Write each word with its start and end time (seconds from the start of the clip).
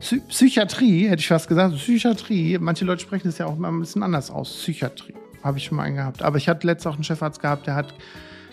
Psy 0.00 0.20
Psychiatrie, 0.28 1.08
hätte 1.08 1.20
ich 1.20 1.28
fast 1.28 1.46
gesagt. 1.46 1.76
Psychiatrie. 1.76 2.58
Manche 2.58 2.84
Leute 2.84 3.02
sprechen 3.02 3.28
es 3.28 3.38
ja 3.38 3.46
auch 3.46 3.56
mal 3.56 3.68
ein 3.68 3.80
bisschen 3.80 4.02
anders 4.02 4.30
aus. 4.30 4.50
Psychiatrie. 4.50 5.14
Habe 5.44 5.58
ich 5.58 5.64
schon 5.64 5.76
mal 5.76 5.84
einen 5.84 5.96
gehabt. 5.96 6.22
Aber 6.22 6.38
ich 6.38 6.48
hatte 6.48 6.66
letztens 6.66 6.86
auch 6.86 6.94
einen 6.94 7.04
Chefarzt 7.04 7.40
gehabt, 7.40 7.66
der 7.66 7.74
hat 7.74 7.94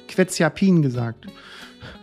Quetziapin 0.10 0.82
gesagt. 0.82 1.26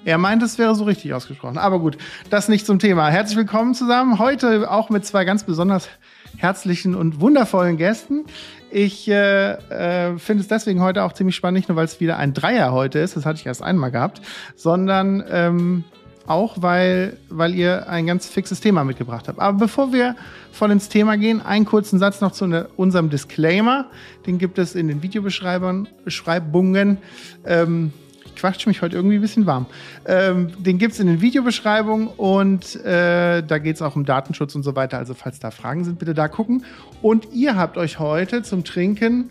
Er 0.05 0.19
meint, 0.19 0.43
es 0.43 0.59
wäre 0.59 0.75
so 0.75 0.85
richtig 0.85 1.12
ausgesprochen. 1.12 1.59
Aber 1.59 1.79
gut, 1.79 1.99
das 2.30 2.49
nicht 2.49 2.65
zum 2.65 2.79
Thema. 2.79 3.09
Herzlich 3.09 3.37
willkommen 3.37 3.75
zusammen. 3.75 4.19
Heute 4.19 4.71
auch 4.71 4.88
mit 4.88 5.05
zwei 5.05 5.25
ganz 5.25 5.45
besonders 5.45 5.88
herzlichen 6.37 6.95
und 6.95 7.21
wundervollen 7.21 7.77
Gästen. 7.77 8.24
Ich 8.71 9.09
äh, 9.09 9.52
äh, 9.52 10.19
finde 10.19 10.43
es 10.43 10.49
deswegen 10.49 10.80
heute 10.80 11.05
auch 11.05 11.13
ziemlich 11.13 11.37
spannend, 11.37 11.59
nicht 11.59 11.69
nur 11.69 11.77
weil 11.77 11.85
es 11.85 12.01
wieder 12.01 12.16
ein 12.16 12.35
Dreier 12.35 12.73
heute 12.73 12.99
ist, 12.99 13.16
das 13.16 13.24
hatte 13.24 13.38
ich 13.38 13.47
erst 13.47 13.63
einmal 13.63 13.93
gehabt, 13.93 14.21
sondern 14.57 15.23
ähm, 15.30 15.85
auch 16.27 16.62
weil, 16.62 17.16
weil 17.28 17.55
ihr 17.55 17.88
ein 17.88 18.06
ganz 18.06 18.27
fixes 18.27 18.60
Thema 18.60 18.84
mitgebracht 18.84 19.28
habt. 19.28 19.38
Aber 19.38 19.59
bevor 19.59 19.92
wir 19.92 20.16
voll 20.52 20.70
ins 20.70 20.88
Thema 20.88 21.16
gehen, 21.16 21.41
einen 21.41 21.65
kurzen 21.65 21.98
Satz 21.98 22.20
noch 22.20 22.32
zu 22.32 22.46
ne, 22.46 22.69
unserem 22.77 23.10
Disclaimer. 23.10 23.87
Den 24.27 24.38
gibt 24.38 24.59
es 24.59 24.74
in 24.74 24.88
den 24.88 25.02
Videobeschreibungen. 25.02 26.99
Ähm, 27.45 27.93
ich 28.24 28.34
quatsche 28.37 28.68
mich 28.68 28.82
heute 28.82 28.96
irgendwie 28.96 29.16
ein 29.16 29.21
bisschen 29.21 29.46
warm. 29.46 29.66
Ähm, 30.07 30.51
den 30.59 30.79
gibt 30.79 30.95
es 30.95 31.01
in 31.01 31.07
den 31.07 31.21
Videobeschreibungen 31.21 32.09
und 32.09 32.77
äh, 32.84 33.43
da 33.43 33.59
geht 33.59 33.77
es 33.77 33.82
auch 33.82 33.96
um 33.96 34.04
Datenschutz 34.04 34.54
und 34.54 34.62
so 34.62 34.74
weiter. 34.74 34.99
Also 34.99 35.15
falls 35.15 35.38
da 35.38 35.51
Fragen 35.51 35.84
sind, 35.84 35.99
bitte 35.99 36.15
da 36.15 36.29
gucken. 36.29 36.65
Und 37.02 37.29
ihr 37.32 37.56
habt 37.56 37.77
euch 37.77 37.99
heute 37.99 38.43
zum 38.43 38.65
Trinken 38.65 39.30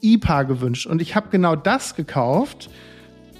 IPA 0.00 0.44
gewünscht. 0.44 0.86
Und 0.86 1.00
ich 1.00 1.14
habe 1.14 1.28
genau 1.30 1.56
das 1.56 1.94
gekauft 1.94 2.68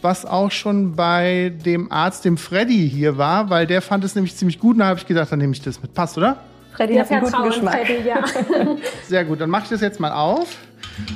was 0.02 0.26
auch 0.26 0.50
schon 0.50 0.96
bei 0.96 1.52
dem 1.64 1.90
Arzt, 1.90 2.24
dem 2.24 2.36
Freddy 2.36 2.88
hier 2.90 3.18
war, 3.18 3.50
weil 3.50 3.66
der 3.66 3.82
fand 3.82 4.04
es 4.04 4.14
nämlich 4.14 4.36
ziemlich 4.36 4.58
gut. 4.58 4.74
Und 4.74 4.80
da 4.80 4.86
habe 4.86 4.98
ich 4.98 5.06
gedacht, 5.06 5.30
dann 5.30 5.38
nehme 5.38 5.52
ich 5.52 5.62
das 5.62 5.80
mit. 5.80 5.94
Passt, 5.94 6.18
oder? 6.18 6.38
Freddy 6.72 6.96
hat 6.96 7.10
einen 7.10 7.24
guten 7.24 7.42
Geschmack. 7.44 7.86
Freddy, 7.86 8.08
ja. 8.08 8.24
Sehr 9.06 9.24
gut, 9.24 9.40
dann 9.40 9.50
mache 9.50 9.64
ich 9.64 9.68
das 9.70 9.80
jetzt 9.80 10.00
mal 10.00 10.12
auf. 10.12 10.56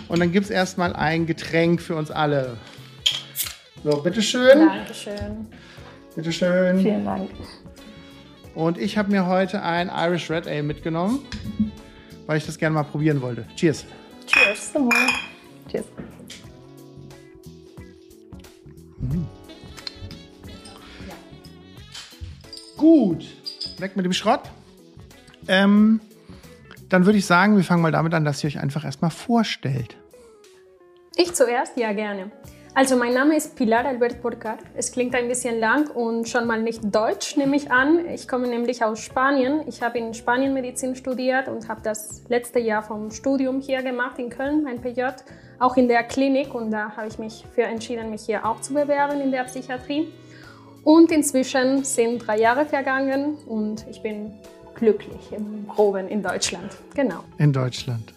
Und 0.09 0.20
dann 0.20 0.33
gibt 0.33 0.45
es 0.45 0.51
erstmal 0.51 0.95
ein 0.95 1.27
Getränk 1.27 1.81
für 1.81 1.97
uns 1.97 2.11
alle. 2.11 2.57
So, 3.84 4.03
bitteschön. 4.03 4.67
Dankeschön. 4.67 5.47
Bitteschön. 6.14 6.81
Vielen 6.81 7.05
Dank. 7.05 7.31
Und 8.55 8.79
ich 8.79 8.97
habe 8.97 9.11
mir 9.11 9.27
heute 9.27 9.62
ein 9.62 9.91
Irish 9.95 10.31
Red 10.31 10.48
Ale 10.48 10.62
mitgenommen, 10.62 11.20
weil 12.27 12.39
ich 12.39 12.47
das 12.47 12.57
gerne 12.57 12.75
mal 12.75 12.84
probieren 12.84 13.20
wollte. 13.20 13.45
Cheers. 13.55 13.84
Cheers. 14.27 14.73
Cheers. 15.70 15.84
Gut, 22.77 23.25
weg 23.79 23.97
mit 23.97 24.05
dem 24.05 24.13
Schrott. 24.13 24.43
Ähm, 25.48 26.01
dann 26.89 27.07
würde 27.07 27.19
ich 27.19 27.27
sagen, 27.27 27.57
wir 27.57 27.65
fangen 27.65 27.83
mal 27.83 27.93
damit 27.93 28.15
an, 28.15 28.25
dass 28.25 28.43
ihr 28.45 28.48
euch 28.48 28.59
einfach 28.59 28.85
erstmal 28.85 29.11
vorstellt. 29.11 29.97
Ich 31.17 31.33
zuerst? 31.35 31.77
Ja, 31.77 31.93
gerne. 31.93 32.31
Also 32.77 32.95
mein 32.95 33.15
Name 33.15 33.35
ist 33.35 33.57
Pilar 33.57 33.87
Albert 33.87 34.21
Porcar. 34.21 34.59
Es 34.75 34.93
klingt 34.93 35.15
ein 35.15 35.29
bisschen 35.29 35.59
lang 35.59 35.89
und 35.93 36.29
schon 36.29 36.47
mal 36.47 36.61
nicht 36.61 36.83
deutsch, 36.95 37.35
nehme 37.39 37.57
ich 37.57 37.70
an. 37.70 38.07
Ich 38.11 38.29
komme 38.29 38.48
nämlich 38.48 38.85
aus 38.85 39.01
Spanien. 39.01 39.63
Ich 39.67 39.81
habe 39.81 39.97
in 39.97 40.13
Spanien 40.13 40.53
Medizin 40.53 40.95
studiert 40.95 41.48
und 41.48 41.70
habe 41.70 41.81
das 41.83 42.25
letzte 42.29 42.59
Jahr 42.59 42.83
vom 42.83 43.11
Studium 43.11 43.63
hier 43.63 43.83
gemacht 43.83 44.19
in 44.19 44.29
Köln, 44.29 44.63
mein 44.63 44.83
PJ 44.83 45.05
auch 45.59 45.79
in 45.79 45.89
der 45.89 46.03
Klinik 46.03 46.55
und 46.55 46.70
da 46.70 46.95
habe 46.95 47.09
ich 47.09 47.19
mich 47.19 47.47
für 47.55 47.63
entschieden, 47.63 48.11
mich 48.11 48.27
hier 48.27 48.45
auch 48.45 48.61
zu 48.61 48.75
bewerben 48.75 49.23
in 49.23 49.31
der 49.31 49.45
Psychiatrie. 49.45 50.13
Und 50.85 51.11
inzwischen 51.11 51.83
sind 51.83 52.27
drei 52.27 52.39
Jahre 52.39 52.67
vergangen 52.67 53.39
und 53.47 53.86
ich 53.89 54.03
bin 54.03 54.35
glücklich 54.75 55.33
im 55.33 55.65
Proben 55.67 56.09
in 56.09 56.23
Deutschland. 56.23 56.77
Genau. 56.95 57.25
In 57.39 57.55
Deutschland. 57.55 58.13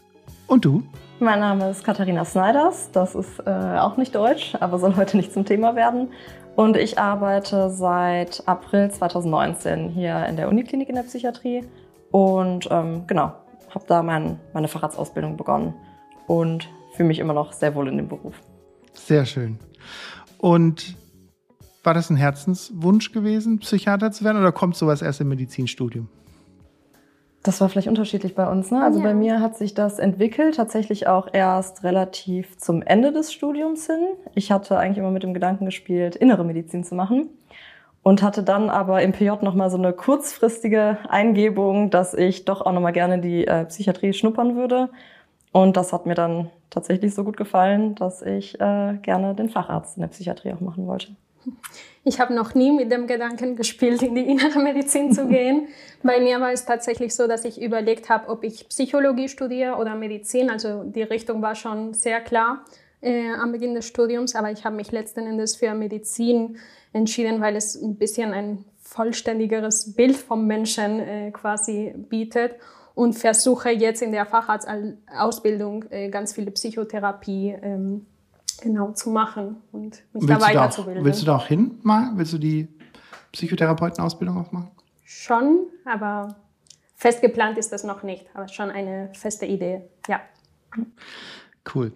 Und 0.47 0.65
du? 0.65 0.83
Mein 1.21 1.41
Name 1.41 1.69
ist 1.69 1.83
Katharina 1.83 2.23
Sneiders. 2.23 2.91
Das 2.93 3.13
ist 3.13 3.39
äh, 3.45 3.49
auch 3.49 3.97
nicht 3.97 4.15
deutsch, 4.15 4.55
aber 4.61 4.79
soll 4.79 4.95
heute 4.95 5.17
nicht 5.17 5.33
zum 5.33 5.43
Thema 5.43 5.75
werden. 5.75 6.07
Und 6.55 6.77
ich 6.77 6.97
arbeite 6.97 7.69
seit 7.71 8.47
April 8.47 8.89
2019 8.89 9.89
hier 9.89 10.25
in 10.27 10.37
der 10.37 10.47
Uniklinik 10.47 10.87
in 10.87 10.95
der 10.95 11.03
Psychiatrie. 11.03 11.65
Und 12.11 12.69
ähm, 12.71 13.03
genau, 13.05 13.33
habe 13.69 13.85
da 13.87 14.01
mein, 14.01 14.39
meine 14.53 14.69
Facharztausbildung 14.69 15.35
begonnen. 15.35 15.73
Und 16.25 16.69
fühle 16.95 17.07
mich 17.07 17.19
immer 17.19 17.33
noch 17.33 17.51
sehr 17.51 17.75
wohl 17.75 17.89
in 17.89 17.97
dem 17.97 18.07
Beruf. 18.07 18.35
Sehr 18.93 19.25
schön. 19.25 19.59
Und 20.37 20.95
war 21.83 21.93
das 21.93 22.09
ein 22.09 22.15
Herzenswunsch 22.15 23.11
gewesen, 23.11 23.59
Psychiater 23.59 24.11
zu 24.11 24.23
werden 24.23 24.37
oder 24.37 24.53
kommt 24.53 24.77
sowas 24.77 25.01
erst 25.01 25.19
im 25.19 25.27
Medizinstudium? 25.27 26.07
Das 27.43 27.61
war 27.61 27.69
vielleicht 27.69 27.87
unterschiedlich 27.87 28.35
bei 28.35 28.49
uns. 28.49 28.69
Ne? 28.69 28.83
Also 28.83 28.99
ja. 28.99 29.05
bei 29.05 29.13
mir 29.13 29.39
hat 29.39 29.57
sich 29.57 29.73
das 29.73 29.97
entwickelt, 29.97 30.55
tatsächlich 30.55 31.07
auch 31.07 31.29
erst 31.31 31.83
relativ 31.83 32.57
zum 32.57 32.81
Ende 32.81 33.13
des 33.13 33.31
Studiums 33.31 33.87
hin. 33.87 34.07
Ich 34.35 34.51
hatte 34.51 34.77
eigentlich 34.77 34.97
immer 34.97 35.11
mit 35.11 35.23
dem 35.23 35.33
Gedanken 35.33 35.65
gespielt, 35.65 36.17
innere 36.17 36.43
Medizin 36.43 36.83
zu 36.83 36.95
machen 36.95 37.29
und 38.03 38.23
hatte 38.23 38.43
dann 38.43 38.69
aber 38.69 39.01
im 39.01 39.13
PJ 39.13 39.29
nochmal 39.41 39.69
so 39.69 39.77
eine 39.77 39.93
kurzfristige 39.93 40.97
Eingebung, 41.07 41.89
dass 41.89 42.13
ich 42.13 42.43
doch 42.43 42.61
auch 42.61 42.73
nochmal 42.73 42.93
gerne 42.93 43.19
die 43.19 43.47
äh, 43.47 43.65
Psychiatrie 43.65 44.13
schnuppern 44.13 44.55
würde. 44.55 44.89
Und 45.51 45.77
das 45.77 45.93
hat 45.93 46.05
mir 46.05 46.15
dann 46.15 46.49
tatsächlich 46.69 47.15
so 47.15 47.23
gut 47.23 47.37
gefallen, 47.37 47.95
dass 47.95 48.21
ich 48.21 48.59
äh, 48.59 48.97
gerne 49.01 49.33
den 49.33 49.49
Facharzt 49.49 49.97
in 49.97 50.01
der 50.01 50.09
Psychiatrie 50.09 50.53
auch 50.53 50.59
machen 50.59 50.87
wollte. 50.87 51.15
Ich 52.03 52.19
habe 52.19 52.33
noch 52.33 52.55
nie 52.55 52.71
mit 52.71 52.91
dem 52.91 53.07
Gedanken 53.07 53.55
gespielt, 53.55 54.01
in 54.01 54.15
die 54.15 54.23
innere 54.29 54.59
Medizin 54.59 55.13
zu 55.13 55.27
gehen. 55.29 55.67
Bei 56.01 56.19
mir 56.19 56.39
war 56.39 56.51
es 56.51 56.65
tatsächlich 56.65 57.13
so, 57.13 57.27
dass 57.27 57.45
ich 57.45 57.61
überlegt 57.61 58.09
habe, 58.09 58.29
ob 58.29 58.43
ich 58.43 58.67
Psychologie 58.69 59.29
studiere 59.29 59.75
oder 59.75 59.95
Medizin. 59.95 60.49
Also 60.49 60.83
die 60.83 61.03
Richtung 61.03 61.41
war 61.41 61.55
schon 61.55 61.93
sehr 61.93 62.21
klar 62.21 62.63
äh, 63.01 63.31
am 63.31 63.51
Beginn 63.51 63.75
des 63.75 63.85
Studiums, 63.85 64.35
aber 64.35 64.51
ich 64.51 64.65
habe 64.65 64.75
mich 64.75 64.91
letzten 64.91 65.27
Endes 65.27 65.55
für 65.55 65.73
Medizin 65.73 66.57
entschieden, 66.93 67.41
weil 67.41 67.55
es 67.55 67.75
ein 67.75 67.95
bisschen 67.95 68.33
ein 68.33 68.65
vollständigeres 68.81 69.93
Bild 69.93 70.15
vom 70.15 70.47
Menschen 70.47 70.99
äh, 70.99 71.31
quasi 71.31 71.93
bietet 71.95 72.55
und 72.95 73.13
versuche 73.13 73.69
jetzt 73.69 74.01
in 74.01 74.11
der 74.11 74.25
Facharztausbildung 74.25 75.85
äh, 75.89 76.09
ganz 76.09 76.33
viele 76.33 76.51
Psychotherapie 76.51 77.55
ähm, 77.61 78.05
genau 78.61 78.91
zu 78.91 79.09
machen 79.09 79.57
und 79.71 80.03
mich 80.13 80.27
willst 80.27 80.29
da 80.29 80.41
weiterzubilden. 80.41 81.03
Willst 81.03 81.21
du 81.21 81.25
da 81.25 81.37
auch 81.37 81.47
hin 81.47 81.79
mal? 81.83 82.11
Willst 82.15 82.33
du 82.33 82.37
die 82.37 82.67
Psychotherapeutenausbildung 83.31 84.37
auch 84.37 84.51
machen? 84.51 84.71
Schon, 85.03 85.67
aber 85.85 86.35
fest 86.95 87.21
geplant 87.21 87.57
ist 87.57 87.71
das 87.71 87.83
noch 87.83 88.03
nicht, 88.03 88.27
aber 88.33 88.47
schon 88.47 88.69
eine 88.69 89.09
feste 89.13 89.45
Idee, 89.45 89.81
ja. 90.07 90.21
Cool. 91.73 91.93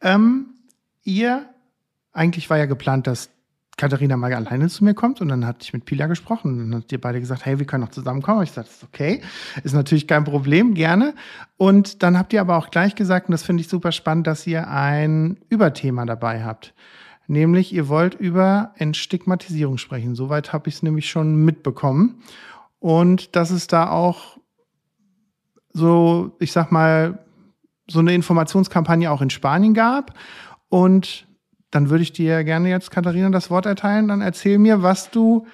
Ähm, 0.00 0.54
ihr, 1.02 1.48
eigentlich 2.12 2.48
war 2.50 2.58
ja 2.58 2.66
geplant, 2.66 3.06
dass 3.06 3.30
Katharina 3.76 4.16
mal 4.16 4.32
alleine 4.32 4.68
zu 4.68 4.84
mir 4.84 4.94
kommt 4.94 5.20
und 5.20 5.28
dann 5.28 5.46
hatte 5.46 5.58
ich 5.62 5.72
mit 5.72 5.84
Pila 5.84 6.06
gesprochen 6.06 6.52
und 6.52 6.70
dann 6.70 6.82
hat 6.82 6.92
ihr 6.92 7.00
beide 7.00 7.20
gesagt, 7.20 7.44
hey, 7.44 7.58
wir 7.58 7.66
können 7.66 7.82
noch 7.82 7.90
zusammenkommen. 7.90 8.42
Ich 8.42 8.52
sagte, 8.52 8.70
okay, 8.84 9.20
ist 9.64 9.74
natürlich 9.74 10.06
kein 10.06 10.24
Problem, 10.24 10.74
gerne. 10.74 11.14
Und 11.56 12.02
dann 12.02 12.16
habt 12.16 12.32
ihr 12.32 12.40
aber 12.40 12.56
auch 12.56 12.70
gleich 12.70 12.94
gesagt, 12.94 13.28
und 13.28 13.32
das 13.32 13.42
finde 13.42 13.62
ich 13.62 13.68
super 13.68 13.90
spannend, 13.90 14.26
dass 14.26 14.46
ihr 14.46 14.68
ein 14.68 15.38
Überthema 15.48 16.06
dabei 16.06 16.44
habt. 16.44 16.72
Nämlich, 17.26 17.72
ihr 17.72 17.88
wollt 17.88 18.14
über 18.14 18.74
Entstigmatisierung 18.76 19.78
sprechen. 19.78 20.14
Soweit 20.14 20.52
habe 20.52 20.68
ich 20.68 20.76
es 20.76 20.82
nämlich 20.82 21.08
schon 21.08 21.44
mitbekommen. 21.44 22.22
Und 22.80 23.34
dass 23.34 23.50
es 23.50 23.66
da 23.66 23.90
auch 23.90 24.38
so, 25.70 26.36
ich 26.38 26.52
sag 26.52 26.70
mal, 26.70 27.24
so 27.88 27.98
eine 27.98 28.14
Informationskampagne 28.14 29.10
auch 29.10 29.22
in 29.22 29.30
Spanien 29.30 29.74
gab. 29.74 30.14
Und 30.68 31.26
dann 31.74 31.90
würde 31.90 32.02
ich 32.02 32.12
dir 32.12 32.44
gerne 32.44 32.68
jetzt, 32.68 32.90
Katharina, 32.90 33.30
das 33.30 33.50
Wort 33.50 33.66
erteilen. 33.66 34.08
Dann 34.08 34.20
erzähl 34.20 34.58
mir, 34.58 34.82
was 34.82 35.10
du 35.10 35.46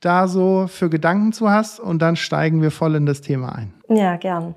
da 0.00 0.28
so 0.28 0.66
für 0.68 0.88
Gedanken 0.88 1.32
zu 1.32 1.50
hast 1.50 1.80
und 1.80 2.00
dann 2.00 2.16
steigen 2.16 2.62
wir 2.62 2.70
voll 2.70 2.94
in 2.94 3.06
das 3.06 3.20
Thema 3.20 3.54
ein. 3.54 3.74
Ja, 3.88 4.16
gern. 4.16 4.54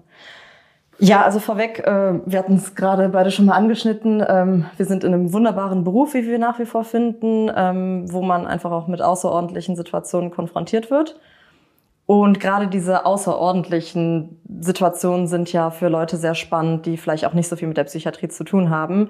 Ja, 1.00 1.24
also 1.24 1.40
vorweg, 1.40 1.80
äh, 1.80 2.20
wir 2.26 2.40
hatten 2.40 2.56
es 2.56 2.76
gerade 2.76 3.08
beide 3.10 3.32
schon 3.32 3.46
mal 3.46 3.54
angeschnitten. 3.54 4.24
Ähm, 4.28 4.66
wir 4.76 4.86
sind 4.86 5.06
in 5.06 5.14
einem 5.14 5.32
wunderbaren 5.32 5.86
Beruf, 5.86 6.14
wie 6.14 6.28
wir 6.28 6.38
nach 6.38 6.60
wie 6.60 6.66
vor 6.66 6.84
finden, 6.84 7.50
ähm, 7.56 8.12
wo 8.12 8.22
man 8.22 8.46
einfach 8.46 8.72
auch 8.72 8.88
mit 8.88 9.02
außerordentlichen 9.02 9.78
Situationen 9.78 10.30
konfrontiert 10.30 10.92
wird. 10.92 11.18
Und 12.06 12.40
gerade 12.40 12.68
diese 12.68 13.06
außerordentlichen 13.06 14.42
Situationen 14.60 15.28
sind 15.28 15.54
ja 15.54 15.70
für 15.70 15.88
Leute 15.88 16.18
sehr 16.18 16.36
spannend, 16.36 16.86
die 16.86 16.98
vielleicht 16.98 17.26
auch 17.26 17.34
nicht 17.34 17.48
so 17.48 17.56
viel 17.56 17.68
mit 17.68 17.78
der 17.78 17.86
Psychiatrie 17.86 18.28
zu 18.28 18.44
tun 18.44 18.70
haben. 18.70 19.10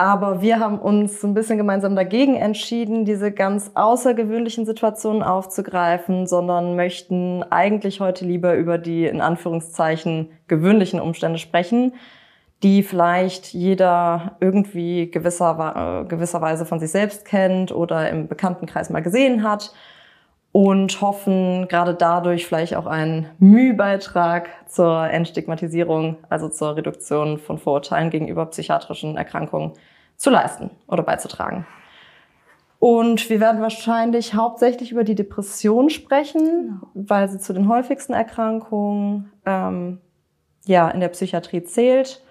Aber 0.00 0.40
wir 0.42 0.60
haben 0.60 0.78
uns 0.78 1.20
so 1.20 1.26
ein 1.26 1.34
bisschen 1.34 1.58
gemeinsam 1.58 1.96
dagegen 1.96 2.36
entschieden, 2.36 3.04
diese 3.04 3.32
ganz 3.32 3.72
außergewöhnlichen 3.74 4.64
Situationen 4.64 5.24
aufzugreifen, 5.24 6.28
sondern 6.28 6.76
möchten 6.76 7.42
eigentlich 7.50 7.98
heute 8.00 8.24
lieber 8.24 8.54
über 8.54 8.78
die 8.78 9.06
in 9.06 9.20
Anführungszeichen 9.20 10.30
gewöhnlichen 10.46 11.00
Umstände 11.00 11.40
sprechen, 11.40 11.94
die 12.62 12.84
vielleicht 12.84 13.52
jeder 13.54 14.36
irgendwie 14.38 15.10
gewisser, 15.10 16.04
äh, 16.04 16.08
gewisserweise 16.08 16.64
von 16.64 16.78
sich 16.78 16.92
selbst 16.92 17.24
kennt 17.24 17.72
oder 17.72 18.08
im 18.08 18.28
Bekanntenkreis 18.28 18.90
mal 18.90 19.02
gesehen 19.02 19.42
hat 19.42 19.72
und 20.52 21.00
hoffen 21.00 21.68
gerade 21.68 21.94
dadurch 21.94 22.46
vielleicht 22.46 22.74
auch 22.74 22.86
einen 22.86 23.26
Mühbeitrag 23.38 24.48
zur 24.66 25.04
Entstigmatisierung, 25.04 26.16
also 26.28 26.48
zur 26.48 26.76
Reduktion 26.76 27.38
von 27.38 27.58
Vorurteilen 27.58 28.10
gegenüber 28.10 28.46
psychiatrischen 28.46 29.16
Erkrankungen 29.16 29.72
zu 30.16 30.30
leisten 30.30 30.70
oder 30.86 31.02
beizutragen. 31.02 31.66
Und 32.80 33.28
wir 33.28 33.40
werden 33.40 33.60
wahrscheinlich 33.60 34.34
hauptsächlich 34.34 34.92
über 34.92 35.04
die 35.04 35.16
Depression 35.16 35.90
sprechen, 35.90 36.80
weil 36.94 37.28
sie 37.28 37.38
zu 37.38 37.52
den 37.52 37.68
häufigsten 37.68 38.12
Erkrankungen 38.12 39.32
ähm, 39.44 40.00
ja, 40.64 40.88
in 40.90 41.00
der 41.00 41.08
Psychiatrie 41.08 41.64
zählt 41.64 42.22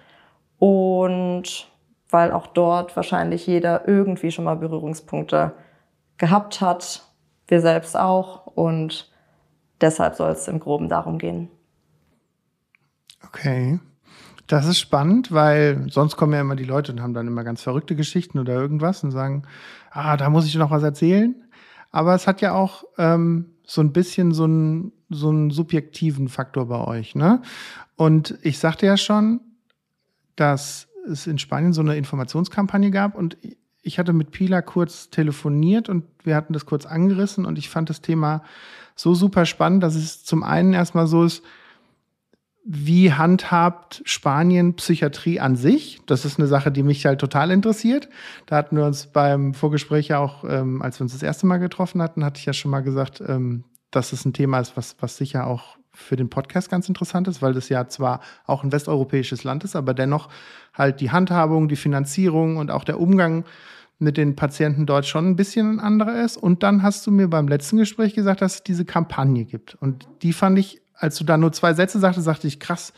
und 0.58 1.68
weil 2.10 2.32
auch 2.32 2.46
dort 2.46 2.96
wahrscheinlich 2.96 3.46
jeder 3.46 3.86
irgendwie 3.86 4.30
schon 4.30 4.46
mal 4.46 4.56
Berührungspunkte 4.56 5.52
gehabt 6.16 6.60
hat 6.62 7.07
wir 7.48 7.60
selbst 7.60 7.96
auch. 7.96 8.46
Und 8.46 9.10
deshalb 9.80 10.14
soll 10.14 10.30
es 10.30 10.48
im 10.48 10.60
Groben 10.60 10.88
darum 10.88 11.18
gehen. 11.18 11.48
Okay. 13.26 13.80
Das 14.46 14.66
ist 14.66 14.78
spannend, 14.78 15.30
weil 15.30 15.90
sonst 15.90 16.16
kommen 16.16 16.32
ja 16.32 16.40
immer 16.40 16.56
die 16.56 16.64
Leute 16.64 16.92
und 16.92 17.02
haben 17.02 17.12
dann 17.12 17.26
immer 17.26 17.44
ganz 17.44 17.62
verrückte 17.62 17.94
Geschichten 17.94 18.38
oder 18.38 18.54
irgendwas 18.54 19.04
und 19.04 19.10
sagen, 19.10 19.42
ah, 19.90 20.16
da 20.16 20.30
muss 20.30 20.46
ich 20.46 20.54
noch 20.54 20.70
was 20.70 20.82
erzählen. 20.82 21.34
Aber 21.90 22.14
es 22.14 22.26
hat 22.26 22.40
ja 22.40 22.54
auch 22.54 22.84
ähm, 22.96 23.50
so 23.66 23.82
ein 23.82 23.92
bisschen 23.92 24.32
so 24.32 24.44
einen, 24.44 24.92
so 25.10 25.28
einen 25.28 25.50
subjektiven 25.50 26.28
Faktor 26.28 26.66
bei 26.66 26.80
euch. 26.80 27.14
Ne? 27.14 27.42
Und 27.96 28.38
ich 28.42 28.58
sagte 28.58 28.86
ja 28.86 28.96
schon, 28.96 29.40
dass 30.34 30.88
es 31.06 31.26
in 31.26 31.38
Spanien 31.38 31.74
so 31.74 31.82
eine 31.82 31.96
Informationskampagne 31.96 32.90
gab 32.90 33.14
und 33.14 33.36
ich 33.88 33.98
hatte 33.98 34.12
mit 34.12 34.30
Pila 34.30 34.62
kurz 34.62 35.10
telefoniert 35.10 35.88
und 35.88 36.04
wir 36.22 36.36
hatten 36.36 36.52
das 36.52 36.66
kurz 36.66 36.86
angerissen 36.86 37.44
und 37.46 37.58
ich 37.58 37.70
fand 37.70 37.90
das 37.90 38.02
Thema 38.02 38.42
so 38.94 39.14
super 39.14 39.46
spannend, 39.46 39.82
dass 39.82 39.94
es 39.94 40.24
zum 40.24 40.42
einen 40.42 40.74
erstmal 40.74 41.06
so 41.06 41.24
ist, 41.24 41.42
wie 42.70 43.14
handhabt 43.14 44.02
Spanien 44.04 44.74
Psychiatrie 44.74 45.40
an 45.40 45.56
sich? 45.56 46.00
Das 46.04 46.26
ist 46.26 46.38
eine 46.38 46.46
Sache, 46.46 46.70
die 46.70 46.82
mich 46.82 47.06
halt 47.06 47.18
total 47.18 47.50
interessiert. 47.50 48.10
Da 48.44 48.56
hatten 48.56 48.76
wir 48.76 48.84
uns 48.84 49.06
beim 49.06 49.54
Vorgespräch 49.54 50.08
ja 50.08 50.18
auch, 50.18 50.44
ähm, 50.44 50.82
als 50.82 51.00
wir 51.00 51.04
uns 51.04 51.12
das 51.12 51.22
erste 51.22 51.46
Mal 51.46 51.56
getroffen 51.56 52.02
hatten, 52.02 52.22
hatte 52.26 52.38
ich 52.38 52.44
ja 52.44 52.52
schon 52.52 52.70
mal 52.70 52.80
gesagt, 52.80 53.22
ähm, 53.26 53.64
dass 53.90 54.12
es 54.12 54.26
ein 54.26 54.34
Thema 54.34 54.60
ist, 54.60 54.76
was, 54.76 54.96
was 55.00 55.16
sicher 55.16 55.46
auch 55.46 55.78
für 55.94 56.16
den 56.16 56.28
Podcast 56.28 56.70
ganz 56.70 56.88
interessant 56.88 57.26
ist, 57.26 57.40
weil 57.40 57.54
das 57.54 57.70
ja 57.70 57.88
zwar 57.88 58.20
auch 58.46 58.62
ein 58.62 58.70
westeuropäisches 58.70 59.44
Land 59.44 59.64
ist, 59.64 59.74
aber 59.74 59.94
dennoch 59.94 60.28
halt 60.74 61.00
die 61.00 61.10
Handhabung, 61.10 61.68
die 61.68 61.76
Finanzierung 61.76 62.58
und 62.58 62.70
auch 62.70 62.84
der 62.84 63.00
Umgang 63.00 63.44
mit 63.98 64.16
den 64.16 64.36
Patienten 64.36 64.86
dort 64.86 65.06
schon 65.06 65.28
ein 65.28 65.36
bisschen 65.36 65.72
ein 65.72 65.80
anderer 65.80 66.22
ist. 66.22 66.36
Und 66.36 66.62
dann 66.62 66.82
hast 66.82 67.06
du 67.06 67.10
mir 67.10 67.28
beim 67.28 67.48
letzten 67.48 67.78
Gespräch 67.78 68.14
gesagt, 68.14 68.42
dass 68.42 68.56
es 68.56 68.62
diese 68.62 68.84
Kampagne 68.84 69.44
gibt. 69.44 69.76
Und 69.80 70.08
die 70.22 70.32
fand 70.32 70.58
ich, 70.58 70.80
als 70.94 71.16
du 71.16 71.24
da 71.24 71.36
nur 71.36 71.52
zwei 71.52 71.74
Sätze 71.74 71.98
sagte, 71.98 72.20
sagte 72.20 72.46
ich, 72.46 72.60
krass, 72.60 72.92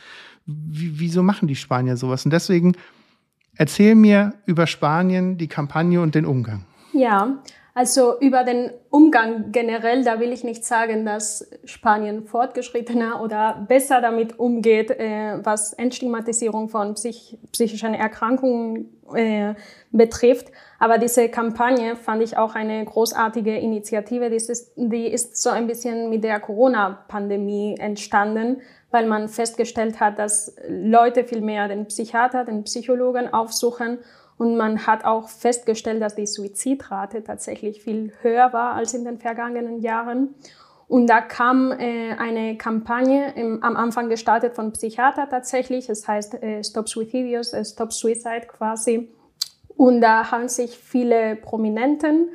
wieso 0.47 1.23
machen 1.23 1.49
die 1.49 1.57
Spanier 1.57 1.97
sowas? 1.97 2.25
Und 2.25 2.33
deswegen 2.33 2.75
erzähl 3.55 3.95
mir 3.95 4.35
über 4.47 4.67
Spanien, 4.67 5.39
die 5.39 5.49
Kampagne 5.49 6.01
und 6.01 6.15
den 6.15 6.27
Umgang. 6.27 6.65
Ja, 6.93 7.39
also 7.75 8.19
über 8.19 8.43
den 8.43 8.73
Umgang 8.91 9.53
generell, 9.53 10.03
da 10.03 10.19
will 10.19 10.33
ich 10.33 10.43
nicht 10.43 10.65
sagen, 10.65 11.05
dass 11.05 11.49
Spanien 11.65 12.25
fortgeschrittener 12.25 13.23
oder 13.23 13.65
besser 13.69 14.01
damit 14.01 14.39
umgeht, 14.39 14.91
äh, 14.91 15.39
was 15.45 15.73
Entstigmatisierung 15.75 16.69
von 16.69 16.95
psych 16.95 17.39
psychischen 17.53 17.95
Erkrankungen 17.95 19.01
äh, 19.15 19.55
betrifft. 19.93 20.49
Aber 20.81 20.99
diese 20.99 21.29
Kampagne 21.29 21.95
fand 21.95 22.23
ich 22.23 22.37
auch 22.37 22.55
eine 22.55 22.85
großartige 22.85 23.57
Initiative. 23.57 24.31
Die 24.31 24.37
ist, 24.37 24.73
die 24.77 25.07
ist 25.07 25.41
so 25.41 25.51
ein 25.51 25.67
bisschen 25.67 26.11
mit 26.11 26.25
der 26.25 26.41
Corona-Pandemie 26.41 27.77
entstanden, 27.79 28.63
weil 28.91 29.07
man 29.07 29.29
festgestellt 29.29 30.01
hat, 30.01 30.19
dass 30.19 30.57
Leute 30.69 31.23
viel 31.25 31.41
mehr 31.41 31.69
den 31.69 31.87
Psychiater, 31.87 32.45
den 32.45 32.65
Psychologen 32.65 33.33
aufsuchen 33.33 33.99
und 34.41 34.57
man 34.57 34.87
hat 34.87 35.05
auch 35.05 35.29
festgestellt, 35.29 36.01
dass 36.01 36.15
die 36.15 36.27
Suizidrate 36.27 37.23
tatsächlich 37.23 37.83
viel 37.83 38.11
höher 38.23 38.55
war 38.55 38.73
als 38.73 38.95
in 38.95 39.05
den 39.05 39.19
vergangenen 39.19 39.83
Jahren. 39.83 40.35
Und 40.89 41.09
da 41.09 41.21
kam 41.21 41.73
äh, 41.73 42.15
eine 42.19 42.57
Kampagne 42.57 43.35
im, 43.37 43.63
am 43.63 43.77
Anfang 43.77 44.09
gestartet 44.09 44.55
von 44.55 44.73
Psychiater 44.73 45.29
tatsächlich. 45.29 45.91
Es 45.91 46.09
heißt 46.09 46.43
äh, 46.43 46.65
Stop 46.65 46.89
Suicidios, 46.89 47.53
äh, 47.53 47.63
Stop 47.67 47.93
Suicide 47.93 48.47
quasi. 48.49 49.11
Und 49.77 50.01
da 50.01 50.31
haben 50.31 50.49
sich 50.49 50.71
viele 50.75 51.37
Prominenten 51.37 52.31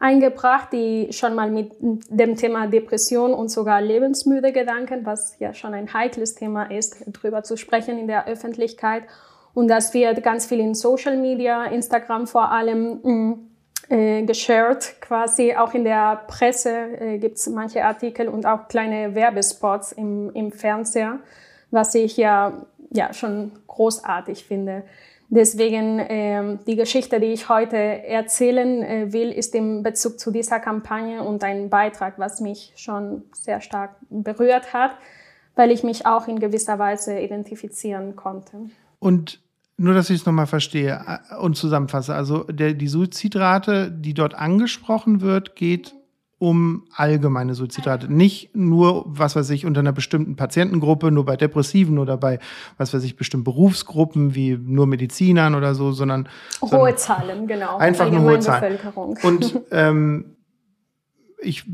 eingebracht, 0.00 0.72
die 0.72 1.12
schon 1.12 1.36
mal 1.36 1.52
mit 1.52 1.70
dem 1.80 2.34
Thema 2.34 2.66
Depression 2.66 3.32
und 3.32 3.48
sogar 3.48 3.80
lebensmüde 3.80 4.50
Gedanken, 4.50 5.06
was 5.06 5.38
ja 5.38 5.54
schon 5.54 5.72
ein 5.72 5.94
heikles 5.94 6.34
Thema 6.34 6.64
ist, 6.64 7.04
drüber 7.12 7.44
zu 7.44 7.56
sprechen 7.56 7.96
in 7.96 8.08
der 8.08 8.26
Öffentlichkeit 8.26 9.04
und 9.54 9.68
das 9.68 9.94
wird 9.94 10.22
ganz 10.22 10.46
viel 10.46 10.60
in 10.60 10.74
Social 10.74 11.16
Media, 11.16 11.66
Instagram 11.66 12.26
vor 12.26 12.50
allem, 12.50 13.00
mm, 13.02 13.50
äh, 13.88 14.22
geshared 14.24 14.96
quasi. 15.00 15.54
Auch 15.54 15.74
in 15.74 15.84
der 15.84 16.22
Presse 16.26 16.70
äh, 16.70 17.18
gibt 17.18 17.38
es 17.38 17.46
manche 17.48 17.84
Artikel 17.84 18.28
und 18.28 18.46
auch 18.46 18.68
kleine 18.68 19.14
Werbespots 19.14 19.92
im, 19.92 20.30
im 20.34 20.50
Fernseher, 20.50 21.20
was 21.70 21.94
ich 21.94 22.16
ja, 22.16 22.66
ja 22.90 23.12
schon 23.12 23.52
großartig 23.66 24.44
finde. 24.44 24.82
Deswegen 25.28 25.98
äh, 25.98 26.58
die 26.66 26.76
Geschichte, 26.76 27.18
die 27.20 27.32
ich 27.32 27.48
heute 27.48 27.76
erzählen 27.76 28.82
äh, 28.82 29.12
will, 29.12 29.30
ist 29.30 29.54
im 29.54 29.82
Bezug 29.82 30.18
zu 30.18 30.30
dieser 30.30 30.60
Kampagne 30.60 31.22
und 31.22 31.42
ein 31.44 31.70
Beitrag, 31.70 32.18
was 32.18 32.40
mich 32.40 32.72
schon 32.76 33.24
sehr 33.32 33.60
stark 33.60 33.96
berührt 34.10 34.72
hat, 34.72 34.92
weil 35.56 35.70
ich 35.70 35.82
mich 35.82 36.06
auch 36.06 36.28
in 36.28 36.40
gewisser 36.40 36.78
Weise 36.78 37.18
identifizieren 37.18 38.16
konnte. 38.16 38.70
Und 39.00 39.43
nur, 39.76 39.94
dass 39.94 40.10
ich 40.10 40.20
es 40.20 40.26
nochmal 40.26 40.46
verstehe 40.46 41.00
äh, 41.06 41.36
und 41.36 41.56
zusammenfasse. 41.56 42.14
Also 42.14 42.44
der, 42.44 42.74
die 42.74 42.88
Suizidrate, 42.88 43.90
die 43.90 44.14
dort 44.14 44.34
angesprochen 44.34 45.20
wird, 45.20 45.56
geht 45.56 45.94
um 46.38 46.84
allgemeine 46.94 47.54
Suizidrate. 47.54 48.12
Nicht 48.12 48.54
nur, 48.54 49.04
was 49.06 49.34
weiß 49.34 49.48
ich, 49.50 49.64
unter 49.64 49.80
einer 49.80 49.92
bestimmten 49.92 50.36
Patientengruppe, 50.36 51.10
nur 51.10 51.24
bei 51.24 51.36
Depressiven 51.36 51.98
oder 51.98 52.16
bei, 52.16 52.38
was 52.76 52.92
weiß 52.92 53.02
ich, 53.04 53.16
bestimmten 53.16 53.44
Berufsgruppen 53.44 54.34
wie 54.34 54.56
nur 54.56 54.86
Medizinern 54.86 55.54
oder 55.54 55.74
so, 55.74 55.92
sondern. 55.92 56.28
Hohe 56.60 56.68
sondern 56.68 56.96
Zahlen, 56.98 57.46
genau. 57.46 57.78
Einfach 57.78 58.10
nur 58.10 58.22
hohe 58.22 58.40
Zahlen. 58.40 58.78
Und 59.22 59.60
ähm, 59.70 60.36
ich 61.40 61.64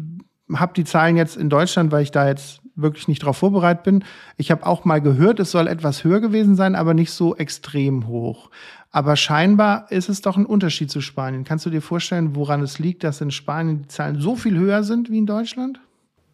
habe 0.54 0.72
die 0.74 0.84
Zahlen 0.84 1.16
jetzt 1.16 1.36
in 1.36 1.48
Deutschland, 1.48 1.90
weil 1.90 2.02
ich 2.02 2.10
da 2.10 2.28
jetzt 2.28 2.60
wirklich 2.82 3.08
nicht 3.08 3.22
darauf 3.22 3.38
vorbereitet 3.38 3.84
bin. 3.84 4.04
Ich 4.36 4.50
habe 4.50 4.66
auch 4.66 4.84
mal 4.84 5.00
gehört, 5.00 5.40
es 5.40 5.50
soll 5.50 5.66
etwas 5.66 6.04
höher 6.04 6.20
gewesen 6.20 6.56
sein, 6.56 6.74
aber 6.74 6.94
nicht 6.94 7.12
so 7.12 7.36
extrem 7.36 8.06
hoch. 8.06 8.50
Aber 8.92 9.16
scheinbar 9.16 9.86
ist 9.90 10.08
es 10.08 10.20
doch 10.20 10.36
ein 10.36 10.46
Unterschied 10.46 10.90
zu 10.90 11.00
Spanien. 11.00 11.44
Kannst 11.44 11.64
du 11.64 11.70
dir 11.70 11.82
vorstellen, 11.82 12.34
woran 12.34 12.60
es 12.62 12.78
liegt, 12.78 13.04
dass 13.04 13.20
in 13.20 13.30
Spanien 13.30 13.82
die 13.82 13.88
Zahlen 13.88 14.20
so 14.20 14.34
viel 14.34 14.58
höher 14.58 14.82
sind 14.82 15.10
wie 15.10 15.18
in 15.18 15.26
Deutschland? 15.26 15.80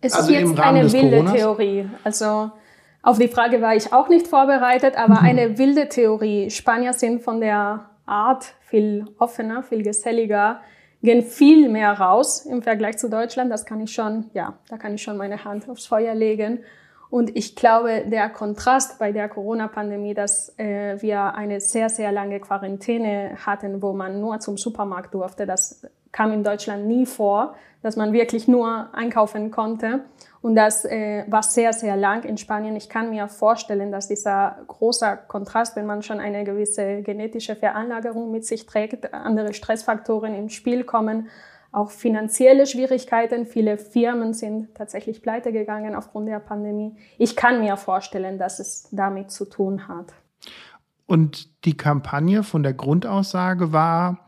Es 0.01 0.15
also 0.15 0.33
ist 0.33 0.41
jetzt 0.41 0.61
eine 0.61 0.91
wilde 0.93 1.11
Coronas? 1.11 1.35
Theorie. 1.35 1.91
Also 2.05 2.51
auf 3.03 3.19
die 3.19 3.29
Frage 3.29 3.61
war 3.61 3.77
ich 3.77 3.93
auch 3.93 4.09
nicht 4.09 4.27
vorbereitet, 4.27 4.97
aber 4.97 5.21
mhm. 5.21 5.27
eine 5.27 5.59
wilde 5.59 5.89
Theorie. 5.89 6.51
Spanier 6.51 6.93
sind 6.93 7.23
von 7.23 7.41
der 7.41 7.91
Art 8.07 8.55
viel 8.63 9.07
offener, 9.19 9.63
viel 9.63 9.83
geselliger 9.83 10.61
gehen 11.03 11.23
viel 11.23 11.69
mehr 11.69 11.93
raus 11.93 12.47
im 12.47 12.63
Vergleich 12.63 12.99
zu 12.99 13.09
Deutschland. 13.09 13.51
Das 13.51 13.65
kann 13.65 13.81
ich 13.81 13.93
schon, 13.93 14.31
ja, 14.35 14.55
da 14.69 14.77
kann 14.77 14.95
ich 14.95 15.03
schon 15.03 15.17
meine 15.17 15.45
Hand 15.45 15.69
aufs 15.69 15.87
Feuer 15.87 16.15
legen. 16.15 16.61
Und 17.09 17.37
ich 17.37 17.55
glaube, 17.55 18.05
der 18.07 18.29
Kontrast 18.29 18.99
bei 18.99 19.13
der 19.13 19.29
Corona-Pandemie, 19.29 20.15
dass 20.15 20.59
äh, 20.59 21.01
wir 21.01 21.35
eine 21.35 21.61
sehr, 21.61 21.89
sehr 21.89 22.11
lange 22.11 22.41
Quarantäne 22.41 23.37
hatten, 23.47 23.81
wo 23.81 23.93
man 23.93 24.21
nur 24.21 24.41
zum 24.41 24.57
Supermarkt 24.57 25.15
durfte, 25.15 25.47
das 25.47 25.83
kam 26.11 26.33
in 26.33 26.43
Deutschland 26.43 26.87
nie 26.87 27.07
vor, 27.07 27.55
dass 27.83 27.97
man 27.97 28.13
wirklich 28.13 28.49
nur 28.49 28.89
einkaufen 28.93 29.51
konnte. 29.51 30.01
Und 30.47 30.55
das 30.55 30.85
äh, 30.85 31.25
war 31.27 31.43
sehr, 31.43 31.73
sehr 31.73 31.97
lang 31.97 32.23
in 32.23 32.39
Spanien. 32.39 32.77
Ich 32.77 32.89
kann 32.89 33.11
mir 33.11 33.27
vorstellen, 33.27 33.91
dass 33.91 34.07
dieser 34.07 34.59
große 34.69 35.19
Kontrast, 35.27 35.75
wenn 35.75 35.87
man 35.87 36.03
schon 36.03 36.21
eine 36.21 36.45
gewisse 36.45 37.03
genetische 37.03 37.57
Veranlagerung 37.57 38.31
mit 38.31 38.47
sich 38.47 38.65
trägt, 38.65 39.13
andere 39.13 39.55
Stressfaktoren 39.55 40.37
ins 40.37 40.53
Spiel 40.53 40.85
kommen, 40.85 41.31
auch 41.73 41.91
finanzielle 41.91 42.69
Schwierigkeiten. 42.69 43.45
Viele 43.45 43.77
Firmen 43.77 44.35
sind 44.35 44.73
tatsächlich 44.77 45.21
pleite 45.21 45.51
gegangen 45.51 45.97
aufgrund 45.97 46.29
der 46.29 46.39
Pandemie. 46.39 46.95
Ich 47.19 47.35
kann 47.35 47.59
mir 47.59 47.77
vorstellen, 47.77 48.39
dass 48.39 48.61
es 48.61 48.87
damit 48.93 49.33
zu 49.33 49.47
tun 49.47 49.89
hat. 49.89 50.13
Und 51.07 51.65
die 51.65 51.77
Kampagne 51.77 52.45
von 52.45 52.63
der 52.63 52.75
Grundaussage 52.75 53.73
war, 53.73 54.26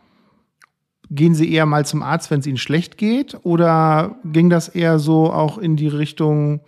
gehen 1.11 1.35
Sie 1.35 1.53
eher 1.53 1.67
mal 1.67 1.87
zum 1.87 2.03
Arzt, 2.03 2.31
wenn 2.31 2.41
es 2.41 2.47
Ihnen 2.47 2.59
schlecht 2.59 2.99
geht? 2.99 3.37
Oder 3.45 4.17
ging 4.25 4.51
das 4.51 4.69
eher 4.69 4.99
so 4.99 5.33
auch 5.33 5.59
in 5.59 5.77
die 5.77 5.89
Richtung, 5.89 6.61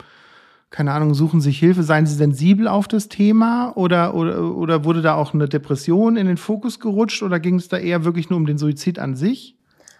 keine 0.70 0.92
Ahnung, 0.92 1.14
suchen 1.14 1.40
sich 1.40 1.58
Hilfe, 1.58 1.82
seien 1.82 2.06
Sie 2.06 2.14
sensibel 2.14 2.68
auf 2.68 2.88
das 2.88 3.08
Thema? 3.08 3.72
Oder, 3.76 4.14
oder, 4.14 4.54
oder 4.54 4.84
wurde 4.84 5.02
da 5.02 5.14
auch 5.14 5.34
eine 5.34 5.48
Depression 5.48 6.16
in 6.16 6.26
den 6.26 6.36
Fokus 6.36 6.80
gerutscht? 6.80 7.22
Oder 7.22 7.40
ging 7.40 7.56
es 7.56 7.68
da 7.68 7.78
eher 7.78 8.04
wirklich 8.04 8.30
nur 8.30 8.38
um 8.38 8.46
den 8.46 8.58
Suizid 8.58 8.98
an 8.98 9.16
sich? 9.16 9.56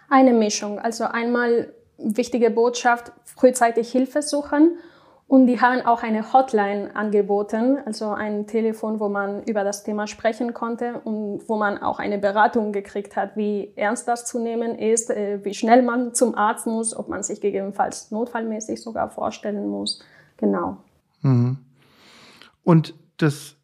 Eine 0.09 0.33
Mischung. 0.33 0.79
Also 0.79 1.05
einmal 1.05 1.73
wichtige 1.97 2.49
Botschaft, 2.49 3.11
frühzeitig 3.25 3.91
Hilfe 3.91 4.21
suchen 4.21 4.71
und 5.31 5.47
die 5.47 5.61
haben 5.61 5.85
auch 5.85 6.03
eine 6.03 6.33
Hotline 6.33 6.93
angeboten, 6.93 7.77
also 7.85 8.09
ein 8.09 8.47
Telefon, 8.47 8.99
wo 8.99 9.07
man 9.07 9.43
über 9.43 9.63
das 9.63 9.85
Thema 9.85 10.05
sprechen 10.05 10.53
konnte 10.53 10.99
und 11.05 11.47
wo 11.47 11.55
man 11.55 11.77
auch 11.77 11.99
eine 11.99 12.17
Beratung 12.17 12.73
gekriegt 12.73 13.15
hat, 13.15 13.37
wie 13.37 13.71
ernst 13.77 14.09
das 14.09 14.25
zu 14.25 14.39
nehmen 14.43 14.77
ist, 14.77 15.09
äh, 15.09 15.39
wie 15.45 15.53
schnell 15.53 15.83
man 15.83 16.13
zum 16.13 16.35
Arzt 16.35 16.67
muss, 16.67 16.93
ob 16.93 17.07
man 17.07 17.23
sich 17.23 17.39
gegebenenfalls 17.39 18.11
notfallmäßig 18.11 18.81
sogar 18.81 19.09
vorstellen 19.09 19.69
muss. 19.69 20.03
Genau. 20.35 20.83
Mhm. 21.21 21.59
Und 22.63 22.93
das, 23.15 23.55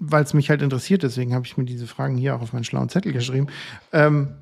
weil 0.00 0.24
es 0.24 0.34
mich 0.34 0.50
halt 0.50 0.62
interessiert, 0.62 1.04
deswegen 1.04 1.32
habe 1.32 1.46
ich 1.46 1.56
mir 1.56 1.64
diese 1.64 1.86
Fragen 1.86 2.16
hier 2.16 2.34
auch 2.34 2.42
auf 2.42 2.52
meinen 2.52 2.64
schlauen 2.64 2.88
Zettel 2.88 3.12
geschrieben. 3.12 3.46
Ähm, 3.92 4.34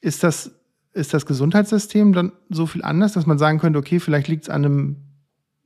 ist 0.00 0.24
das, 0.24 0.50
ist 0.94 1.14
das 1.14 1.26
Gesundheitssystem 1.26 2.12
dann 2.12 2.32
so 2.48 2.66
viel 2.66 2.82
anders, 2.82 3.12
dass 3.12 3.26
man 3.26 3.38
sagen 3.38 3.60
könnte, 3.60 3.78
okay, 3.78 4.00
vielleicht 4.00 4.26
liegt 4.26 4.42
es 4.42 4.50
an 4.50 4.64
einem 4.64 4.96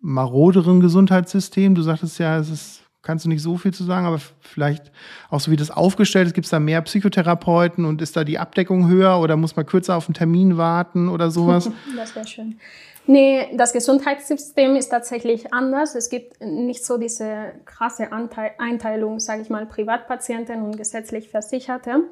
maroderen 0.04 0.80
Gesundheitssystem. 0.80 1.74
Du 1.74 1.80
sagtest 1.80 2.18
ja, 2.18 2.38
es 2.38 2.50
ist, 2.50 2.82
kannst 3.00 3.24
du 3.24 3.30
nicht 3.30 3.42
so 3.42 3.56
viel 3.56 3.72
zu 3.72 3.84
sagen, 3.84 4.04
aber 4.04 4.20
vielleicht 4.40 4.92
auch 5.30 5.40
so 5.40 5.50
wie 5.50 5.56
das 5.56 5.70
aufgestellt 5.70 6.26
ist, 6.26 6.34
gibt 6.34 6.44
es 6.44 6.50
da 6.50 6.60
mehr 6.60 6.82
Psychotherapeuten 6.82 7.86
und 7.86 8.02
ist 8.02 8.14
da 8.14 8.22
die 8.22 8.38
Abdeckung 8.38 8.86
höher 8.86 9.18
oder 9.18 9.36
muss 9.36 9.56
man 9.56 9.64
kürzer 9.64 9.96
auf 9.96 10.06
einen 10.06 10.14
Termin 10.14 10.58
warten 10.58 11.08
oder 11.08 11.30
sowas? 11.30 11.70
Das 11.96 12.14
wäre 12.14 12.26
schön. 12.26 12.58
Nee, 13.06 13.48
das 13.56 13.72
Gesundheitssystem 13.72 14.76
ist 14.76 14.88
tatsächlich 14.88 15.52
anders. 15.52 15.94
Es 15.94 16.08
gibt 16.08 16.40
nicht 16.40 16.84
so 16.84 16.96
diese 16.96 17.52
krasse 17.64 18.08
Einteilung, 18.12 19.20
sage 19.20 19.42
ich 19.42 19.50
mal, 19.50 19.66
Privatpatienten 19.66 20.62
und 20.62 20.76
gesetzlich 20.76 21.28
Versicherte. 21.28 22.04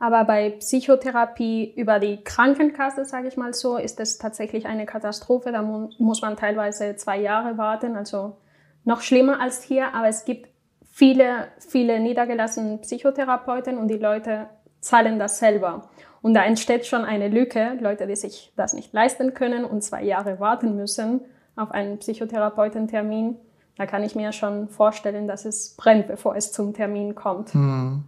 Aber 0.00 0.24
bei 0.24 0.50
Psychotherapie 0.50 1.74
über 1.76 1.98
die 1.98 2.24
Krankenkasse, 2.24 3.04
sage 3.04 3.28
ich 3.28 3.36
mal 3.36 3.52
so, 3.52 3.76
ist 3.76 4.00
es 4.00 4.16
tatsächlich 4.16 4.64
eine 4.64 4.86
Katastrophe. 4.86 5.52
Da 5.52 5.60
mu 5.60 5.90
muss 5.98 6.22
man 6.22 6.38
teilweise 6.38 6.96
zwei 6.96 7.20
Jahre 7.20 7.58
warten, 7.58 7.96
also 7.96 8.38
noch 8.84 9.02
schlimmer 9.02 9.40
als 9.40 9.62
hier. 9.62 9.94
Aber 9.94 10.08
es 10.08 10.24
gibt 10.24 10.48
viele, 10.90 11.48
viele 11.58 12.00
niedergelassene 12.00 12.78
Psychotherapeuten 12.78 13.76
und 13.76 13.88
die 13.88 13.98
Leute 13.98 14.48
zahlen 14.80 15.18
das 15.18 15.38
selber. 15.38 15.90
Und 16.22 16.32
da 16.32 16.44
entsteht 16.44 16.86
schon 16.86 17.04
eine 17.04 17.28
Lücke, 17.28 17.76
Leute, 17.78 18.06
die 18.06 18.16
sich 18.16 18.54
das 18.56 18.72
nicht 18.72 18.94
leisten 18.94 19.34
können 19.34 19.66
und 19.66 19.82
zwei 19.82 20.02
Jahre 20.02 20.40
warten 20.40 20.76
müssen 20.76 21.20
auf 21.56 21.72
einen 21.72 21.98
Psychotherapeutentermin. 21.98 23.36
Da 23.80 23.86
kann 23.86 24.02
ich 24.02 24.14
mir 24.14 24.32
schon 24.32 24.68
vorstellen, 24.68 25.26
dass 25.26 25.46
es 25.46 25.74
brennt, 25.74 26.06
bevor 26.06 26.36
es 26.36 26.52
zum 26.52 26.74
Termin 26.74 27.14
kommt. 27.14 27.54
Hm. 27.54 28.04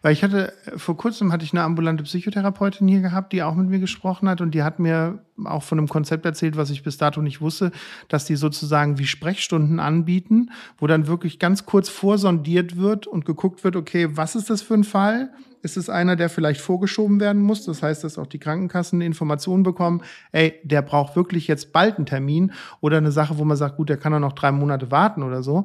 Weil 0.00 0.12
ich 0.12 0.22
hatte, 0.22 0.52
vor 0.76 0.96
kurzem 0.96 1.32
hatte 1.32 1.44
ich 1.44 1.52
eine 1.52 1.64
ambulante 1.64 2.04
Psychotherapeutin 2.04 2.86
hier 2.86 3.00
gehabt, 3.00 3.32
die 3.32 3.42
auch 3.42 3.56
mit 3.56 3.68
mir 3.68 3.80
gesprochen 3.80 4.28
hat 4.28 4.40
und 4.40 4.52
die 4.52 4.62
hat 4.62 4.78
mir 4.78 5.18
auch 5.44 5.64
von 5.64 5.78
einem 5.78 5.88
Konzept 5.88 6.24
erzählt, 6.26 6.56
was 6.56 6.70
ich 6.70 6.84
bis 6.84 6.96
dato 6.96 7.22
nicht 7.22 7.40
wusste, 7.40 7.72
dass 8.06 8.24
die 8.24 8.36
sozusagen 8.36 9.00
wie 9.00 9.06
Sprechstunden 9.06 9.80
anbieten, 9.80 10.52
wo 10.78 10.86
dann 10.86 11.08
wirklich 11.08 11.40
ganz 11.40 11.66
kurz 11.66 11.88
vorsondiert 11.88 12.76
wird 12.76 13.08
und 13.08 13.24
geguckt 13.24 13.64
wird, 13.64 13.74
okay, 13.74 14.10
was 14.12 14.36
ist 14.36 14.48
das 14.48 14.62
für 14.62 14.74
ein 14.74 14.84
Fall? 14.84 15.32
Ist 15.66 15.76
es 15.76 15.90
einer, 15.90 16.14
der 16.14 16.28
vielleicht 16.28 16.60
vorgeschoben 16.60 17.18
werden 17.18 17.42
muss? 17.42 17.64
Das 17.64 17.82
heißt, 17.82 18.04
dass 18.04 18.18
auch 18.18 18.28
die 18.28 18.38
Krankenkassen 18.38 19.00
Informationen 19.00 19.64
bekommen, 19.64 20.00
ey, 20.30 20.54
der 20.62 20.80
braucht 20.80 21.16
wirklich 21.16 21.48
jetzt 21.48 21.72
bald 21.72 21.96
einen 21.96 22.06
Termin 22.06 22.52
oder 22.80 22.98
eine 22.98 23.10
Sache, 23.10 23.36
wo 23.36 23.44
man 23.44 23.56
sagt, 23.56 23.76
gut, 23.76 23.88
der 23.88 23.96
kann 23.96 24.14
auch 24.14 24.20
noch 24.20 24.34
drei 24.34 24.52
Monate 24.52 24.92
warten 24.92 25.24
oder 25.24 25.42
so. 25.42 25.64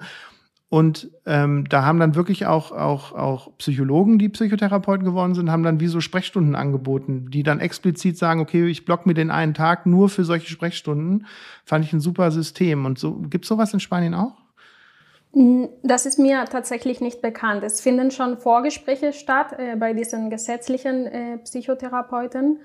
Und 0.69 1.11
ähm, 1.27 1.69
da 1.69 1.85
haben 1.85 1.99
dann 1.99 2.15
wirklich 2.15 2.47
auch, 2.47 2.71
auch, 2.71 3.11
auch 3.11 3.55
Psychologen, 3.59 4.17
die 4.17 4.29
Psychotherapeuten 4.29 5.05
geworden 5.05 5.35
sind, 5.35 5.51
haben 5.51 5.61
dann 5.61 5.79
wie 5.79 5.87
so 5.87 6.01
Sprechstunden 6.01 6.55
angeboten, 6.55 7.29
die 7.29 7.43
dann 7.43 7.59
explizit 7.59 8.17
sagen, 8.17 8.41
okay, 8.41 8.65
ich 8.65 8.85
block 8.85 9.05
mir 9.05 9.13
den 9.13 9.29
einen 9.29 9.53
Tag 9.53 9.85
nur 9.85 10.09
für 10.09 10.25
solche 10.25 10.49
Sprechstunden. 10.49 11.27
Fand 11.63 11.85
ich 11.85 11.93
ein 11.93 11.99
super 11.99 12.31
System. 12.31 12.85
Und 12.85 12.97
so 12.97 13.17
gibt 13.19 13.45
es 13.45 13.49
sowas 13.49 13.71
in 13.71 13.79
Spanien 13.79 14.15
auch? 14.15 14.40
Das 15.33 16.05
ist 16.05 16.19
mir 16.19 16.43
tatsächlich 16.45 16.99
nicht 16.99 17.21
bekannt. 17.21 17.63
Es 17.63 17.79
finden 17.79 18.11
schon 18.11 18.37
Vorgespräche 18.37 19.13
statt 19.13 19.55
äh, 19.57 19.77
bei 19.77 19.93
diesen 19.93 20.29
gesetzlichen 20.29 21.07
äh, 21.07 21.37
Psychotherapeuten. 21.37 22.59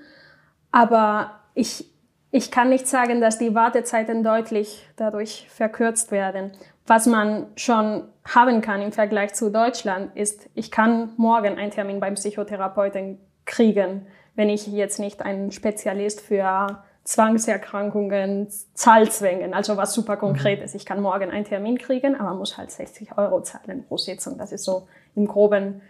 Aber 0.71 1.39
ich, 1.53 1.89
ich 2.29 2.51
kann 2.51 2.69
nicht 2.69 2.87
sagen, 2.87 3.21
dass 3.21 3.37
die 3.37 3.55
Wartezeiten 3.55 4.21
deutlich 4.21 4.85
dadurch 4.97 5.47
verkürzt 5.49 6.11
werden. 6.11 6.51
Was 6.85 7.05
man 7.05 7.47
schon 7.55 8.03
haben 8.25 8.61
kann 8.61 8.81
im 8.81 8.91
Vergleich 8.91 9.33
zu 9.33 9.49
Deutschland 9.49 10.15
ist, 10.15 10.49
ich 10.53 10.69
kann 10.69 11.13
morgen 11.15 11.57
einen 11.57 11.71
Termin 11.71 12.01
beim 12.01 12.15
Psychotherapeuten 12.15 13.17
kriegen, 13.45 14.07
wenn 14.35 14.49
ich 14.49 14.67
jetzt 14.67 14.99
nicht 14.99 15.21
ein 15.21 15.51
Spezialist 15.51 16.19
für 16.19 16.83
Zwangserkrankungen, 17.07 18.49
Zahlzwängen, 18.73 19.53
also 19.53 19.77
was 19.77 19.93
super 19.93 20.17
mhm. 20.17 20.19
konkret 20.19 20.61
ist. 20.61 20.75
Ich 20.75 20.85
kann 20.85 21.01
morgen 21.01 21.31
einen 21.31 21.45
Termin 21.45 21.77
kriegen, 21.77 22.19
aber 22.19 22.37
muss 22.37 22.57
halt 22.57 22.69
60 22.69 23.17
Euro 23.17 23.41
zahlen 23.41 23.85
pro 23.87 23.95
Sitzung. 23.95 24.37
Das 24.37 24.51
ist 24.51 24.65
so 24.65 24.89
im 25.15 25.25
Groben. 25.25 25.81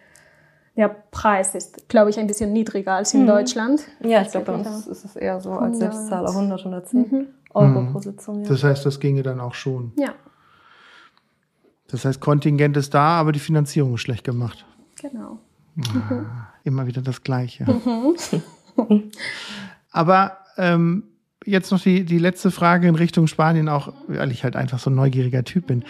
Der 0.76 0.90
Preis 0.90 1.56
ist, 1.56 1.90
glaube 1.90 2.12
ich, 2.12 2.20
ein 2.20 2.28
bisschen 2.28 2.54
niedriger 2.54 2.94
als 2.94 3.16
in 3.16 3.24
mhm. 3.24 3.28
Deutschland. 3.30 3.82
Ja, 4.02 4.22
ich 4.22 4.30
glaube, 4.30 4.46
bei 4.46 4.54
uns 4.54 4.86
ist 4.86 5.06
es 5.06 5.16
eher 5.16 5.42
so 5.42 5.54
als 5.54 5.80
Selbstzahler 5.80 6.30
100, 6.30 6.60
110 6.60 7.00
mhm. 7.00 7.28
Euro 7.52 7.82
mhm. 7.82 7.92
pro 7.94 8.00
Sitzung. 8.00 8.44
Ja. 8.44 8.50
Das 8.50 8.64
heißt, 8.64 8.86
das 8.86 9.00
ginge 9.00 9.24
dann 9.24 9.40
auch 9.40 9.56
schon. 9.56 9.94
Ja. 9.98 10.14
Das 11.88 12.06
heißt, 12.06 12.22
Kontingent 12.22 12.78
ist 12.78 12.94
da, 12.94 13.20
aber 13.20 13.32
die 13.32 13.40
Finanzierung 13.40 13.96
ist 13.96 14.02
schlecht 14.02 14.24
gemacht. 14.24 14.68
Genau. 15.02 15.40
Mhm. 15.74 16.28
Immer 16.64 16.86
wieder 16.86 17.02
das 17.02 17.24
Gleiche. 17.24 17.64
Mhm. 17.66 18.16
aber 19.92 20.38
ähm, 20.58 21.04
jetzt 21.46 21.72
noch 21.72 21.82
die, 21.82 22.04
die 22.04 22.20
letzte 22.20 22.52
Frage 22.52 22.88
in 22.88 22.96
Richtung 22.96 23.28
Spanien, 23.28 23.70
auch 23.70 23.94
weil 24.08 24.32
ich 24.32 24.44
halt 24.44 24.56
einfach 24.56 24.80
so 24.80 24.90
ein 24.90 24.96
neugieriger 24.96 25.44
Typ 25.44 25.68
bin. 25.68 25.84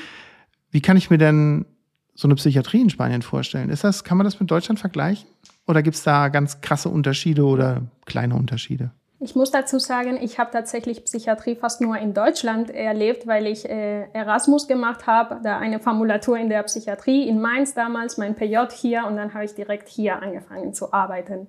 Wie 0.71 0.81
kann 0.81 0.97
ich 0.97 1.09
mir 1.09 1.17
denn 1.17 1.65
so 2.13 2.27
eine 2.27 2.35
Psychiatrie 2.35 2.81
in 2.81 2.89
Spanien 2.89 3.21
vorstellen? 3.21 3.69
Ist 3.69 3.83
das, 3.83 4.03
kann 4.03 4.17
man 4.17 4.25
das 4.25 4.39
mit 4.39 4.49
Deutschland 4.51 4.79
vergleichen? 4.79 5.27
Oder 5.67 5.83
gibt 5.83 5.95
es 5.95 6.03
da 6.03 6.29
ganz 6.29 6.61
krasse 6.61 6.89
Unterschiede 6.89 7.43
oder 7.45 7.83
kleine 8.05 8.35
Unterschiede? 8.35 8.91
Ich 9.19 9.35
muss 9.35 9.49
dazu 9.49 9.79
sagen, 9.79 10.19
ich 10.21 10.37
habe 10.37 10.51
tatsächlich 10.51 11.03
Psychiatrie 11.03 11.55
fast 11.55 11.81
nur 11.81 11.97
in 11.97 12.13
Deutschland 12.13 12.69
erlebt, 12.69 13.25
weil 13.25 13.47
ich 13.47 13.67
äh, 13.67 14.03
Erasmus 14.13 14.67
gemacht 14.67 15.07
habe, 15.07 15.39
da 15.43 15.57
eine 15.57 15.79
Formulatur 15.79 16.37
in 16.37 16.49
der 16.49 16.61
Psychiatrie 16.63 17.27
in 17.27 17.41
Mainz 17.41 17.73
damals, 17.73 18.17
mein 18.17 18.35
PJ 18.35 18.57
hier 18.73 19.05
und 19.07 19.15
dann 19.15 19.33
habe 19.33 19.45
ich 19.45 19.55
direkt 19.55 19.89
hier 19.89 20.21
angefangen 20.21 20.75
zu 20.75 20.93
arbeiten. 20.93 21.47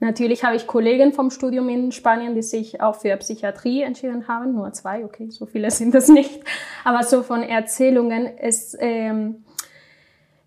Natürlich 0.00 0.44
habe 0.44 0.56
ich 0.56 0.66
Kollegen 0.66 1.12
vom 1.12 1.30
Studium 1.30 1.68
in 1.68 1.92
Spanien, 1.92 2.34
die 2.34 2.42
sich 2.42 2.80
auch 2.80 2.94
für 2.94 3.14
Psychiatrie 3.18 3.82
entschieden 3.82 4.26
haben, 4.28 4.54
nur 4.54 4.72
zwei, 4.72 5.04
okay, 5.04 5.30
so 5.30 5.44
viele 5.44 5.70
sind 5.70 5.94
es 5.94 6.08
nicht, 6.08 6.40
aber 6.84 7.02
so 7.02 7.22
von 7.22 7.42
Erzählungen, 7.42 8.26
es 8.38 8.76
ähm, 8.80 9.44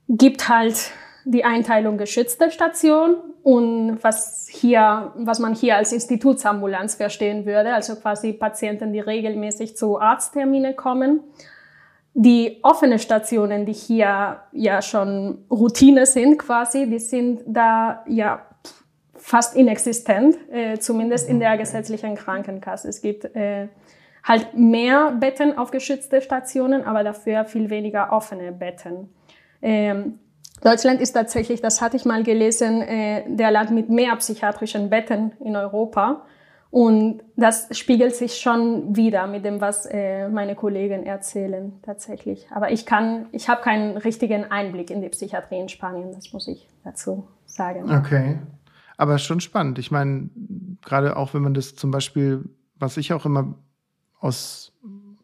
gibt 0.09 0.49
halt 0.49 0.91
die 1.25 1.45
Einteilung 1.45 1.97
geschützte 1.97 2.51
Station 2.51 3.15
und 3.43 3.99
was 4.01 4.47
hier, 4.49 5.13
was 5.15 5.39
man 5.39 5.53
hier 5.53 5.77
als 5.77 5.93
Institutsambulanz 5.93 6.95
verstehen 6.95 7.45
würde, 7.45 7.73
also 7.73 7.95
quasi 7.95 8.33
Patienten, 8.33 8.91
die 8.91 8.99
regelmäßig 8.99 9.77
zu 9.77 9.99
Arzttermine 9.99 10.73
kommen. 10.73 11.21
Die 12.15 12.59
offenen 12.61 12.99
Stationen, 12.99 13.65
die 13.65 13.73
hier 13.73 14.41
ja 14.51 14.81
schon 14.81 15.45
Routine 15.49 16.05
sind 16.05 16.37
quasi, 16.37 16.87
die 16.87 16.99
sind 16.99 17.41
da 17.47 18.03
ja 18.07 18.45
fast 19.23 19.55
inexistent, 19.55 20.37
äh, 20.51 20.77
zumindest 20.79 21.29
in 21.29 21.39
der 21.39 21.57
gesetzlichen 21.57 22.15
Krankenkasse. 22.15 22.89
Es 22.89 23.01
gibt 23.01 23.23
äh, 23.35 23.69
halt 24.21 24.53
mehr 24.53 25.11
Betten 25.11 25.57
auf 25.57 25.71
geschützte 25.71 26.21
Stationen, 26.21 26.83
aber 26.83 27.05
dafür 27.05 27.45
viel 27.45 27.69
weniger 27.69 28.11
offene 28.11 28.51
Betten. 28.51 29.13
Ähm, 29.61 30.19
Deutschland 30.61 30.99
ist 30.99 31.13
tatsächlich, 31.13 31.61
das 31.61 31.81
hatte 31.81 31.95
ich 31.95 32.03
mal 32.03 32.23
gelesen, 32.23 32.81
äh, 32.81 33.23
der 33.27 33.51
Land 33.51 33.71
mit 33.71 33.89
mehr 33.89 34.13
psychiatrischen 34.17 34.89
Betten 34.89 35.31
in 35.39 35.55
Europa. 35.55 36.25
Und 36.69 37.21
das 37.37 37.69
spiegelt 37.71 38.15
sich 38.15 38.41
schon 38.41 38.93
wieder 38.95 39.25
mit 39.27 39.45
dem, 39.45 39.61
was 39.61 39.85
äh, 39.85 40.27
meine 40.27 40.55
Kollegen 40.55 41.05
erzählen, 41.05 41.79
tatsächlich. 41.81 42.47
Aber 42.51 42.71
ich 42.71 42.85
kann, 42.85 43.27
ich 43.31 43.47
habe 43.47 43.61
keinen 43.61 43.95
richtigen 43.95 44.51
Einblick 44.51 44.89
in 44.89 45.01
die 45.01 45.09
Psychiatrie 45.09 45.59
in 45.59 45.69
Spanien, 45.69 46.11
das 46.13 46.33
muss 46.33 46.47
ich 46.49 46.67
dazu 46.83 47.25
sagen. 47.45 47.89
Okay. 47.89 48.37
Aber 48.97 49.17
schon 49.17 49.39
spannend. 49.39 49.79
Ich 49.79 49.91
meine, 49.91 50.29
gerade 50.81 51.17
auch 51.17 51.33
wenn 51.33 51.41
man 51.41 51.53
das 51.53 51.75
zum 51.75 51.91
Beispiel, 51.91 52.43
was 52.77 52.97
ich 52.97 53.13
auch 53.13 53.25
immer 53.25 53.55
aus, 54.19 54.71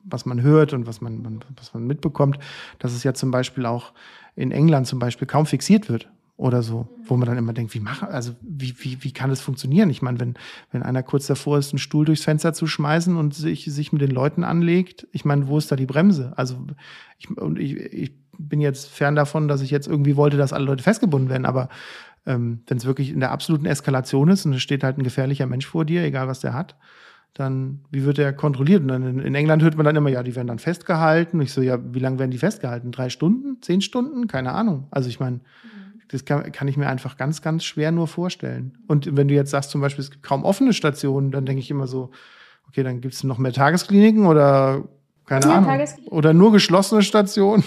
was 0.03 0.25
man 0.25 0.41
hört 0.41 0.73
und 0.73 0.87
was 0.87 1.01
man, 1.01 1.43
was 1.57 1.73
man 1.73 1.85
mitbekommt, 1.85 2.39
dass 2.79 2.93
es 2.93 3.03
ja 3.03 3.13
zum 3.13 3.31
Beispiel 3.31 3.65
auch 3.65 3.93
in 4.35 4.51
England 4.51 4.87
zum 4.87 4.99
Beispiel 4.99 5.27
kaum 5.27 5.45
fixiert 5.45 5.89
wird 5.89 6.09
oder 6.39 6.63
so, 6.63 6.87
wo 7.03 7.17
man 7.17 7.27
dann 7.27 7.37
immer 7.37 7.51
denkt, 7.51 7.73
wie 7.73 7.81
machen, 7.81 8.07
also 8.07 8.31
wie, 8.41 8.73
wie, 8.79 9.03
wie 9.03 9.11
kann 9.11 9.29
das 9.29 9.41
funktionieren? 9.41 9.89
Ich 9.89 10.01
meine, 10.01 10.21
wenn, 10.21 10.35
wenn 10.71 10.83
einer 10.83 11.03
kurz 11.03 11.27
davor 11.27 11.57
ist, 11.57 11.73
einen 11.73 11.79
Stuhl 11.79 12.05
durchs 12.05 12.23
Fenster 12.23 12.53
zu 12.53 12.65
schmeißen 12.65 13.17
und 13.17 13.35
sich, 13.35 13.65
sich 13.65 13.91
mit 13.91 14.01
den 14.01 14.11
Leuten 14.11 14.45
anlegt, 14.45 15.05
ich 15.11 15.25
meine, 15.25 15.49
wo 15.49 15.57
ist 15.57 15.69
da 15.69 15.75
die 15.75 15.85
Bremse? 15.85 16.31
Also 16.37 16.65
ich, 17.17 17.29
und 17.37 17.59
ich, 17.59 17.75
ich 17.75 18.13
bin 18.37 18.61
jetzt 18.61 18.87
fern 18.87 19.15
davon, 19.15 19.49
dass 19.49 19.59
ich 19.59 19.69
jetzt 19.69 19.87
irgendwie 19.87 20.15
wollte, 20.15 20.37
dass 20.37 20.53
alle 20.53 20.63
Leute 20.63 20.81
festgebunden 20.81 21.29
werden, 21.29 21.45
aber 21.45 21.67
ähm, 22.29 22.61
wenn 22.67 22.77
es 22.77 22.85
wirklich 22.85 23.11
in 23.11 23.19
der 23.19 23.31
absoluten 23.31 23.65
Eskalation 23.65 24.29
ist 24.29 24.45
und 24.45 24.53
es 24.53 24.61
steht 24.61 24.83
halt 24.83 24.97
ein 24.97 25.03
gefährlicher 25.03 25.47
Mensch 25.47 25.65
vor 25.65 25.83
dir, 25.83 26.03
egal 26.03 26.27
was 26.27 26.39
der 26.39 26.53
hat, 26.53 26.75
dann 27.33 27.81
wie 27.89 28.05
wird 28.05 28.19
der 28.19 28.33
kontrolliert? 28.33 28.83
Und 28.83 28.89
dann 28.89 29.03
in, 29.03 29.19
in, 29.19 29.35
England 29.35 29.63
hört 29.63 29.75
man 29.75 29.85
dann 29.85 29.95
immer, 29.95 30.09
ja, 30.09 30.21
die 30.21 30.35
werden 30.35 30.47
dann 30.47 30.59
festgehalten. 30.59 31.41
ich 31.41 31.51
so, 31.51 31.61
ja, 31.61 31.79
wie 31.93 31.99
lange 31.99 32.19
werden 32.19 32.31
die 32.31 32.37
festgehalten? 32.37 32.91
Drei 32.91 33.09
Stunden? 33.09 33.61
Zehn 33.61 33.81
Stunden? 33.81 34.27
Keine 34.27 34.51
Ahnung. 34.51 34.87
Also 34.91 35.09
ich 35.09 35.19
meine, 35.19 35.37
mhm. 35.37 36.01
das 36.09 36.23
kann, 36.23 36.51
kann 36.51 36.67
ich 36.67 36.77
mir 36.77 36.87
einfach 36.87 37.17
ganz, 37.17 37.41
ganz 37.41 37.63
schwer 37.63 37.91
nur 37.91 38.07
vorstellen. 38.07 38.77
Und 38.87 39.17
wenn 39.17 39.27
du 39.27 39.33
jetzt 39.33 39.49
sagst 39.49 39.71
zum 39.71 39.81
Beispiel, 39.81 40.03
es 40.03 40.11
gibt 40.11 40.23
kaum 40.23 40.43
offene 40.43 40.73
Stationen, 40.73 41.31
dann 41.31 41.45
denke 41.45 41.61
ich 41.61 41.71
immer 41.71 41.87
so, 41.87 42.11
okay, 42.67 42.83
dann 42.83 43.01
gibt 43.01 43.15
es 43.15 43.23
noch 43.23 43.39
mehr 43.39 43.53
Tageskliniken 43.53 44.27
oder 44.27 44.87
keine 45.25 45.45
ja, 45.45 45.55
Ahnung. 45.55 45.87
Oder 46.07 46.33
nur 46.33 46.51
geschlossene 46.51 47.01
Stationen. 47.01 47.63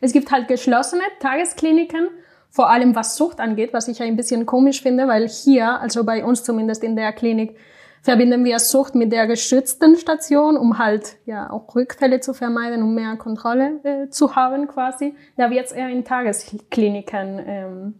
Es 0.00 0.12
gibt 0.14 0.32
halt 0.32 0.48
geschlossene 0.48 1.02
Tageskliniken, 1.20 2.08
vor 2.50 2.68
allem 2.68 2.94
was 2.96 3.16
Sucht 3.16 3.40
angeht, 3.40 3.72
was 3.72 3.88
ich 3.88 4.02
ein 4.02 4.16
bisschen 4.16 4.44
komisch 4.44 4.82
finde, 4.82 5.06
weil 5.08 5.28
hier, 5.28 5.80
also 5.80 6.04
bei 6.04 6.24
uns 6.24 6.42
zumindest 6.42 6.82
in 6.82 6.96
der 6.96 7.12
Klinik, 7.12 7.56
verbinden 8.02 8.44
wir 8.44 8.58
Sucht 8.58 8.94
mit 8.94 9.12
der 9.12 9.26
geschützten 9.26 9.96
Station, 9.96 10.56
um 10.56 10.78
halt 10.78 11.16
ja 11.26 11.50
auch 11.50 11.74
Rückfälle 11.74 12.20
zu 12.20 12.34
vermeiden, 12.34 12.82
um 12.82 12.94
mehr 12.94 13.16
Kontrolle 13.16 13.80
äh, 13.84 14.08
zu 14.08 14.34
haben 14.34 14.68
quasi. 14.68 15.14
Da 15.36 15.50
wird 15.50 15.66
es 15.66 15.72
eher 15.72 15.90
in 15.90 16.04
Tageskliniken 16.04 17.40
ähm, 17.46 17.94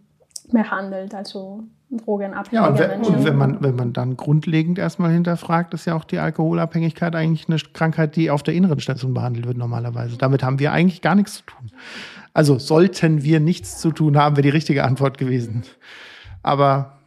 behandelt, 0.50 1.14
also 1.14 1.64
drogenabhängige 1.90 2.54
ja, 2.54 2.68
und, 2.68 2.78
wenn, 2.78 3.02
und 3.02 3.24
wenn 3.24 3.36
man 3.36 3.62
wenn 3.62 3.74
man 3.74 3.92
dann 3.92 4.16
grundlegend 4.16 4.78
erstmal 4.78 5.10
hinterfragt, 5.10 5.74
ist 5.74 5.86
ja 5.86 5.96
auch 5.96 6.04
die 6.04 6.18
Alkoholabhängigkeit 6.18 7.14
eigentlich 7.16 7.48
eine 7.48 7.58
Krankheit, 7.72 8.16
die 8.16 8.30
auf 8.30 8.42
der 8.42 8.54
inneren 8.54 8.80
Station 8.80 9.12
behandelt 9.12 9.46
wird 9.46 9.56
normalerweise. 9.56 10.16
Damit 10.16 10.42
haben 10.42 10.60
wir 10.60 10.72
eigentlich 10.72 11.02
gar 11.02 11.14
nichts 11.14 11.38
zu 11.38 11.42
tun. 11.44 11.72
Also 12.32 12.58
sollten 12.58 13.22
wir 13.22 13.40
nichts 13.40 13.78
zu 13.80 13.90
tun 13.90 14.16
haben, 14.16 14.36
wäre 14.36 14.42
die 14.42 14.50
richtige 14.50 14.84
Antwort 14.84 15.18
gewesen. 15.18 15.64
Aber 16.42 16.98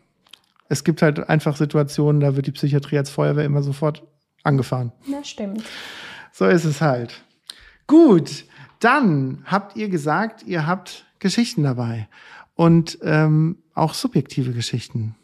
es 0.69 0.83
gibt 0.83 1.01
halt 1.01 1.29
einfach 1.29 1.55
Situationen, 1.55 2.21
da 2.21 2.35
wird 2.35 2.47
die 2.47 2.51
Psychiatrie 2.51 2.97
als 2.97 3.09
Feuerwehr 3.09 3.45
immer 3.45 3.63
sofort 3.63 4.03
angefahren. 4.43 4.91
Das 5.09 5.29
stimmt. 5.29 5.63
So 6.31 6.45
ist 6.45 6.65
es 6.65 6.81
halt. 6.81 7.23
Gut, 7.87 8.45
dann 8.79 9.43
habt 9.45 9.77
ihr 9.77 9.89
gesagt, 9.89 10.43
ihr 10.43 10.67
habt 10.67 11.05
Geschichten 11.19 11.63
dabei 11.63 12.07
und 12.55 12.97
ähm, 13.01 13.59
auch 13.73 13.93
subjektive 13.93 14.51
Geschichten. 14.51 15.15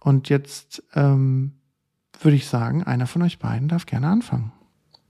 Und 0.00 0.28
jetzt 0.28 0.82
ähm, 0.94 1.52
würde 2.20 2.36
ich 2.36 2.46
sagen, 2.46 2.82
einer 2.82 3.06
von 3.06 3.22
euch 3.22 3.38
beiden 3.38 3.68
darf 3.68 3.86
gerne 3.86 4.08
anfangen. 4.08 4.52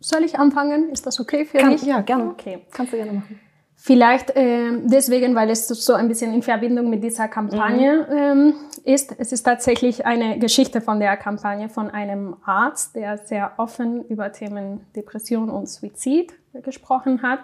Soll 0.01 0.23
ich 0.23 0.39
anfangen? 0.39 0.91
Ist 0.91 1.07
das 1.07 1.19
okay 1.21 1.45
für 1.45 1.59
Kann, 1.59 1.71
mich? 1.71 1.83
Ja, 1.83 2.01
gerne. 2.01 2.31
Okay. 2.31 2.67
Kannst 2.71 2.93
du 2.93 2.97
gerne 2.97 3.13
machen. 3.13 3.41
Vielleicht 3.77 4.31
äh, 4.31 4.79
deswegen, 4.85 5.35
weil 5.35 5.51
es 5.51 5.69
so 5.69 5.93
ein 5.93 6.09
bisschen 6.09 6.33
in 6.33 6.43
Verbindung 6.43 6.89
mit 6.89 7.05
dieser 7.05 7.29
Kampagne 7.29 8.07
mhm. 8.09 8.17
ähm, 8.17 8.55
ist. 8.85 9.15
Es 9.19 9.33
ist 9.33 9.43
tatsächlich 9.43 10.07
eine 10.07 10.39
Geschichte 10.39 10.81
von 10.81 11.01
der 11.01 11.17
Kampagne 11.17 11.69
von 11.69 11.91
einem 11.91 12.37
Arzt, 12.45 12.95
der 12.97 13.19
sehr 13.19 13.53
offen 13.59 14.05
über 14.07 14.33
Themen 14.33 14.87
Depression 14.97 15.51
und 15.51 15.69
Suizid 15.69 16.33
gesprochen 16.63 17.23
hat. 17.23 17.41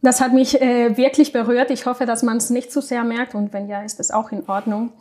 Das 0.00 0.20
hat 0.20 0.32
mich 0.32 0.60
äh, 0.60 0.96
wirklich 0.96 1.32
berührt. 1.32 1.70
Ich 1.70 1.86
hoffe, 1.86 2.06
dass 2.06 2.22
man 2.22 2.38
es 2.38 2.50
nicht 2.50 2.72
zu 2.72 2.80
sehr 2.80 3.04
merkt 3.04 3.34
und 3.34 3.52
wenn 3.52 3.68
ja, 3.68 3.82
ist 3.82 4.00
es 4.00 4.10
auch 4.10 4.32
in 4.32 4.48
Ordnung. 4.48 4.92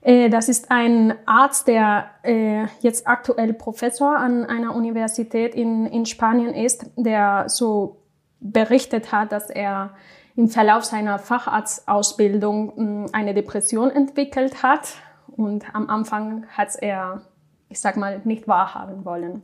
Äh, 0.00 0.30
das 0.30 0.48
ist 0.48 0.70
ein 0.70 1.14
Arzt, 1.26 1.66
der 1.66 2.10
äh, 2.22 2.66
jetzt 2.80 3.08
aktuell 3.08 3.52
Professor 3.52 4.16
an 4.16 4.44
einer 4.44 4.74
Universität 4.74 5.54
in, 5.54 5.86
in 5.86 6.06
Spanien 6.06 6.54
ist, 6.54 6.86
der 6.96 7.48
so 7.48 7.96
berichtet 8.40 9.12
hat, 9.12 9.32
dass 9.32 9.50
er 9.50 9.94
im 10.36 10.48
Verlauf 10.48 10.84
seiner 10.84 11.18
Facharztausbildung 11.18 12.76
hm, 12.76 13.06
eine 13.12 13.34
Depression 13.34 13.90
entwickelt 13.90 14.62
hat 14.62 14.94
und 15.36 15.74
am 15.74 15.88
Anfang 15.88 16.46
hat 16.48 16.76
er, 16.80 17.22
ich 17.68 17.80
sag 17.80 17.96
mal, 17.96 18.20
nicht 18.24 18.46
wahrhaben 18.46 19.04
wollen. 19.04 19.42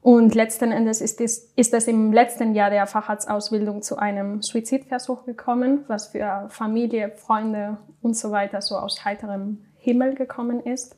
Und 0.00 0.34
letzten 0.34 0.70
Endes 0.70 1.00
ist 1.00 1.18
es, 1.22 1.50
ist 1.56 1.72
es 1.72 1.88
im 1.88 2.12
letzten 2.12 2.54
Jahr 2.54 2.68
der 2.68 2.86
Facharztausbildung 2.86 3.80
zu 3.80 3.96
einem 3.96 4.42
Suizidversuch 4.42 5.24
gekommen, 5.24 5.84
was 5.88 6.08
für 6.08 6.46
Familie, 6.50 7.10
Freunde 7.16 7.78
und 8.02 8.14
so 8.14 8.30
weiter 8.30 8.60
so 8.60 8.76
aus 8.76 9.06
heiterem 9.06 9.64
Himmel 9.78 10.14
gekommen 10.14 10.60
ist. 10.60 10.96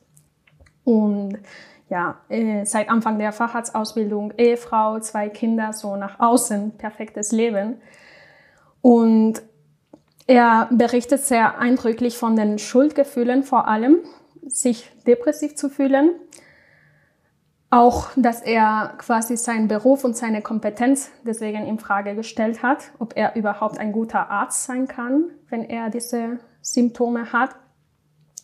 Und 0.83 1.39
ja, 1.89 2.21
äh, 2.29 2.65
seit 2.65 2.89
Anfang 2.89 3.19
der 3.19 3.33
Facharztausbildung 3.33 4.33
Ehefrau, 4.37 4.99
zwei 5.01 5.29
Kinder, 5.29 5.73
so 5.73 5.97
nach 5.97 6.19
außen 6.19 6.77
perfektes 6.79 7.33
Leben. 7.33 7.81
Und 8.81 9.43
er 10.27 10.69
berichtet 10.73 11.21
sehr 11.21 11.59
eindrücklich 11.59 12.19
von 12.19 12.35
den 12.35 12.59
Schuldgefühlen 12.59 13.45
vor 13.45 13.69
allem, 13.69 13.99
sich 14.47 14.91
depressiv 15.07 15.55
zu 15.55 15.69
fühlen. 15.69 16.11
Auch, 17.71 18.11
dass 18.17 18.43
er 18.43 18.95
quasi 18.99 19.37
seinen 19.37 19.69
Beruf 19.69 20.05
und 20.05 20.17
seine 20.17 20.41
Kompetenz 20.41 21.11
deswegen 21.25 21.67
in 21.67 21.79
Frage 21.79 22.15
gestellt 22.15 22.63
hat, 22.63 22.91
ob 22.99 23.17
er 23.17 23.37
überhaupt 23.37 23.79
ein 23.79 23.93
guter 23.93 24.31
Arzt 24.31 24.65
sein 24.65 24.89
kann, 24.89 25.31
wenn 25.49 25.65
er 25.65 25.91
diese 25.91 26.39
Symptome 26.61 27.33
hat. 27.33 27.51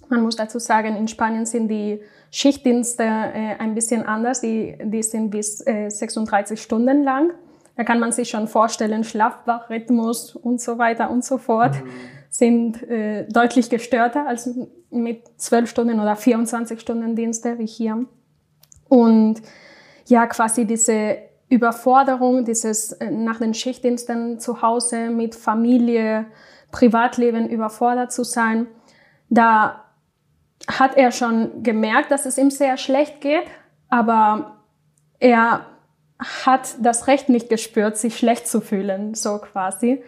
Man 0.09 0.23
muss 0.23 0.37
dazu 0.37 0.59
sagen, 0.59 0.97
in 0.97 1.09
Spanien 1.09 1.47
sind 1.47 1.69
die 1.69 2.03
Schichtdienste 2.35 3.05
äh, 3.05 3.57
ein 3.59 3.75
bisschen 3.75 4.07
anders. 4.07 4.41
Die, 4.41 4.77
die 4.83 5.03
sind 5.03 5.31
bis 5.31 5.65
äh, 5.67 5.91
36 5.91 6.61
Stunden 6.61 7.05
lang. 7.05 7.31
Da 7.77 7.85
kann 7.85 8.01
man 8.01 8.11
sich 8.11 8.31
schon 8.31 8.49
vorstellen, 8.49 9.05
Schlafwachrhythmus 9.05 10.35
und 10.35 10.61
so 10.61 10.79
weiter 10.79 11.11
und 11.11 11.25
so 11.25 11.37
fort 11.37 11.75
mhm. 11.75 11.91
sind 12.31 12.83
äh, 12.91 13.27
deutlich 13.29 13.69
gestörter 13.69 14.27
als 14.27 14.49
mit 14.91 15.25
12 15.37 15.69
Stunden 15.69 16.01
oder 16.01 16.17
24 16.17 16.81
Stunden 16.81 17.15
Dienste 17.15 17.59
wie 17.59 17.67
hier. 17.67 18.07
Und 18.89 19.43
ja, 20.07 20.27
quasi 20.27 20.67
diese 20.67 21.19
Überforderung, 21.51 22.47
dieses 22.47 22.93
äh, 22.93 23.11
nach 23.11 23.41
den 23.41 23.53
Schichtdiensten 23.53 24.41
zu 24.41 24.63
Hause 24.63 25.11
mit 25.11 25.35
Familie, 25.35 26.25
Privatleben 26.71 27.47
überfordert 27.51 28.11
zu 28.11 28.25
sein, 28.25 28.69
da 29.29 29.85
hat 30.69 30.97
er 30.97 31.13
schon 31.13 31.63
gemerkt, 31.63 32.11
dass 32.11 32.27
es 32.27 32.39
ihm 32.39 32.51
sehr 32.51 32.77
schlecht 32.77 33.21
geht, 33.21 33.45
aber 33.89 34.57
er 35.19 35.67
hat 36.19 36.77
das 36.81 37.09
Recht 37.09 37.29
nicht 37.29 37.49
gespürt, 37.49 37.97
sich 37.97 38.17
schlecht 38.17 38.47
zu 38.47 38.61
fühlen, 38.61 39.15
so 39.15 39.39
quasi. 39.39 40.03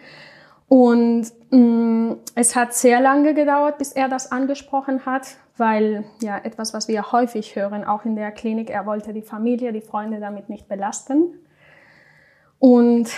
Und 0.67 1.31
mh, 1.51 1.57
mm, 1.57 2.17
es 2.35 2.55
hat 2.55 2.73
sehr 2.73 2.99
lange 2.99 3.33
gedauert, 3.33 3.77
bis 3.77 3.91
er 3.91 4.09
das 4.09 4.31
angesprochen 4.31 5.05
hat, 5.05 5.37
weil 5.57 6.05
ja 6.21 6.37
etwas, 6.37 6.73
was 6.73 6.87
wir 6.87 7.11
häufig 7.11 7.55
hören, 7.55 7.83
auch 7.83 8.05
in 8.05 8.15
der 8.15 8.31
Klinik, 8.31 8.69
er 8.69 8.85
wollte 8.85 9.13
die 9.13 9.21
Familie, 9.21 9.71
die 9.71 9.81
Freunde 9.81 10.19
damit 10.19 10.49
nicht 10.49 10.67
belasten. 10.67 11.39
Und 12.59 13.09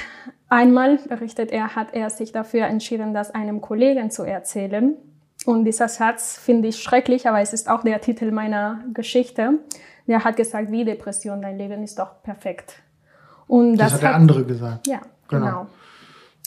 einmal, 0.49 0.97
berichtet 0.97 1.51
er, 1.51 1.75
hat 1.75 1.93
er 1.93 2.09
sich 2.09 2.31
dafür 2.31 2.65
entschieden, 2.65 3.13
das 3.13 3.31
einem 3.31 3.61
Kollegen 3.61 4.11
zu 4.11 4.23
erzählen. 4.23 4.95
Und 5.47 5.63
dieser 5.63 5.87
Satz 5.87 6.37
finde 6.37 6.67
ich 6.67 6.83
schrecklich, 6.83 7.25
aber 7.25 7.39
es 7.39 7.53
ist 7.53 7.69
auch 7.69 7.81
der 7.81 8.01
Titel 8.01 8.31
meiner 8.31 8.83
Geschichte. 8.93 9.59
Der 10.05 10.25
hat 10.25 10.35
gesagt, 10.35 10.71
wie 10.71 10.83
Depression, 10.83 11.41
dein 11.41 11.57
Leben 11.57 11.83
ist 11.83 11.97
doch 11.99 12.21
perfekt. 12.21 12.73
Und 13.47 13.77
das, 13.77 13.93
das 13.93 13.93
hat 13.93 14.01
der 14.01 14.15
andere 14.15 14.43
gesagt. 14.43 14.87
Ja, 14.87 14.99
genau. 15.29 15.45
genau. 15.45 15.67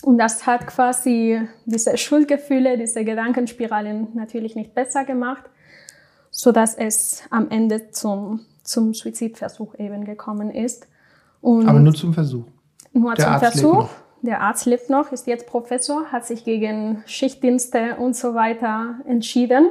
Und 0.02 0.18
das 0.18 0.46
hat 0.46 0.66
quasi 0.66 1.40
diese 1.64 1.96
Schuldgefühle, 1.96 2.76
diese 2.76 3.02
Gedankenspiralen 3.02 4.08
natürlich 4.12 4.54
nicht 4.54 4.74
besser 4.74 5.06
gemacht, 5.06 5.44
so 6.30 6.52
dass 6.52 6.74
es 6.74 7.22
am 7.30 7.48
Ende 7.48 7.92
zum, 7.92 8.40
zum 8.64 8.92
Suizidversuch 8.92 9.76
eben 9.78 10.04
gekommen 10.04 10.50
ist. 10.50 10.86
Und 11.40 11.66
Aber 11.66 11.80
nur 11.80 11.94
zum 11.94 12.12
Versuch. 12.12 12.44
Nur 12.92 13.14
der 13.14 13.24
zum 13.24 13.32
Arzt 13.32 13.44
Versuch 13.46 13.88
der 14.22 14.40
Arzt 14.40 14.66
lebt 14.66 14.90
noch, 14.90 15.12
ist 15.12 15.26
jetzt 15.26 15.46
Professor, 15.46 16.12
hat 16.12 16.26
sich 16.26 16.44
gegen 16.44 17.02
Schichtdienste 17.06 17.96
und 17.96 18.14
so 18.14 18.35
weiter 18.35 19.00
entschieden 19.06 19.68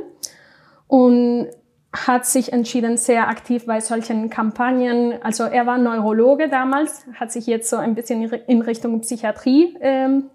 und 0.88 1.50
hat 1.92 2.26
sich 2.26 2.54
entschieden, 2.54 2.98
sehr 2.98 3.30
aktiv 3.30 3.66
bei 3.66 3.80
solchen 3.80 4.30
Kampagnen, 4.30 5.22
also 5.24 5.44
er 5.44 5.66
war 5.66 5.78
Neurologe 5.78 6.48
damals, 6.48 7.06
hat 7.16 7.32
sich 7.32 7.48
jetzt 7.48 7.70
so 7.70 7.78
ein 7.78 7.96
bisschen 7.96 8.22
in 8.22 8.62
Richtung 8.62 9.02
Psychiatrie 9.02 9.76
ähm, 9.82 10.30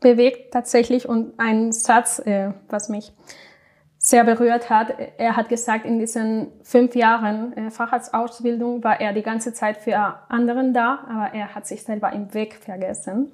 bewegt 0.00 0.52
tatsächlich 0.52 1.08
und 1.08 1.38
ein 1.38 1.72
Satz, 1.72 2.18
äh, 2.20 2.52
was 2.68 2.88
mich 2.88 3.12
sehr 3.98 4.24
berührt 4.24 4.70
hat. 4.70 4.94
Er 5.18 5.36
hat 5.36 5.48
gesagt, 5.48 5.84
in 5.84 5.98
diesen 5.98 6.52
fünf 6.62 6.94
Jahren 6.94 7.56
äh, 7.56 7.70
Facharztausbildung 7.70 8.84
war 8.84 9.00
er 9.00 9.12
die 9.12 9.22
ganze 9.22 9.52
Zeit 9.52 9.78
für 9.78 9.96
anderen 10.28 10.72
da, 10.72 11.00
aber 11.08 11.34
er 11.34 11.54
hat 11.54 11.66
sich 11.66 11.82
selber 11.82 12.12
im 12.12 12.32
Weg 12.32 12.54
vergessen. 12.54 13.32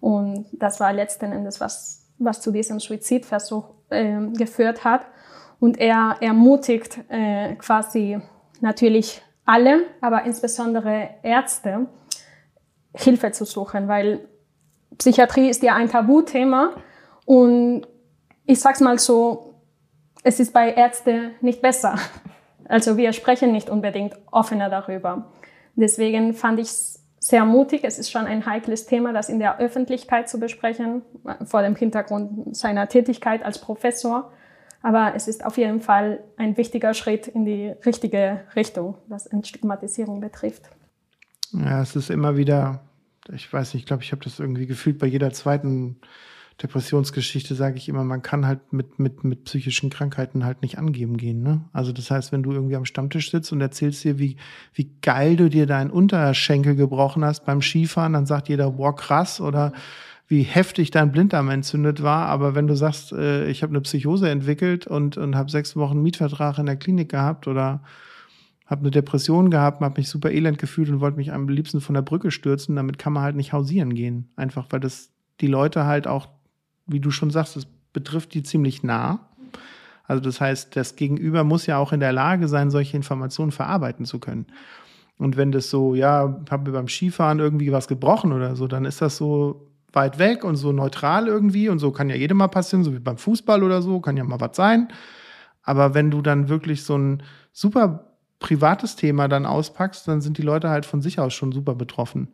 Und 0.00 0.46
das 0.52 0.80
war 0.80 0.92
letzten 0.92 1.32
Endes, 1.32 1.60
was, 1.60 2.06
was 2.18 2.40
zu 2.40 2.50
diesem 2.50 2.80
Suizidversuch 2.80 3.64
äh, 3.90 4.18
geführt 4.36 4.84
hat. 4.84 5.02
Und 5.60 5.78
er 5.78 6.16
ermutigt 6.20 6.98
äh, 7.08 7.54
quasi 7.56 8.20
natürlich 8.60 9.22
alle, 9.44 9.84
aber 10.00 10.24
insbesondere 10.24 11.10
Ärzte, 11.22 11.86
Hilfe 12.94 13.32
zu 13.32 13.44
suchen, 13.44 13.88
weil 13.88 14.20
Psychiatrie 14.98 15.48
ist 15.48 15.62
ja 15.62 15.74
ein 15.74 15.88
Tabuthema 15.88 16.72
und 17.24 17.86
ich 18.46 18.60
sag's 18.60 18.80
mal 18.80 18.98
so, 18.98 19.54
es 20.22 20.40
ist 20.40 20.52
bei 20.52 20.72
Ärzten 20.72 21.32
nicht 21.40 21.62
besser. 21.62 21.96
Also 22.70 22.98
wir 22.98 23.14
sprechen 23.14 23.50
nicht 23.50 23.70
unbedingt 23.70 24.14
offener 24.30 24.68
darüber. 24.68 25.32
Deswegen 25.74 26.34
fand 26.34 26.58
ich 26.58 26.66
es 26.66 26.97
sehr 27.20 27.44
mutig. 27.44 27.82
Es 27.84 27.98
ist 27.98 28.10
schon 28.10 28.26
ein 28.26 28.46
heikles 28.46 28.86
Thema, 28.86 29.12
das 29.12 29.28
in 29.28 29.38
der 29.38 29.58
Öffentlichkeit 29.58 30.28
zu 30.28 30.38
besprechen, 30.38 31.02
vor 31.44 31.62
dem 31.62 31.76
Hintergrund 31.76 32.56
seiner 32.56 32.88
Tätigkeit 32.88 33.44
als 33.44 33.60
Professor. 33.60 34.32
Aber 34.82 35.14
es 35.16 35.26
ist 35.26 35.44
auf 35.44 35.58
jeden 35.58 35.80
Fall 35.80 36.22
ein 36.36 36.56
wichtiger 36.56 36.94
Schritt 36.94 37.26
in 37.26 37.44
die 37.44 37.74
richtige 37.84 38.42
Richtung, 38.54 38.96
was 39.08 39.26
Entstigmatisierung 39.26 40.20
betrifft. 40.20 40.70
Ja, 41.52 41.82
es 41.82 41.96
ist 41.96 42.10
immer 42.10 42.36
wieder, 42.36 42.80
ich 43.32 43.52
weiß 43.52 43.74
nicht, 43.74 43.82
ich 43.82 43.86
glaube, 43.86 44.02
ich 44.02 44.12
habe 44.12 44.22
das 44.22 44.38
irgendwie 44.38 44.66
gefühlt 44.66 44.98
bei 44.98 45.06
jeder 45.06 45.32
zweiten 45.32 46.00
Depressionsgeschichte, 46.62 47.54
sage 47.54 47.76
ich 47.76 47.88
immer, 47.88 48.02
man 48.02 48.22
kann 48.22 48.46
halt 48.46 48.72
mit, 48.72 48.98
mit, 48.98 49.22
mit 49.22 49.44
psychischen 49.44 49.90
Krankheiten 49.90 50.44
halt 50.44 50.60
nicht 50.62 50.76
angeben 50.76 51.16
gehen. 51.16 51.42
Ne? 51.42 51.64
Also 51.72 51.92
das 51.92 52.10
heißt, 52.10 52.32
wenn 52.32 52.42
du 52.42 52.50
irgendwie 52.50 52.74
am 52.74 52.84
Stammtisch 52.84 53.30
sitzt 53.30 53.52
und 53.52 53.60
erzählst 53.60 54.02
dir, 54.02 54.18
wie, 54.18 54.36
wie 54.74 54.90
geil 55.00 55.36
du 55.36 55.48
dir 55.48 55.66
deinen 55.66 55.90
Unterschenkel 55.90 56.74
gebrochen 56.74 57.24
hast 57.24 57.44
beim 57.44 57.62
Skifahren, 57.62 58.14
dann 58.14 58.26
sagt 58.26 58.48
jeder, 58.48 58.72
boah, 58.72 58.96
krass 58.96 59.40
oder 59.40 59.72
wie 60.26 60.42
heftig 60.42 60.90
dein 60.90 61.12
Blinddarm 61.12 61.48
entzündet 61.48 62.02
war. 62.02 62.26
Aber 62.26 62.56
wenn 62.56 62.66
du 62.66 62.74
sagst, 62.74 63.12
äh, 63.12 63.48
ich 63.48 63.62
habe 63.62 63.70
eine 63.70 63.80
Psychose 63.80 64.28
entwickelt 64.28 64.86
und, 64.86 65.16
und 65.16 65.36
habe 65.36 65.50
sechs 65.50 65.76
Wochen 65.76 66.02
Mietvertrag 66.02 66.58
in 66.58 66.66
der 66.66 66.76
Klinik 66.76 67.08
gehabt 67.08 67.46
oder 67.46 67.82
habe 68.66 68.80
eine 68.80 68.90
Depression 68.90 69.50
gehabt, 69.50 69.80
habe 69.80 70.00
mich 70.00 70.08
super 70.08 70.30
elend 70.30 70.58
gefühlt 70.58 70.90
und 70.90 71.00
wollte 71.00 71.16
mich 71.16 71.32
am 71.32 71.48
liebsten 71.48 71.80
von 71.80 71.94
der 71.94 72.02
Brücke 72.02 72.30
stürzen, 72.30 72.76
damit 72.76 72.98
kann 72.98 73.12
man 73.12 73.22
halt 73.22 73.36
nicht 73.36 73.52
hausieren 73.52 73.94
gehen. 73.94 74.28
Einfach 74.36 74.66
weil 74.70 74.80
das 74.80 75.10
die 75.40 75.46
Leute 75.46 75.86
halt 75.86 76.06
auch, 76.06 76.28
wie 76.88 77.00
du 77.00 77.10
schon 77.10 77.30
sagst, 77.30 77.56
das 77.56 77.66
betrifft 77.92 78.34
die 78.34 78.42
ziemlich 78.42 78.82
nah. 78.82 79.28
Also 80.04 80.22
das 80.22 80.40
heißt, 80.40 80.74
das 80.74 80.96
Gegenüber 80.96 81.44
muss 81.44 81.66
ja 81.66 81.78
auch 81.78 81.92
in 81.92 82.00
der 82.00 82.12
Lage 82.12 82.48
sein, 82.48 82.70
solche 82.70 82.96
Informationen 82.96 83.52
verarbeiten 83.52 84.06
zu 84.06 84.18
können. 84.18 84.46
Und 85.18 85.36
wenn 85.36 85.52
das 85.52 85.68
so, 85.68 85.94
ja, 85.94 86.42
habe 86.50 86.70
mir 86.70 86.76
beim 86.76 86.88
Skifahren 86.88 87.40
irgendwie 87.40 87.72
was 87.72 87.88
gebrochen 87.88 88.32
oder 88.32 88.56
so, 88.56 88.66
dann 88.66 88.84
ist 88.84 89.02
das 89.02 89.16
so 89.16 89.68
weit 89.92 90.18
weg 90.18 90.44
und 90.44 90.56
so 90.56 90.72
neutral 90.72 91.26
irgendwie 91.26 91.68
und 91.68 91.78
so 91.78 91.90
kann 91.90 92.08
ja 92.08 92.16
jedem 92.16 92.36
mal 92.38 92.48
passieren, 92.48 92.84
so 92.84 92.94
wie 92.94 92.98
beim 92.98 93.18
Fußball 93.18 93.62
oder 93.62 93.82
so, 93.82 94.00
kann 94.00 94.16
ja 94.16 94.24
mal 94.24 94.40
was 94.40 94.56
sein. 94.56 94.88
Aber 95.62 95.94
wenn 95.94 96.10
du 96.10 96.22
dann 96.22 96.48
wirklich 96.48 96.84
so 96.84 96.96
ein 96.96 97.22
super 97.52 98.14
privates 98.38 98.96
Thema 98.96 99.28
dann 99.28 99.44
auspackst, 99.44 100.06
dann 100.06 100.20
sind 100.20 100.38
die 100.38 100.42
Leute 100.42 100.70
halt 100.70 100.86
von 100.86 101.02
sich 101.02 101.18
aus 101.18 101.34
schon 101.34 101.52
super 101.52 101.74
betroffen. 101.74 102.28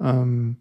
Ähm 0.00 0.58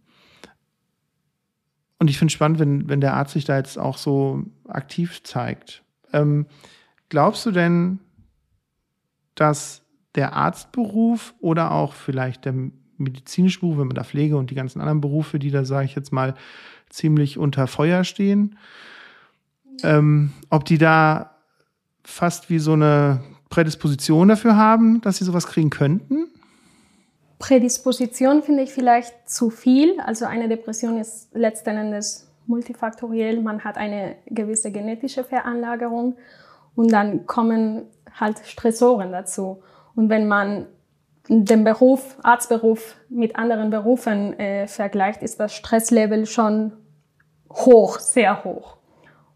und 1.99 2.09
ich 2.09 2.17
finde 2.17 2.29
es 2.29 2.33
spannend, 2.33 2.59
wenn, 2.59 2.89
wenn 2.89 3.01
der 3.01 3.13
Arzt 3.13 3.33
sich 3.33 3.45
da 3.45 3.57
jetzt 3.57 3.77
auch 3.77 3.97
so 3.97 4.43
aktiv 4.67 5.23
zeigt. 5.23 5.83
Ähm 6.11 6.45
glaubst 7.09 7.45
du 7.45 7.51
denn, 7.51 7.99
dass 9.35 9.81
der 10.15 10.33
Arztberuf 10.33 11.33
oder 11.39 11.71
auch 11.71 11.93
vielleicht 11.93 12.45
der 12.45 12.53
medizinische 12.97 13.59
Beruf, 13.59 13.77
wenn 13.77 13.87
man 13.87 13.95
da 13.95 14.03
Pflege 14.03 14.37
und 14.37 14.49
die 14.49 14.55
ganzen 14.55 14.79
anderen 14.79 15.01
Berufe, 15.01 15.39
die 15.39 15.51
da, 15.51 15.65
sage 15.65 15.85
ich 15.85 15.95
jetzt 15.95 16.13
mal, 16.13 16.35
ziemlich 16.89 17.37
unter 17.37 17.67
Feuer 17.67 18.03
stehen, 18.03 18.57
ähm, 19.83 20.31
ob 20.49 20.65
die 20.65 20.77
da 20.77 21.35
fast 22.03 22.49
wie 22.49 22.59
so 22.59 22.73
eine 22.73 23.23
Prädisposition 23.49 24.29
dafür 24.29 24.55
haben, 24.55 25.01
dass 25.01 25.17
sie 25.17 25.25
sowas 25.25 25.47
kriegen 25.47 25.69
könnten? 25.69 26.27
Prädisposition 27.39 28.43
finde 28.43 28.63
ich 28.63 28.71
vielleicht 28.71 29.29
zu 29.29 29.49
viel. 29.49 29.99
Also 29.99 30.25
eine 30.25 30.47
Depression 30.47 30.97
ist 30.97 31.33
letzten 31.35 31.77
Endes 31.77 32.31
multifaktoriell. 32.47 33.41
Man 33.41 33.63
hat 33.63 33.77
eine 33.77 34.15
gewisse 34.27 34.71
genetische 34.71 35.23
Veranlagerung 35.23 36.15
und 36.75 36.91
dann 36.91 37.25
kommen 37.25 37.87
halt 38.13 38.39
Stressoren 38.45 39.11
dazu. 39.11 39.61
Und 39.95 40.09
wenn 40.09 40.27
man 40.27 40.67
den 41.27 41.63
Beruf, 41.63 42.17
Arztberuf 42.21 42.95
mit 43.09 43.35
anderen 43.35 43.69
Berufen 43.69 44.37
äh, 44.39 44.67
vergleicht, 44.67 45.23
ist 45.23 45.39
das 45.39 45.53
Stresslevel 45.53 46.25
schon 46.25 46.73
hoch, 47.51 47.99
sehr 47.99 48.43
hoch. 48.43 48.77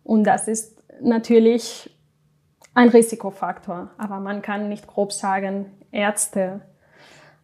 Und 0.04 0.24
das 0.24 0.48
ist 0.48 0.84
natürlich 1.02 1.96
ein 2.74 2.90
Risikofaktor. 2.90 3.90
Aber 3.98 4.20
man 4.20 4.42
kann 4.42 4.70
nicht 4.70 4.88
grob 4.88 5.12
sagen, 5.12 5.72
Ärzte. 5.92 6.62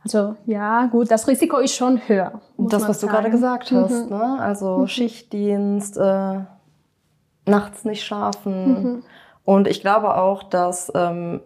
Also 0.05 0.35
ja, 0.45 0.85
gut, 0.85 1.11
das 1.11 1.27
Risiko 1.27 1.57
ist 1.57 1.75
schon 1.75 1.99
höher. 2.07 2.39
Das, 2.57 2.87
was 2.87 3.01
sagen. 3.01 3.11
du 3.11 3.17
gerade 3.17 3.31
gesagt 3.31 3.71
hast, 3.71 4.09
mhm. 4.09 4.17
ne? 4.17 4.37
also 4.39 4.77
mhm. 4.77 4.87
Schichtdienst, 4.87 5.97
äh, 5.97 6.39
nachts 7.45 7.83
nicht 7.83 8.05
schlafen. 8.05 8.67
Mhm. 8.67 9.03
Und 9.43 9.67
ich 9.67 9.81
glaube 9.81 10.15
auch, 10.15 10.43
dass 10.43 10.91
ähm, 10.95 11.41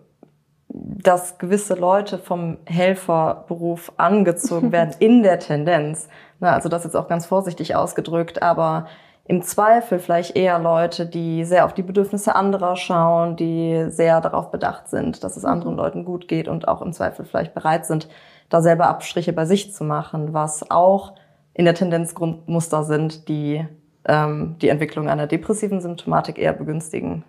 dass 0.71 1.39
gewisse 1.39 1.73
Leute 1.73 2.17
vom 2.19 2.57
Helferberuf 2.65 3.91
angezogen 3.97 4.71
werden 4.71 4.95
in 4.99 5.23
der 5.23 5.39
Tendenz. 5.39 6.07
Na, 6.39 6.53
also 6.53 6.69
das 6.69 6.83
jetzt 6.83 6.95
auch 6.95 7.07
ganz 7.07 7.25
vorsichtig 7.25 7.75
ausgedrückt, 7.75 8.41
aber 8.41 8.87
im 9.25 9.41
Zweifel 9.43 9.99
vielleicht 9.99 10.35
eher 10.35 10.57
Leute, 10.57 11.05
die 11.05 11.43
sehr 11.43 11.65
auf 11.65 11.73
die 11.73 11.83
Bedürfnisse 11.83 12.35
anderer 12.35 12.75
schauen, 12.75 13.35
die 13.35 13.85
sehr 13.89 14.21
darauf 14.21 14.49
bedacht 14.49 14.87
sind, 14.87 15.23
dass 15.23 15.37
es 15.37 15.45
anderen 15.45 15.75
Leuten 15.75 16.03
gut 16.03 16.27
geht 16.27 16.47
und 16.47 16.67
auch 16.67 16.81
im 16.81 16.93
Zweifel 16.93 17.25
vielleicht 17.25 17.53
bereit 17.53 17.85
sind, 17.85 18.07
da 18.49 18.61
selber 18.61 18.87
Abstriche 18.87 19.33
bei 19.33 19.45
sich 19.45 19.73
zu 19.73 19.83
machen, 19.83 20.33
was 20.33 20.69
auch 20.69 21.15
in 21.53 21.65
der 21.65 21.75
Tendenz 21.75 22.15
Grundmuster 22.15 22.83
sind, 22.83 23.27
die 23.27 23.65
ähm, 24.05 24.55
die 24.61 24.69
Entwicklung 24.69 25.07
einer 25.07 25.27
depressiven 25.27 25.81
Symptomatik 25.81 26.37
eher 26.37 26.53
begünstigen. 26.53 27.23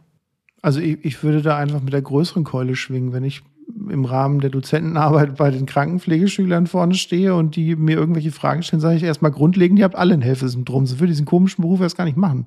Also 0.62 0.80
ich, 0.80 1.04
ich 1.04 1.22
würde 1.22 1.42
da 1.42 1.56
einfach 1.56 1.80
mit 1.80 1.92
der 1.92 2.02
größeren 2.02 2.44
Keule 2.44 2.76
schwingen, 2.76 3.12
wenn 3.12 3.24
ich 3.24 3.42
im 3.88 4.04
Rahmen 4.04 4.40
der 4.40 4.50
Dozentenarbeit 4.50 5.36
bei 5.36 5.50
den 5.50 5.66
Krankenpflegeschülern 5.66 6.66
vorne 6.66 6.94
stehe 6.94 7.34
und 7.34 7.54
die 7.54 7.76
mir 7.76 7.96
irgendwelche 7.96 8.32
Fragen 8.32 8.62
stellen, 8.62 8.80
sage 8.80 8.96
ich 8.96 9.02
erstmal 9.02 9.30
grundlegend, 9.30 9.78
ihr 9.78 9.84
habt 9.84 9.94
alle 9.94 10.14
ein 10.14 10.22
Helfersyndrom. 10.22 10.86
Sie 10.86 10.98
würde 10.98 11.12
diesen 11.12 11.26
komischen 11.26 11.62
Beruf 11.62 11.80
erst 11.80 11.96
gar 11.96 12.04
nicht 12.04 12.16
machen. 12.16 12.46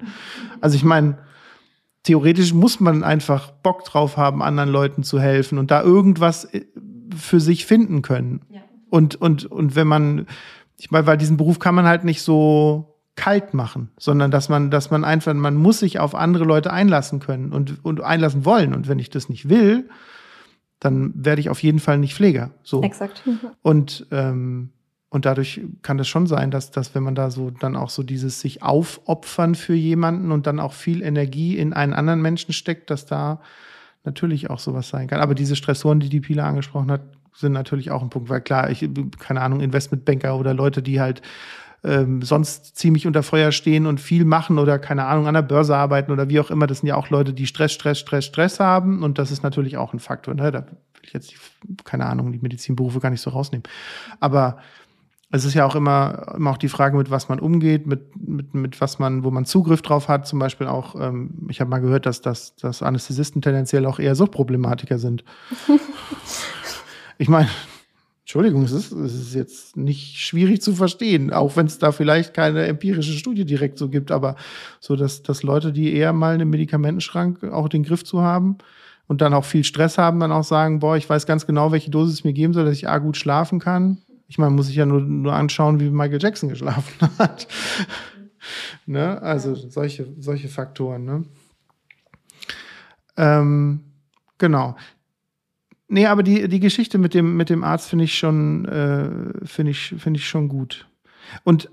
Also 0.59 0.75
ich 0.75 0.83
meine, 0.83 1.17
theoretisch 2.03 2.53
muss 2.53 2.79
man 2.79 3.03
einfach 3.03 3.51
Bock 3.51 3.85
drauf 3.85 4.17
haben, 4.17 4.43
anderen 4.43 4.69
Leuten 4.69 5.03
zu 5.03 5.19
helfen 5.19 5.57
und 5.57 5.71
da 5.71 5.81
irgendwas 5.81 6.45
äh, 6.45 6.65
für 7.15 7.39
sich 7.39 7.65
finden 7.65 8.01
können. 8.01 8.41
Ja. 8.49 8.61
Und, 8.89 9.15
und, 9.15 9.45
und 9.45 9.75
wenn 9.75 9.87
man, 9.87 10.27
ich 10.77 10.91
meine, 10.91 11.07
weil 11.07 11.17
diesen 11.17 11.37
Beruf 11.37 11.59
kann 11.59 11.75
man 11.75 11.85
halt 11.85 12.03
nicht 12.03 12.21
so 12.21 12.93
kalt 13.15 13.53
machen, 13.53 13.91
sondern 13.97 14.31
dass 14.31 14.49
man, 14.49 14.71
dass 14.71 14.91
man 14.91 15.03
einfach, 15.03 15.33
man 15.33 15.55
muss 15.55 15.79
sich 15.79 15.99
auf 15.99 16.15
andere 16.15 16.45
Leute 16.45 16.73
einlassen 16.73 17.19
können 17.19 17.51
und, 17.51 17.83
und 17.83 18.01
einlassen 18.01 18.45
wollen. 18.45 18.73
Und 18.73 18.87
wenn 18.87 18.99
ich 18.99 19.09
das 19.09 19.29
nicht 19.29 19.49
will, 19.49 19.89
dann 20.79 21.13
werde 21.15 21.39
ich 21.39 21.49
auf 21.49 21.61
jeden 21.63 21.79
Fall 21.79 21.97
nicht 21.97 22.15
Pfleger. 22.15 22.51
So. 22.63 22.81
Exakt. 22.81 23.25
Mhm. 23.25 23.39
Und, 23.61 24.07
ähm, 24.11 24.71
und 25.09 25.25
dadurch 25.25 25.61
kann 25.83 25.99
es 25.99 26.07
schon 26.07 26.27
sein, 26.27 26.49
dass, 26.49 26.71
dass 26.71 26.95
wenn 26.95 27.03
man 27.03 27.15
da 27.15 27.29
so 27.29 27.51
dann 27.51 27.75
auch 27.75 27.89
so 27.89 28.03
dieses 28.03 28.39
sich 28.41 28.63
aufopfern 28.63 29.55
für 29.55 29.75
jemanden 29.75 30.31
und 30.31 30.47
dann 30.47 30.59
auch 30.59 30.73
viel 30.73 31.03
Energie 31.03 31.57
in 31.57 31.73
einen 31.73 31.93
anderen 31.93 32.21
Menschen 32.21 32.51
steckt, 32.51 32.89
dass 32.89 33.05
da 33.05 33.41
natürlich 34.03 34.49
auch 34.49 34.59
sowas 34.59 34.89
sein 34.89 35.07
kann. 35.07 35.21
Aber 35.21 35.35
diese 35.35 35.55
Stressoren, 35.55 35.99
die 35.99 36.09
die 36.09 36.19
Pila 36.19 36.47
angesprochen 36.47 36.91
hat, 36.91 37.01
sind 37.33 37.53
natürlich 37.53 37.91
auch 37.91 38.03
ein 38.03 38.09
Punkt, 38.09 38.29
weil 38.29 38.41
klar, 38.41 38.69
ich, 38.69 38.87
keine 39.19 39.41
Ahnung, 39.41 39.61
Investmentbanker 39.61 40.37
oder 40.37 40.53
Leute, 40.53 40.83
die 40.83 41.01
halt 41.01 41.21
ähm, 41.83 42.21
sonst 42.21 42.77
ziemlich 42.77 43.07
unter 43.07 43.23
Feuer 43.23 43.51
stehen 43.51 43.85
und 43.85 43.99
viel 43.99 44.23
machen 44.25 44.57
oder 44.57 44.79
keine 44.79 45.05
Ahnung 45.05 45.27
an 45.27 45.33
der 45.33 45.41
Börse 45.41 45.75
arbeiten 45.75 46.11
oder 46.11 46.29
wie 46.29 46.39
auch 46.39 46.49
immer. 46.49 46.67
Das 46.67 46.79
sind 46.79 46.87
ja 46.87 46.95
auch 46.95 47.09
Leute, 47.09 47.33
die 47.33 47.47
Stress, 47.47 47.73
Stress, 47.73 47.99
Stress, 47.99 48.25
Stress 48.25 48.59
haben 48.59 49.03
und 49.03 49.19
das 49.19 49.31
ist 49.31 49.43
natürlich 49.43 49.77
auch 49.77 49.93
ein 49.93 49.99
Faktor. 49.99 50.33
Ne? 50.33 50.51
Da 50.51 50.65
will 50.65 50.77
ich 51.01 51.13
jetzt, 51.13 51.31
die, 51.31 51.75
keine 51.83 52.05
Ahnung, 52.05 52.31
die 52.31 52.39
Medizinberufe 52.39 52.99
gar 52.99 53.09
nicht 53.09 53.21
so 53.21 53.31
rausnehmen. 53.31 53.63
Aber 54.19 54.57
es 55.35 55.45
ist 55.45 55.55
ja 55.55 55.65
auch 55.65 55.73
immer, 55.73 56.35
immer 56.35 56.51
auch 56.51 56.57
die 56.57 56.69
Frage, 56.69 56.95
mit 56.95 57.09
was 57.09 57.27
man 57.27 57.39
umgeht, 57.39 57.87
mit, 57.87 58.15
mit, 58.15 58.53
mit 58.53 58.79
was 58.79 58.99
man, 58.99 59.23
wo 59.23 59.31
man 59.31 59.45
Zugriff 59.45 59.81
drauf 59.81 60.07
hat. 60.07 60.27
Zum 60.27 60.37
Beispiel 60.37 60.67
auch, 60.67 60.93
ähm, 60.93 61.47
ich 61.49 61.59
habe 61.59 61.71
mal 61.71 61.79
gehört, 61.79 62.05
dass, 62.05 62.21
dass, 62.21 62.55
dass 62.55 62.83
Anästhesisten 62.83 63.41
tendenziell 63.41 63.87
auch 63.87 63.97
eher 63.97 64.13
Suchtproblematiker 64.13 64.99
sind. 64.99 65.23
ich 67.17 67.29
meine, 67.29 67.49
Entschuldigung, 68.21 68.61
es 68.61 68.73
ist, 68.73 68.91
es 68.91 69.15
ist 69.15 69.33
jetzt 69.33 69.75
nicht 69.75 70.19
schwierig 70.19 70.61
zu 70.61 70.75
verstehen, 70.75 71.33
auch 71.33 71.55
wenn 71.55 71.65
es 71.65 71.79
da 71.79 71.91
vielleicht 71.91 72.35
keine 72.35 72.67
empirische 72.67 73.13
Studie 73.13 73.45
direkt 73.45 73.79
so 73.79 73.89
gibt, 73.89 74.11
aber 74.11 74.35
so, 74.79 74.95
dass, 74.95 75.23
dass 75.23 75.41
Leute, 75.41 75.71
die 75.71 75.95
eher 75.95 76.13
mal 76.13 76.35
einen 76.35 76.51
Medikamentenschrank 76.51 77.43
auch 77.45 77.69
den 77.69 77.81
Griff 77.81 78.03
zu 78.03 78.21
haben 78.21 78.59
und 79.07 79.21
dann 79.21 79.33
auch 79.33 79.45
viel 79.45 79.63
Stress 79.63 79.97
haben, 79.97 80.19
dann 80.19 80.31
auch 80.31 80.43
sagen, 80.43 80.77
boah, 80.77 80.95
ich 80.95 81.09
weiß 81.09 81.25
ganz 81.25 81.47
genau, 81.47 81.71
welche 81.71 81.89
Dosis 81.89 82.19
es 82.19 82.23
mir 82.23 82.33
geben 82.33 82.53
soll, 82.53 82.65
dass 82.65 82.77
ich 82.77 82.87
A 82.87 82.99
gut 82.99 83.17
schlafen 83.17 83.59
kann. 83.59 83.97
Ich 84.33 84.39
meine, 84.39 84.49
muss 84.49 84.67
ich 84.67 84.75
ja 84.75 84.87
nur, 84.87 84.99
nur 84.99 85.31
anschauen, 85.31 85.79
wie 85.79 85.91
Michael 85.91 86.19
Jackson 86.19 86.49
geschlafen 86.49 87.07
hat. 87.19 87.47
ne? 88.87 89.21
Also 89.21 89.53
solche, 89.53 90.07
solche 90.17 90.47
Faktoren, 90.47 91.05
ne? 91.05 91.23
Ähm, 93.15 93.81
genau. 94.39 94.75
Nee, 95.87 96.07
aber 96.07 96.23
die, 96.23 96.49
die 96.49 96.59
Geschichte 96.59 96.97
mit 96.97 97.13
dem, 97.13 97.37
mit 97.37 97.51
dem 97.51 97.63
Arzt 97.63 97.89
finde 97.89 98.05
ich 98.05 98.17
schon, 98.17 98.65
äh, 98.65 99.45
finde 99.45 99.69
ich, 99.69 99.93
finde 99.99 100.19
ich 100.19 100.27
schon 100.27 100.47
gut. 100.47 100.87
Und 101.43 101.69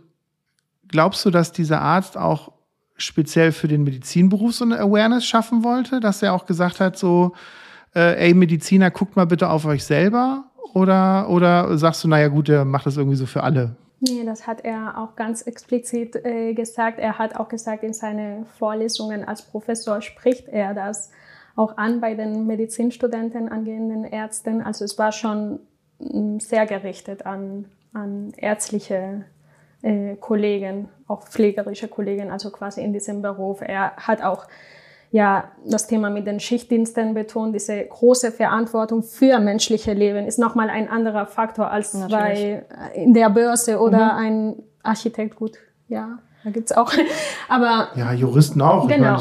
glaubst 0.87 1.25
du, 1.25 1.31
dass 1.31 1.53
dieser 1.53 1.81
Arzt 1.81 2.18
auch 2.18 2.53
speziell 2.99 3.53
für 3.53 3.68
den 3.68 3.85
Medizinberuf 3.85 4.55
so 4.55 4.66
eine 4.66 4.79
Awareness 4.81 5.25
schaffen 5.25 5.64
wollte, 5.64 5.99
dass 5.99 6.23
er 6.23 6.35
auch 6.35 6.44
gesagt 6.44 6.79
hat, 6.79 6.99
so, 6.99 7.33
äh, 7.94 8.27
ey, 8.27 8.35
Mediziner, 8.35 8.90
guckt 8.90 9.16
mal 9.16 9.25
bitte 9.25 9.49
auf 9.49 9.64
euch 9.64 9.83
selber? 9.83 10.50
Oder, 10.75 11.29
oder 11.29 11.77
sagst 11.79 12.05
du, 12.05 12.09
naja, 12.09 12.29
gut, 12.29 12.49
der 12.49 12.65
macht 12.65 12.87
das 12.87 12.97
irgendwie 12.97 13.17
so 13.17 13.27
für 13.27 13.43
alle? 13.43 13.77
Nee, 14.01 14.25
das 14.25 14.47
hat 14.47 14.65
er 14.65 14.97
auch 14.97 15.15
ganz 15.15 15.43
explizit 15.43 16.17
äh, 16.25 16.55
gesagt. 16.55 16.99
Er 16.99 17.19
hat 17.19 17.37
auch 17.37 17.49
gesagt, 17.49 17.83
in 17.83 17.93
seinen 17.93 18.47
Vorlesungen 18.47 19.25
als 19.25 19.43
Professor 19.43 20.01
spricht 20.01 20.49
er 20.49 20.73
das 20.73 21.11
auch 21.55 21.77
an 21.77 22.01
bei 22.01 22.15
den 22.15 22.47
Medizinstudenten, 22.47 23.51
angehenden 23.51 24.05
Ärzten. 24.05 24.63
Also 24.63 24.87
es 24.87 24.99
war 24.99 25.13
schon 25.13 25.61
mm, 25.99 26.39
sehr 26.39 26.65
gerichtet 26.65 27.27
an, 27.27 27.67
an 27.93 28.33
ärztliche 28.39 29.27
äh, 29.83 30.17
Kollegen, 30.17 30.89
auch 31.07 31.27
pflegerische 31.29 31.89
Kollegen, 31.89 32.31
also 32.31 32.51
quasi 32.51 32.83
in 32.83 32.95
diesem 32.95 33.21
Beruf. 33.21 33.61
Er 33.61 33.97
hat 33.97 34.23
auch 34.23 34.47
ja, 35.12 35.51
das 35.66 35.88
Thema 35.88 36.09
mit 36.09 36.27
den 36.27 36.38
Schichtdiensten 36.38 37.14
betont, 37.14 37.55
diese 37.55 37.85
große 37.85 38.31
Verantwortung 38.31 39.03
für 39.03 39.40
menschliche 39.40 39.92
Leben 39.92 40.27
ist 40.27 40.38
nochmal 40.38 40.70
ein 40.70 40.88
anderer 40.88 41.27
Faktor 41.27 41.70
als 41.70 41.94
Natürlich. 41.94 42.12
bei 42.12 42.64
äh, 42.94 43.05
in 43.05 43.12
der 43.12 43.29
Börse 43.31 43.81
oder 43.81 44.12
mhm. 44.14 44.18
ein 44.18 44.62
Architekt. 44.83 45.35
Gut, 45.35 45.59
ja, 45.88 46.18
da 46.44 46.51
gibt's 46.51 46.70
auch. 46.73 46.92
Aber 47.49 47.88
ja, 47.96 48.12
Juristen 48.12 48.62
auch. 48.62 48.87
Genau. 48.87 49.18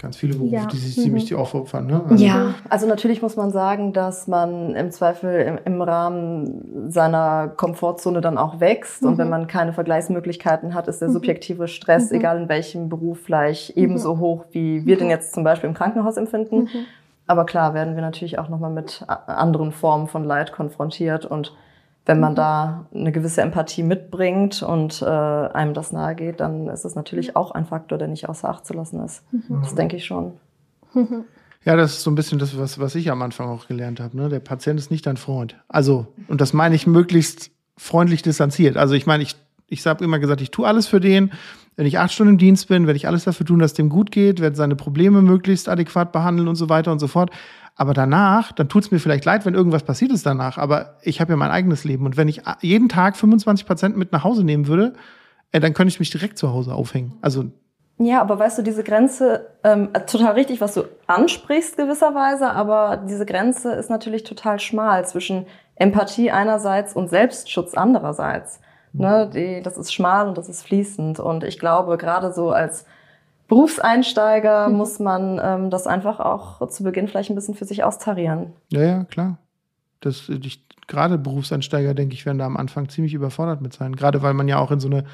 Ganz 0.00 0.16
viele 0.16 0.34
Berufe, 0.34 0.54
ja. 0.54 0.66
die 0.66 0.76
sich 0.76 0.96
mhm. 0.96 1.02
ziemlich 1.02 1.34
aufopfern. 1.34 1.86
Ne? 1.86 2.02
Also 2.08 2.24
ja, 2.24 2.54
also 2.68 2.86
natürlich 2.86 3.20
muss 3.20 3.34
man 3.34 3.50
sagen, 3.50 3.92
dass 3.92 4.28
man 4.28 4.76
im 4.76 4.92
Zweifel 4.92 5.40
im, 5.40 5.58
im 5.64 5.82
Rahmen 5.82 6.88
seiner 6.88 7.48
Komfortzone 7.48 8.20
dann 8.20 8.38
auch 8.38 8.60
wächst. 8.60 9.02
Mhm. 9.02 9.08
Und 9.08 9.18
wenn 9.18 9.26
mhm. 9.26 9.30
man 9.30 9.46
keine 9.48 9.72
Vergleichsmöglichkeiten 9.72 10.72
hat, 10.74 10.86
ist 10.86 11.00
der 11.00 11.08
mhm. 11.08 11.14
subjektive 11.14 11.66
Stress, 11.66 12.10
mhm. 12.10 12.18
egal 12.18 12.42
in 12.42 12.48
welchem 12.48 12.88
Beruf, 12.88 13.18
vielleicht 13.24 13.70
ebenso 13.76 14.18
hoch, 14.18 14.44
wie 14.52 14.86
wir 14.86 14.96
den 14.96 15.10
jetzt 15.10 15.34
zum 15.34 15.42
Beispiel 15.42 15.68
im 15.68 15.74
Krankenhaus 15.74 16.16
empfinden. 16.16 16.68
Aber 17.26 17.44
klar 17.44 17.74
werden 17.74 17.96
wir 17.96 18.02
natürlich 18.02 18.38
auch 18.38 18.48
nochmal 18.48 18.70
mit 18.70 19.04
anderen 19.06 19.72
Formen 19.72 20.06
von 20.06 20.22
Leid 20.22 20.52
konfrontiert 20.52 21.26
und 21.26 21.52
wenn 22.08 22.20
man 22.20 22.32
mhm. 22.32 22.36
da 22.36 22.86
eine 22.92 23.12
gewisse 23.12 23.42
Empathie 23.42 23.82
mitbringt 23.82 24.62
und 24.62 25.02
äh, 25.02 25.04
einem 25.04 25.74
das 25.74 25.92
nahe 25.92 26.16
geht, 26.16 26.40
dann 26.40 26.68
ist 26.68 26.84
das 26.84 26.94
natürlich 26.94 27.36
auch 27.36 27.50
ein 27.50 27.66
Faktor, 27.66 27.98
der 27.98 28.08
nicht 28.08 28.28
außer 28.28 28.48
Acht 28.48 28.66
zu 28.66 28.72
lassen 28.72 29.04
ist. 29.04 29.22
Mhm. 29.30 29.60
Das 29.60 29.74
denke 29.76 29.96
ich 29.96 30.04
schon. 30.04 30.32
Ja, 31.64 31.76
das 31.76 31.94
ist 31.94 32.02
so 32.02 32.10
ein 32.10 32.14
bisschen 32.14 32.38
das, 32.38 32.56
was, 32.56 32.78
was 32.78 32.94
ich 32.94 33.10
am 33.10 33.20
Anfang 33.20 33.48
auch 33.48 33.66
gelernt 33.66 34.00
habe. 34.00 34.16
Ne? 34.16 34.28
Der 34.28 34.38
Patient 34.38 34.78
ist 34.78 34.90
nicht 34.92 35.04
dein 35.06 35.18
Freund. 35.18 35.56
Also, 35.68 36.06
und 36.28 36.40
das 36.40 36.52
meine 36.52 36.74
ich 36.74 36.86
möglichst 36.86 37.50
freundlich 37.76 38.22
distanziert. 38.22 38.76
Also 38.78 38.94
ich 38.94 39.06
meine, 39.06 39.24
ich, 39.24 39.36
ich 39.66 39.84
habe 39.84 40.02
immer 40.02 40.18
gesagt, 40.18 40.40
ich 40.40 40.50
tue 40.50 40.66
alles 40.66 40.86
für 40.86 41.00
den. 41.00 41.32
Wenn 41.76 41.84
ich 41.84 41.98
acht 41.98 42.12
Stunden 42.12 42.34
im 42.34 42.38
Dienst 42.38 42.68
bin, 42.68 42.86
werde 42.86 42.96
ich 42.96 43.06
alles 43.06 43.24
dafür 43.24 43.44
tun, 43.44 43.58
dass 43.58 43.74
dem 43.74 43.88
gut 43.88 44.12
geht, 44.12 44.40
werde 44.40 44.56
seine 44.56 44.76
Probleme 44.76 45.20
möglichst 45.20 45.68
adäquat 45.68 46.10
behandeln 46.12 46.48
und 46.48 46.56
so 46.56 46.68
weiter 46.68 46.90
und 46.90 47.00
so 47.00 47.08
fort. 47.08 47.30
Aber 47.78 47.94
danach, 47.94 48.50
dann 48.50 48.68
tut 48.68 48.82
es 48.82 48.90
mir 48.90 48.98
vielleicht 48.98 49.24
leid, 49.24 49.46
wenn 49.46 49.54
irgendwas 49.54 49.84
passiert 49.84 50.10
ist 50.10 50.26
danach. 50.26 50.58
Aber 50.58 50.96
ich 51.02 51.20
habe 51.20 51.32
ja 51.32 51.36
mein 51.36 51.52
eigenes 51.52 51.84
Leben. 51.84 52.06
Und 52.06 52.16
wenn 52.16 52.26
ich 52.26 52.42
jeden 52.60 52.88
Tag 52.88 53.16
25 53.16 53.66
Prozent 53.66 53.96
mit 53.96 54.10
nach 54.10 54.24
Hause 54.24 54.42
nehmen 54.42 54.66
würde, 54.66 54.94
äh, 55.52 55.60
dann 55.60 55.74
könnte 55.74 55.92
ich 55.92 56.00
mich 56.00 56.10
direkt 56.10 56.38
zu 56.38 56.52
Hause 56.52 56.74
aufhängen. 56.74 57.16
Also 57.22 57.44
ja, 58.00 58.20
aber 58.20 58.38
weißt 58.38 58.58
du, 58.58 58.62
diese 58.62 58.84
Grenze, 58.84 59.48
ähm, 59.64 59.90
total 60.06 60.34
richtig, 60.34 60.60
was 60.60 60.74
du 60.74 60.84
ansprichst 61.08 61.76
gewisserweise, 61.76 62.50
aber 62.50 62.96
diese 63.08 63.26
Grenze 63.26 63.72
ist 63.72 63.90
natürlich 63.90 64.22
total 64.22 64.60
schmal 64.60 65.04
zwischen 65.06 65.46
Empathie 65.74 66.30
einerseits 66.30 66.94
und 66.94 67.10
Selbstschutz 67.10 67.74
andererseits. 67.74 68.60
Ne, 68.92 69.30
die, 69.32 69.62
das 69.62 69.76
ist 69.76 69.92
schmal 69.92 70.28
und 70.28 70.38
das 70.38 70.48
ist 70.48 70.62
fließend. 70.62 71.20
Und 71.20 71.44
ich 71.44 71.58
glaube, 71.58 71.96
gerade 71.98 72.32
so 72.32 72.50
als 72.50 72.86
Berufseinsteiger 73.48 74.68
mhm. 74.68 74.76
muss 74.76 74.98
man 74.98 75.40
ähm, 75.42 75.70
das 75.70 75.86
einfach 75.86 76.20
auch 76.20 76.66
zu 76.68 76.84
Beginn 76.84 77.08
vielleicht 77.08 77.30
ein 77.30 77.34
bisschen 77.34 77.54
für 77.54 77.64
sich 77.64 77.82
austarieren. 77.82 78.52
Ja, 78.68 78.82
ja, 78.82 79.04
klar. 79.04 79.38
Das, 80.00 80.28
ich, 80.28 80.64
gerade 80.86 81.18
Berufseinsteiger, 81.18 81.94
denke 81.94 82.14
ich, 82.14 82.26
werden 82.26 82.38
da 82.38 82.46
am 82.46 82.56
Anfang 82.56 82.88
ziemlich 82.88 83.14
überfordert 83.14 83.60
mit 83.60 83.72
sein. 83.72 83.96
Gerade 83.96 84.22
weil 84.22 84.34
man 84.34 84.48
ja 84.48 84.58
auch 84.58 84.70
in 84.70 84.80
so 84.80 84.88
eine 84.88 85.04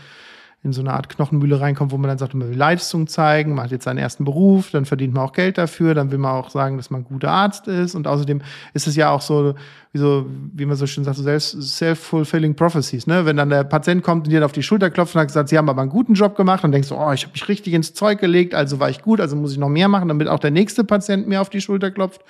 in 0.64 0.72
so 0.72 0.80
eine 0.80 0.94
Art 0.94 1.10
Knochenmühle 1.10 1.60
reinkommt, 1.60 1.92
wo 1.92 1.98
man 1.98 2.08
dann 2.08 2.16
sagt, 2.16 2.32
man 2.32 2.48
will 2.48 2.56
Leistung 2.56 3.06
zeigen, 3.06 3.54
man 3.54 3.66
hat 3.66 3.70
jetzt 3.70 3.84
seinen 3.84 3.98
ersten 3.98 4.24
Beruf, 4.24 4.70
dann 4.70 4.86
verdient 4.86 5.12
man 5.12 5.22
auch 5.22 5.34
Geld 5.34 5.58
dafür, 5.58 5.92
dann 5.92 6.10
will 6.10 6.16
man 6.16 6.32
auch 6.32 6.48
sagen, 6.48 6.78
dass 6.78 6.88
man 6.88 7.02
ein 7.02 7.04
guter 7.04 7.30
Arzt 7.30 7.68
ist 7.68 7.94
und 7.94 8.06
außerdem 8.06 8.40
ist 8.72 8.86
es 8.86 8.96
ja 8.96 9.10
auch 9.10 9.20
so, 9.20 9.54
wie, 9.92 9.98
so, 9.98 10.24
wie 10.54 10.64
man 10.64 10.76
so 10.76 10.86
schön 10.86 11.04
sagt, 11.04 11.18
so 11.18 11.38
self-fulfilling 11.60 12.56
prophecies, 12.56 13.06
ne? 13.06 13.26
Wenn 13.26 13.36
dann 13.36 13.50
der 13.50 13.64
Patient 13.64 14.02
kommt 14.02 14.26
und 14.26 14.32
dir 14.32 14.42
auf 14.42 14.52
die 14.52 14.62
Schulter 14.62 14.88
klopft 14.88 15.14
und 15.14 15.20
hat 15.20 15.28
gesagt, 15.28 15.50
sie 15.50 15.58
haben 15.58 15.68
aber 15.68 15.82
einen 15.82 15.90
guten 15.90 16.14
Job 16.14 16.34
gemacht 16.34 16.64
und 16.64 16.72
denkst 16.72 16.88
so, 16.88 16.98
oh, 16.98 17.12
ich 17.12 17.24
habe 17.24 17.32
mich 17.32 17.46
richtig 17.46 17.74
ins 17.74 17.92
Zeug 17.92 18.18
gelegt, 18.18 18.54
also 18.54 18.80
war 18.80 18.88
ich 18.88 19.02
gut, 19.02 19.20
also 19.20 19.36
muss 19.36 19.52
ich 19.52 19.58
noch 19.58 19.68
mehr 19.68 19.88
machen, 19.88 20.08
damit 20.08 20.28
auch 20.28 20.40
der 20.40 20.50
nächste 20.50 20.82
Patient 20.82 21.28
mir 21.28 21.42
auf 21.42 21.50
die 21.50 21.60
Schulter 21.60 21.90
klopft. 21.90 22.22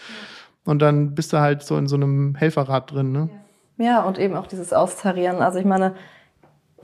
Und 0.65 0.83
dann 0.83 1.15
bist 1.15 1.33
du 1.33 1.39
halt 1.39 1.63
so 1.63 1.79
in 1.79 1.87
so 1.87 1.95
einem 1.95 2.35
Helferrad 2.35 2.91
drin, 2.91 3.13
ne? 3.13 3.29
Ja, 3.77 4.03
und 4.03 4.19
eben 4.19 4.35
auch 4.35 4.49
dieses 4.49 4.73
Austarieren. 4.73 5.37
Also 5.37 5.59
ich 5.61 5.65
meine, 5.65 5.95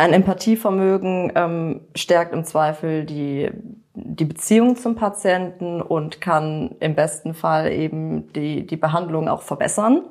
ein 0.00 0.14
Empathievermögen 0.14 1.30
ähm, 1.34 1.80
stärkt 1.94 2.32
im 2.32 2.44
Zweifel 2.44 3.04
die, 3.04 3.50
die 3.92 4.24
Beziehung 4.24 4.76
zum 4.76 4.94
Patienten 4.94 5.82
und 5.82 6.22
kann 6.22 6.74
im 6.80 6.94
besten 6.94 7.34
Fall 7.34 7.70
eben 7.70 8.32
die, 8.32 8.66
die 8.66 8.76
Behandlung 8.76 9.28
auch 9.28 9.42
verbessern. 9.42 10.04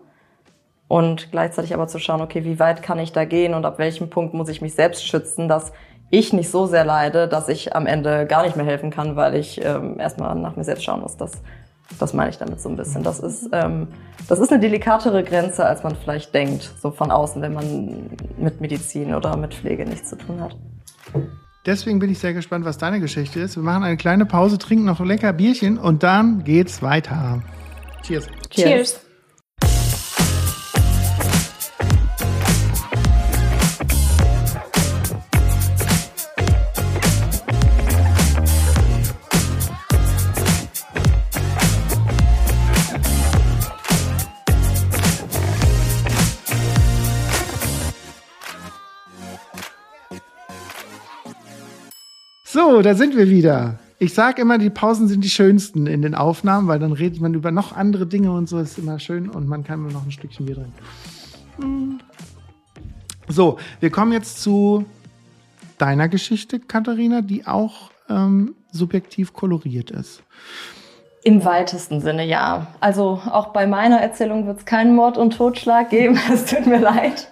Und 0.88 1.32
gleichzeitig 1.32 1.74
aber 1.74 1.88
zu 1.88 1.98
schauen, 1.98 2.22
okay, 2.22 2.46
wie 2.46 2.60
weit 2.60 2.84
kann 2.84 3.00
ich 3.00 3.14
da 3.14 3.26
gehen 3.26 3.56
und 3.56 3.66
ab 3.66 3.80
welchem 3.80 4.12
Punkt 4.12 4.36
muss 4.36 4.50
ich 4.50 4.62
mich 4.62 4.76
selbst 4.76 5.08
schützen, 5.08 5.48
dass 5.48 5.72
ich 6.12 6.34
nicht 6.34 6.50
so 6.50 6.68
sehr 6.68 6.86
leide, 6.86 7.28
dass 7.28 7.50
ich 7.50 7.76
am 7.76 7.88
Ende 7.88 8.28
gar 8.28 8.44
nicht 8.44 8.56
mehr 8.56 8.66
helfen 8.66 8.92
kann, 8.92 9.16
weil 9.16 9.36
ich 9.36 9.64
ähm, 9.64 10.00
erstmal 10.00 10.36
nach 10.36 10.56
mir 10.56 10.64
selbst 10.64 10.84
schauen 10.84 11.02
muss. 11.02 11.18
Das 11.18 11.42
das 11.98 12.14
meine 12.14 12.30
ich 12.30 12.38
damit 12.38 12.62
so 12.62 12.70
ein 12.70 12.76
bisschen. 12.76 13.04
Das 13.04 13.20
ist, 13.20 13.50
ähm, 13.52 13.88
das 14.28 14.40
ist 14.40 14.52
eine 14.52 14.60
delikatere 14.60 15.24
Grenze, 15.24 15.66
als 15.66 15.84
man 15.84 15.96
vielleicht 15.96 16.34
denkt, 16.34 16.72
so 16.82 16.92
von 16.92 17.12
außen, 17.12 17.42
wenn 17.42 17.54
man 17.54 18.10
mit 18.38 18.62
Medizin 18.62 19.14
oder 19.16 19.36
mit 19.38 19.54
Pflege 19.54 19.86
nichts 19.86 20.10
zu 20.10 20.18
tun 20.18 20.42
hat. 20.42 20.56
Deswegen 21.66 22.00
bin 22.00 22.10
ich 22.10 22.20
sehr 22.20 22.34
gespannt, 22.34 22.66
was 22.66 22.78
deine 22.78 23.00
Geschichte 23.00 23.40
ist. 23.40 23.56
Wir 23.56 23.64
machen 23.64 23.84
eine 23.84 23.98
kleine 23.98 24.26
Pause, 24.26 24.58
trinken 24.58 24.86
noch 24.86 25.00
ein 25.00 25.08
lecker 25.08 25.34
Bierchen 25.34 25.78
und 25.78 26.04
dann 26.04 26.44
geht's 26.44 26.82
weiter. 26.82 27.44
Cheers. 28.04 28.28
Cheers. 28.50 28.70
Cheers. 28.70 29.09
So, 52.52 52.82
da 52.82 52.96
sind 52.96 53.16
wir 53.16 53.30
wieder. 53.30 53.78
Ich 54.00 54.16
sage 54.16 54.42
immer, 54.42 54.58
die 54.58 54.72
Pausen 54.72 55.08
sind 55.08 55.24
die 55.24 55.30
schönsten 55.30 55.86
in 55.86 56.02
den 56.02 56.16
Aufnahmen, 56.16 56.68
weil 56.68 56.80
dann 56.80 56.94
redet 56.94 57.22
man 57.22 57.36
über 57.36 57.52
noch 57.52 57.76
andere 57.76 58.08
Dinge 58.08 58.32
und 58.32 58.50
so. 58.50 58.58
Ist 58.58 58.80
immer 58.80 58.98
schön 58.98 59.30
und 59.30 59.48
man 59.48 59.64
kann 59.64 59.84
mir 59.84 59.92
noch 59.92 60.04
ein 60.04 60.12
Stückchen 60.12 60.48
Bier 60.48 60.56
drin. 60.56 60.74
Hm. 61.58 62.00
So, 63.28 63.60
wir 63.82 63.92
kommen 63.92 64.14
jetzt 64.14 64.42
zu 64.42 64.84
deiner 65.78 66.10
Geschichte, 66.10 66.60
Katharina, 66.60 67.22
die 67.22 67.46
auch 67.46 67.92
ähm, 68.10 68.56
subjektiv 68.72 69.32
koloriert 69.32 69.92
ist. 69.92 70.24
Im 71.30 71.46
weitesten 71.46 72.02
Sinne 72.02 72.26
ja. 72.26 72.66
Also 72.80 73.22
auch 73.32 73.50
bei 73.50 73.68
meiner 73.68 74.02
Erzählung 74.02 74.48
wird 74.48 74.58
es 74.58 74.66
keinen 74.66 74.96
Mord 74.96 75.16
und 75.16 75.38
Totschlag 75.38 75.92
geben. 75.92 76.20
Es 76.34 76.46
tut 76.46 76.66
mir 76.66 76.80
leid. 76.80 77.28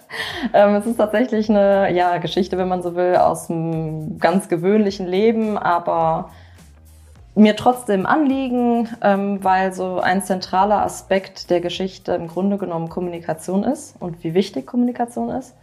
Ähm, 0.53 0.75
es 0.75 0.85
ist 0.85 0.97
tatsächlich 0.97 1.49
eine 1.49 1.91
ja, 1.91 2.19
Geschichte, 2.19 2.59
wenn 2.59 2.67
man 2.67 2.83
so 2.83 2.95
will, 2.95 3.15
aus 3.15 3.49
einem 3.49 4.19
ganz 4.19 4.49
gewöhnlichen 4.49 5.07
Leben, 5.07 5.57
aber 5.57 6.29
mir 7.33 7.55
trotzdem 7.55 8.05
anliegen, 8.05 8.87
ähm, 9.01 9.43
weil 9.43 9.73
so 9.73 9.99
ein 9.99 10.21
zentraler 10.21 10.83
Aspekt 10.83 11.49
der 11.49 11.59
Geschichte 11.59 12.11
im 12.11 12.27
Grunde 12.27 12.59
genommen 12.59 12.89
Kommunikation 12.89 13.63
ist 13.63 13.95
und 13.99 14.23
wie 14.23 14.35
wichtig 14.35 14.67
Kommunikation 14.67 15.31
ist. 15.31 15.55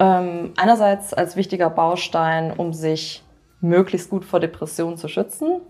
Ähm, 0.00 0.52
einerseits 0.56 1.14
als 1.14 1.36
wichtiger 1.36 1.70
Baustein, 1.70 2.52
um 2.56 2.72
sich 2.72 3.22
möglichst 3.60 4.10
gut 4.10 4.24
vor 4.24 4.40
Depressionen 4.40 4.96
zu 4.96 5.06
schützen. 5.06 5.60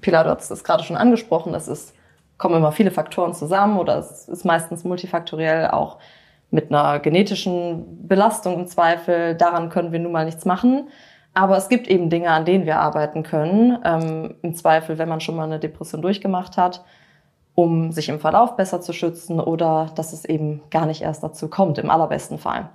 Pilar, 0.00 0.24
du 0.24 0.30
hast 0.30 0.50
es 0.50 0.64
gerade 0.64 0.84
schon 0.84 0.96
angesprochen, 0.96 1.54
es 1.54 1.68
ist, 1.68 1.94
kommen 2.36 2.56
immer 2.56 2.72
viele 2.72 2.90
Faktoren 2.90 3.34
zusammen 3.34 3.78
oder 3.78 3.98
es 3.98 4.28
ist 4.28 4.44
meistens 4.44 4.84
multifaktoriell 4.84 5.68
auch 5.68 5.98
mit 6.50 6.70
einer 6.70 6.98
genetischen 6.98 8.06
Belastung 8.08 8.54
im 8.54 8.66
Zweifel. 8.66 9.34
Daran 9.34 9.68
können 9.68 9.92
wir 9.92 9.98
nun 9.98 10.12
mal 10.12 10.24
nichts 10.24 10.44
machen. 10.44 10.88
Aber 11.34 11.56
es 11.56 11.68
gibt 11.68 11.86
eben 11.88 12.10
Dinge, 12.10 12.30
an 12.30 12.44
denen 12.44 12.66
wir 12.66 12.80
arbeiten 12.80 13.22
können. 13.22 13.78
Ähm, 13.84 14.34
Im 14.42 14.54
Zweifel, 14.54 14.98
wenn 14.98 15.08
man 15.08 15.20
schon 15.20 15.36
mal 15.36 15.44
eine 15.44 15.58
Depression 15.58 16.02
durchgemacht 16.02 16.56
hat, 16.56 16.82
um 17.54 17.92
sich 17.92 18.08
im 18.08 18.18
Verlauf 18.18 18.56
besser 18.56 18.80
zu 18.80 18.92
schützen 18.92 19.40
oder 19.40 19.90
dass 19.94 20.12
es 20.12 20.24
eben 20.24 20.62
gar 20.70 20.86
nicht 20.86 21.02
erst 21.02 21.22
dazu 21.22 21.48
kommt, 21.48 21.78
im 21.78 21.90
allerbesten 21.90 22.38
Fall. 22.38 22.70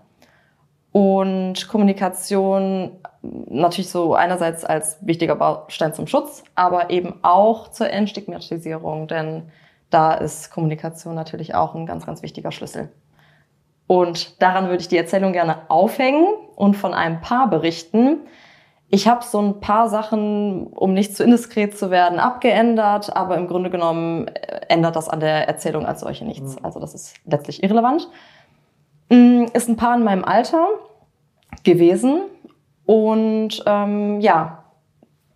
Und 0.91 1.67
Kommunikation 1.67 2.91
natürlich 3.23 3.89
so 3.89 4.15
einerseits 4.15 4.65
als 4.65 4.97
wichtiger 5.01 5.35
Baustein 5.35 5.93
zum 5.93 6.07
Schutz, 6.07 6.43
aber 6.55 6.89
eben 6.89 7.15
auch 7.21 7.69
zur 7.69 7.89
Entstigmatisierung, 7.89 9.07
denn 9.07 9.43
da 9.89 10.13
ist 10.13 10.51
Kommunikation 10.51 11.15
natürlich 11.15 11.55
auch 11.55 11.73
ein 11.75 11.85
ganz, 11.85 12.05
ganz 12.05 12.21
wichtiger 12.21 12.51
Schlüssel. 12.51 12.89
Und 13.87 14.41
daran 14.41 14.65
würde 14.65 14.81
ich 14.81 14.87
die 14.87 14.97
Erzählung 14.97 15.33
gerne 15.33 15.69
aufhängen 15.69 16.25
und 16.55 16.75
von 16.75 16.93
einem 16.93 17.21
Paar 17.21 17.49
berichten. 17.49 18.19
Ich 18.89 19.07
habe 19.07 19.23
so 19.23 19.41
ein 19.41 19.59
paar 19.59 19.89
Sachen, 19.89 20.67
um 20.67 20.93
nicht 20.93 21.15
zu 21.15 21.23
indiskret 21.23 21.77
zu 21.77 21.91
werden, 21.91 22.19
abgeändert, 22.19 23.15
aber 23.15 23.37
im 23.37 23.47
Grunde 23.47 23.69
genommen 23.69 24.27
äh, 24.27 24.61
ändert 24.67 24.95
das 24.95 25.09
an 25.09 25.19
der 25.19 25.47
Erzählung 25.47 25.85
als 25.85 26.01
solche 26.01 26.25
nichts. 26.25 26.55
Mhm. 26.55 26.65
Also 26.65 26.79
das 26.79 26.93
ist 26.93 27.15
letztlich 27.25 27.63
irrelevant. 27.63 28.09
Mm, 29.09 29.45
ist 29.53 29.69
ein 29.69 29.77
Paar 29.77 29.95
in 29.95 30.03
meinem 30.03 30.23
Alter 30.23 30.67
gewesen 31.63 32.21
und 32.85 33.63
ähm, 33.65 34.19
ja, 34.19 34.63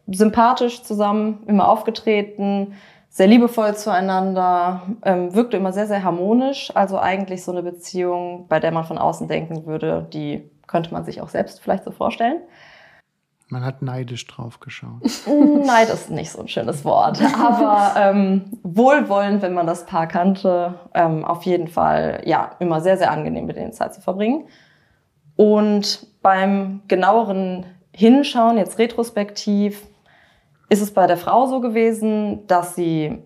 sympathisch 0.08 0.84
zusammen, 0.84 1.44
immer 1.48 1.70
aufgetreten, 1.70 2.74
sehr 3.10 3.28
liebevoll 3.28 3.76
zueinander, 3.76 4.84
ähm, 5.04 5.34
wirkte 5.34 5.58
immer 5.58 5.74
sehr, 5.74 5.88
sehr 5.88 6.04
harmonisch. 6.04 6.72
Also 6.76 7.00
eigentlich 7.00 7.44
so 7.44 7.52
eine 7.52 7.64
Beziehung, 7.64 8.48
bei 8.48 8.60
der 8.60 8.72
man 8.72 8.84
von 8.84 8.98
außen 8.98 9.28
denken 9.28 9.66
würde, 9.66 10.08
die 10.14 10.50
könnte 10.68 10.94
man 10.94 11.04
sich 11.04 11.22
auch 11.22 11.30
selbst 11.30 11.62
vielleicht 11.62 11.84
so 11.84 11.92
vorstellen. 11.92 12.42
Man 13.50 13.64
hat 13.64 13.82
neidisch 13.82 14.28
drauf 14.28 14.60
geschaut. 14.60 15.02
Neid 15.66 15.90
ist 15.90 16.12
nicht 16.12 16.32
so 16.32 16.42
ein 16.42 16.50
schönes 16.50 16.84
Wort, 16.84 17.22
aber 17.42 17.94
ähm, 17.98 18.60
wohlwollend, 18.62 19.42
wenn 19.42 19.54
man 19.54 19.66
das 19.66 19.86
Paar 19.86 20.06
kannte, 20.06 20.76
ähm, 20.94 21.24
auf 21.24 21.44
jeden 21.44 21.70
Fall 21.70 22.22
ja 22.26 22.52
immer 22.60 22.82
sehr, 22.82 22.98
sehr 22.98 23.10
angenehm 23.10 23.46
mit 23.46 23.56
denen 23.56 23.72
Zeit 23.72 23.94
zu 23.94 24.02
verbringen. 24.02 24.48
Und 25.38 26.08
beim 26.22 26.82
genaueren 26.90 27.66
Hinschauen, 27.94 28.58
jetzt 28.58 28.80
retrospektiv, 28.80 29.88
ist 30.70 30.82
es 30.82 30.94
bei 30.94 31.08
der 31.08 31.16
Frau 31.16 31.46
so 31.46 31.62
gewesen, 31.62 32.46
dass 32.48 32.76
sie 32.76 33.24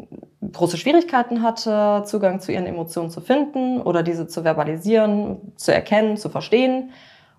große 0.51 0.77
Schwierigkeiten 0.77 1.41
hatte, 1.41 2.03
Zugang 2.05 2.39
zu 2.39 2.51
ihren 2.51 2.67
Emotionen 2.67 3.09
zu 3.09 3.21
finden 3.21 3.81
oder 3.81 4.03
diese 4.03 4.27
zu 4.27 4.43
verbalisieren, 4.43 5.53
zu 5.55 5.73
erkennen, 5.73 6.17
zu 6.17 6.29
verstehen 6.29 6.91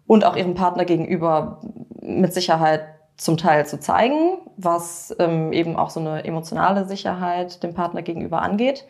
und 0.06 0.24
auch 0.24 0.36
ihrem 0.36 0.54
Partner 0.54 0.84
gegenüber 0.84 1.60
mit 2.00 2.32
Sicherheit 2.32 2.82
zum 3.16 3.36
Teil 3.36 3.66
zu 3.66 3.78
zeigen, 3.78 4.38
was 4.56 5.14
ähm, 5.18 5.52
eben 5.52 5.76
auch 5.76 5.90
so 5.90 6.00
eine 6.00 6.24
emotionale 6.24 6.86
Sicherheit 6.86 7.62
dem 7.62 7.74
Partner 7.74 8.02
gegenüber 8.02 8.42
angeht. 8.42 8.86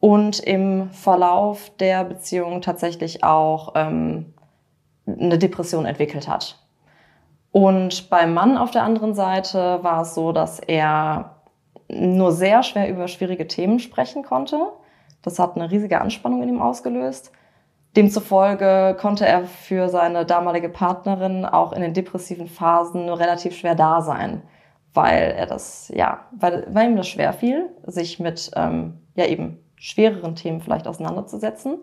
Und 0.00 0.40
im 0.40 0.90
Verlauf 0.90 1.70
der 1.78 2.02
Beziehung 2.04 2.60
tatsächlich 2.60 3.22
auch 3.22 3.74
ähm, 3.76 4.32
eine 5.06 5.38
Depression 5.38 5.86
entwickelt 5.86 6.28
hat. 6.28 6.58
Und 7.50 8.08
beim 8.08 8.32
Mann 8.32 8.56
auf 8.56 8.70
der 8.70 8.82
anderen 8.82 9.14
Seite 9.14 9.82
war 9.82 10.02
es 10.02 10.14
so, 10.14 10.32
dass 10.32 10.58
er 10.58 11.36
nur 11.88 12.32
sehr 12.32 12.62
schwer 12.62 12.88
über 12.88 13.08
schwierige 13.08 13.46
Themen 13.46 13.78
sprechen 13.78 14.22
konnte. 14.22 14.58
Das 15.20 15.38
hat 15.38 15.56
eine 15.56 15.70
riesige 15.70 16.00
Anspannung 16.00 16.42
in 16.42 16.48
ihm 16.48 16.62
ausgelöst. 16.62 17.30
Demzufolge 17.96 18.96
konnte 18.98 19.26
er 19.26 19.44
für 19.44 19.90
seine 19.90 20.24
damalige 20.24 20.70
Partnerin 20.70 21.44
auch 21.44 21.72
in 21.72 21.82
den 21.82 21.92
depressiven 21.92 22.46
Phasen 22.46 23.04
nur 23.04 23.18
relativ 23.18 23.54
schwer 23.54 23.74
da 23.74 24.00
sein, 24.00 24.42
weil 24.94 25.34
er 25.36 25.44
das, 25.44 25.92
ja, 25.94 26.20
weil, 26.32 26.66
weil 26.70 26.90
ihm 26.90 26.96
das 26.96 27.08
schwer 27.08 27.34
fiel, 27.34 27.68
sich 27.86 28.18
mit, 28.18 28.50
ähm, 28.56 28.98
ja 29.14 29.26
eben 29.26 29.58
schwereren 29.76 30.36
Themen 30.36 30.62
vielleicht 30.62 30.86
auseinanderzusetzen. 30.86 31.78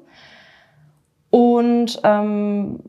Und 1.29 2.01
ähm, 2.03 2.79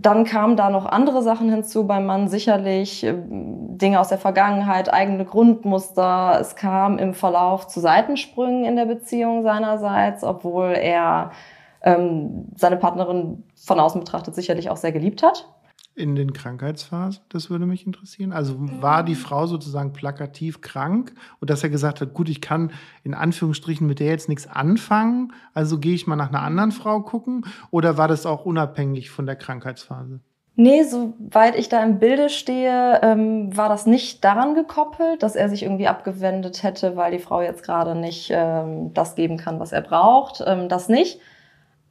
dann 0.00 0.24
kamen 0.24 0.56
da 0.56 0.70
noch 0.70 0.86
andere 0.86 1.22
Sachen 1.22 1.50
hinzu 1.50 1.86
beim 1.86 2.06
Mann, 2.06 2.28
sicherlich 2.28 3.04
äh, 3.04 3.14
Dinge 3.16 4.00
aus 4.00 4.08
der 4.08 4.18
Vergangenheit, 4.18 4.92
eigene 4.92 5.24
Grundmuster. 5.24 6.38
Es 6.40 6.56
kam 6.56 6.98
im 6.98 7.14
Verlauf 7.14 7.66
zu 7.66 7.80
Seitensprüngen 7.80 8.64
in 8.64 8.76
der 8.76 8.86
Beziehung 8.86 9.42
seinerseits, 9.42 10.24
obwohl 10.24 10.72
er 10.72 11.32
ähm, 11.82 12.46
seine 12.56 12.76
Partnerin 12.76 13.44
von 13.56 13.80
außen 13.80 14.00
betrachtet 14.00 14.34
sicherlich 14.34 14.70
auch 14.70 14.76
sehr 14.76 14.92
geliebt 14.92 15.22
hat 15.22 15.48
in 15.94 16.14
den 16.14 16.32
Krankheitsphasen? 16.32 17.22
Das 17.28 17.50
würde 17.50 17.66
mich 17.66 17.86
interessieren. 17.86 18.32
Also 18.32 18.56
war 18.80 19.02
die 19.02 19.14
Frau 19.14 19.46
sozusagen 19.46 19.92
plakativ 19.92 20.60
krank 20.60 21.12
und 21.40 21.50
dass 21.50 21.62
er 21.62 21.70
gesagt 21.70 22.00
hat, 22.00 22.14
gut, 22.14 22.28
ich 22.28 22.40
kann 22.40 22.72
in 23.04 23.14
Anführungsstrichen 23.14 23.86
mit 23.86 24.00
der 24.00 24.08
jetzt 24.08 24.28
nichts 24.28 24.46
anfangen, 24.46 25.32
also 25.54 25.78
gehe 25.78 25.94
ich 25.94 26.06
mal 26.06 26.16
nach 26.16 26.28
einer 26.28 26.42
anderen 26.42 26.72
Frau 26.72 27.00
gucken? 27.00 27.44
Oder 27.70 27.98
war 27.98 28.08
das 28.08 28.26
auch 28.26 28.44
unabhängig 28.44 29.10
von 29.10 29.26
der 29.26 29.36
Krankheitsphase? 29.36 30.20
Nee, 30.54 30.82
soweit 30.82 31.56
ich 31.56 31.70
da 31.70 31.82
im 31.82 31.98
Bilde 31.98 32.28
stehe, 32.28 33.00
ähm, 33.02 33.56
war 33.56 33.70
das 33.70 33.86
nicht 33.86 34.22
daran 34.22 34.54
gekoppelt, 34.54 35.22
dass 35.22 35.34
er 35.34 35.48
sich 35.48 35.62
irgendwie 35.62 35.88
abgewendet 35.88 36.62
hätte, 36.62 36.94
weil 36.94 37.12
die 37.12 37.18
Frau 37.18 37.40
jetzt 37.40 37.62
gerade 37.62 37.94
nicht 37.94 38.30
ähm, 38.30 38.92
das 38.92 39.14
geben 39.14 39.38
kann, 39.38 39.60
was 39.60 39.72
er 39.72 39.80
braucht. 39.80 40.44
Ähm, 40.46 40.68
das 40.68 40.90
nicht. 40.90 41.20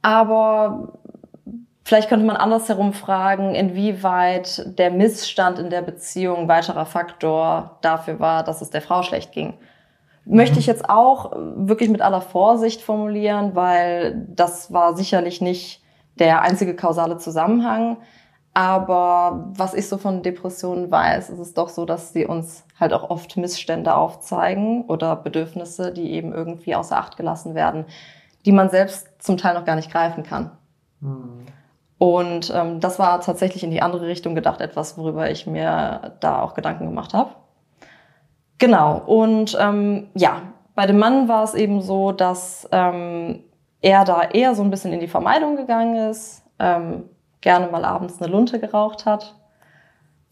Aber 0.00 1.00
Vielleicht 1.84 2.08
könnte 2.08 2.24
man 2.24 2.36
andersherum 2.36 2.92
fragen, 2.92 3.54
inwieweit 3.54 4.78
der 4.78 4.90
Missstand 4.90 5.58
in 5.58 5.68
der 5.68 5.82
Beziehung 5.82 6.48
weiterer 6.48 6.86
Faktor 6.86 7.78
dafür 7.82 8.20
war, 8.20 8.44
dass 8.44 8.62
es 8.62 8.70
der 8.70 8.82
Frau 8.82 9.02
schlecht 9.02 9.32
ging. 9.32 9.54
Möchte 10.24 10.60
ich 10.60 10.68
mhm. 10.68 10.72
jetzt 10.72 10.88
auch 10.88 11.32
wirklich 11.34 11.90
mit 11.90 12.00
aller 12.00 12.20
Vorsicht 12.20 12.80
formulieren, 12.82 13.56
weil 13.56 14.26
das 14.28 14.72
war 14.72 14.96
sicherlich 14.96 15.40
nicht 15.40 15.82
der 16.18 16.42
einzige 16.42 16.76
kausale 16.76 17.18
Zusammenhang. 17.18 17.96
Aber 18.54 19.50
was 19.56 19.74
ich 19.74 19.88
so 19.88 19.98
von 19.98 20.22
Depressionen 20.22 20.90
weiß, 20.90 21.30
ist 21.30 21.38
es 21.38 21.54
doch 21.54 21.68
so, 21.68 21.84
dass 21.84 22.12
sie 22.12 22.26
uns 22.26 22.64
halt 22.78 22.92
auch 22.92 23.08
oft 23.10 23.36
Missstände 23.36 23.94
aufzeigen 23.96 24.84
oder 24.84 25.16
Bedürfnisse, 25.16 25.90
die 25.90 26.12
eben 26.12 26.32
irgendwie 26.32 26.76
außer 26.76 26.96
Acht 26.96 27.16
gelassen 27.16 27.54
werden, 27.54 27.86
die 28.44 28.52
man 28.52 28.68
selbst 28.68 29.08
zum 29.18 29.38
Teil 29.38 29.54
noch 29.54 29.64
gar 29.64 29.76
nicht 29.76 29.90
greifen 29.90 30.22
kann. 30.22 30.52
Mhm. 31.00 31.46
Und 32.02 32.52
ähm, 32.52 32.80
das 32.80 32.98
war 32.98 33.20
tatsächlich 33.20 33.62
in 33.62 33.70
die 33.70 33.80
andere 33.80 34.08
Richtung 34.08 34.34
gedacht, 34.34 34.60
etwas, 34.60 34.98
worüber 34.98 35.30
ich 35.30 35.46
mir 35.46 36.16
da 36.18 36.42
auch 36.42 36.54
Gedanken 36.54 36.86
gemacht 36.86 37.14
habe. 37.14 37.30
Genau. 38.58 39.00
Und 39.06 39.56
ähm, 39.60 40.08
ja, 40.14 40.42
bei 40.74 40.88
dem 40.88 40.98
Mann 40.98 41.28
war 41.28 41.44
es 41.44 41.54
eben 41.54 41.80
so, 41.80 42.10
dass 42.10 42.68
ähm, 42.72 43.44
er 43.82 44.04
da 44.04 44.22
eher 44.22 44.56
so 44.56 44.64
ein 44.64 44.70
bisschen 44.70 44.92
in 44.92 44.98
die 44.98 45.06
Vermeidung 45.06 45.54
gegangen 45.54 46.10
ist, 46.10 46.42
ähm, 46.58 47.04
gerne 47.40 47.68
mal 47.68 47.84
abends 47.84 48.20
eine 48.20 48.32
Lunte 48.32 48.58
geraucht 48.58 49.06
hat, 49.06 49.36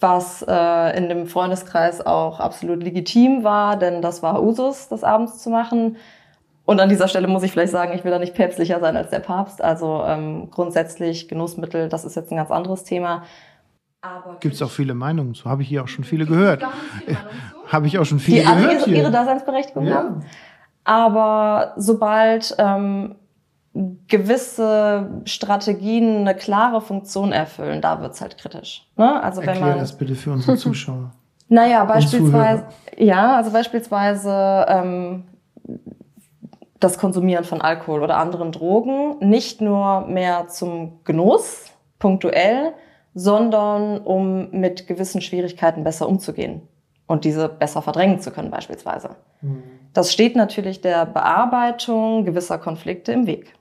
was 0.00 0.44
äh, 0.48 0.98
in 0.98 1.08
dem 1.08 1.28
Freundeskreis 1.28 2.04
auch 2.04 2.40
absolut 2.40 2.82
legitim 2.82 3.44
war, 3.44 3.76
denn 3.76 4.02
das 4.02 4.24
war 4.24 4.42
Usus, 4.42 4.88
das 4.88 5.04
abends 5.04 5.38
zu 5.38 5.50
machen. 5.50 5.98
Und 6.70 6.78
an 6.78 6.88
dieser 6.88 7.08
Stelle 7.08 7.26
muss 7.26 7.42
ich 7.42 7.50
vielleicht 7.50 7.72
sagen, 7.72 7.94
ich 7.94 8.04
will 8.04 8.12
da 8.12 8.20
nicht 8.20 8.32
päpstlicher 8.32 8.78
sein 8.78 8.96
als 8.96 9.10
der 9.10 9.18
Papst. 9.18 9.60
Also 9.60 10.04
ähm, 10.06 10.52
grundsätzlich 10.52 11.26
Genussmittel, 11.26 11.88
das 11.88 12.04
ist 12.04 12.14
jetzt 12.14 12.30
ein 12.30 12.36
ganz 12.36 12.52
anderes 12.52 12.84
Thema. 12.84 13.24
Gibt 14.38 14.54
es 14.54 14.62
auch 14.62 14.70
viele 14.70 14.94
Meinungen 14.94 15.34
zu? 15.34 15.46
Habe 15.50 15.62
ich 15.62 15.68
hier 15.68 15.82
auch 15.82 15.88
schon 15.88 16.04
viele 16.04 16.26
gehört. 16.26 16.62
Habe 17.66 17.88
ich 17.88 17.98
auch 17.98 18.04
schon 18.04 18.20
viele 18.20 18.42
die 18.42 18.46
gehört. 18.46 18.86
Die 18.86 18.90
ihre, 18.90 19.00
ihre 19.00 19.10
Daseinsberechtigung 19.10 19.84
ja. 19.84 19.96
haben. 19.96 20.24
Aber 20.84 21.72
sobald 21.76 22.54
ähm, 22.58 23.16
gewisse 24.06 25.22
Strategien 25.24 26.18
eine 26.18 26.36
klare 26.36 26.80
Funktion 26.80 27.32
erfüllen, 27.32 27.80
da 27.80 28.00
wird's 28.00 28.20
halt 28.20 28.38
kritisch. 28.38 28.86
Ne? 28.96 29.20
Also 29.20 29.40
Erklär 29.40 29.60
wenn 29.60 29.70
man, 29.70 29.78
das 29.80 29.98
bitte 29.98 30.14
für 30.14 30.30
unsere 30.30 30.56
Zuschauer. 30.56 31.10
naja, 31.48 31.84
beispielsweise, 31.84 32.66
ja, 32.96 33.38
also 33.38 33.50
beispielsweise 33.50 34.66
ähm, 34.68 35.24
das 36.80 36.98
Konsumieren 36.98 37.44
von 37.44 37.60
Alkohol 37.60 38.02
oder 38.02 38.16
anderen 38.16 38.52
Drogen 38.52 39.18
nicht 39.20 39.60
nur 39.60 40.06
mehr 40.06 40.48
zum 40.48 41.04
Genuss, 41.04 41.66
punktuell, 41.98 42.72
sondern 43.14 43.98
um 43.98 44.50
mit 44.50 44.86
gewissen 44.86 45.20
Schwierigkeiten 45.20 45.84
besser 45.84 46.08
umzugehen. 46.08 46.62
und 47.10 47.24
diese 47.24 47.48
besser 47.48 47.82
verdrängen 47.82 48.20
zu 48.20 48.30
können 48.30 48.52
beispielsweise. 48.52 49.16
Mhm. 49.40 49.64
Das 49.92 50.12
steht 50.12 50.36
natürlich 50.36 50.80
der 50.80 51.06
Bearbeitung 51.06 52.24
gewisser 52.24 52.56
Konflikte 52.56 53.10
im 53.10 53.26
Weg. 53.26 53.52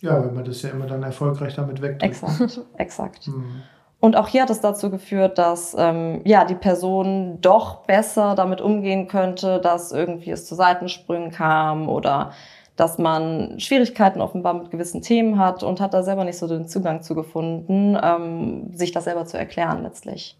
Ja, 0.00 0.22
weil 0.22 0.30
man 0.30 0.44
das 0.44 0.62
ja 0.62 0.70
immer 0.70 0.86
dann 0.86 1.02
erfolgreich 1.02 1.56
damit 1.56 1.82
wegdrückt. 1.82 2.04
Exakt, 2.04 2.60
exakt. 2.76 3.26
Mhm. 3.26 3.62
Und 4.00 4.14
auch 4.14 4.28
hier 4.28 4.42
hat 4.42 4.50
es 4.50 4.60
dazu 4.60 4.90
geführt, 4.90 5.38
dass 5.38 5.74
ähm, 5.76 6.20
ja 6.24 6.44
die 6.44 6.54
Person 6.54 7.40
doch 7.40 7.84
besser 7.84 8.34
damit 8.36 8.60
umgehen 8.60 9.08
könnte, 9.08 9.60
dass 9.60 9.90
irgendwie 9.90 10.30
es 10.30 10.46
zu 10.46 10.54
Seitensprüngen 10.54 11.32
kam 11.32 11.88
oder 11.88 12.32
dass 12.76 12.96
man 12.96 13.58
Schwierigkeiten 13.58 14.20
offenbar 14.20 14.54
mit 14.54 14.70
gewissen 14.70 15.02
Themen 15.02 15.36
hat 15.38 15.64
und 15.64 15.80
hat 15.80 15.94
da 15.94 16.04
selber 16.04 16.24
nicht 16.24 16.38
so 16.38 16.46
den 16.46 16.68
Zugang 16.68 17.02
zu 17.02 17.16
gefunden, 17.16 17.98
ähm, 18.00 18.72
sich 18.72 18.92
das 18.92 19.04
selber 19.04 19.24
zu 19.24 19.36
erklären 19.36 19.82
letztlich. 19.82 20.38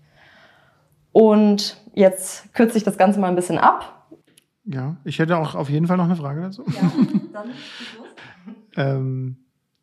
Und 1.10 1.82
jetzt 1.94 2.54
kürze 2.54 2.78
ich 2.78 2.84
das 2.84 2.96
Ganze 2.96 3.18
mal 3.18 3.26
ein 3.26 3.34
bisschen 3.34 3.58
ab. 3.58 4.06
Ja, 4.64 4.98
ich 5.02 5.18
hätte 5.18 5.36
auch 5.36 5.56
auf 5.56 5.68
jeden 5.68 5.88
Fall 5.88 5.96
noch 5.96 6.04
eine 6.04 6.14
Frage 6.14 6.42
dazu. 6.42 6.62
Ja, 6.68 6.92
dann 7.32 7.50
ähm, 8.76 9.36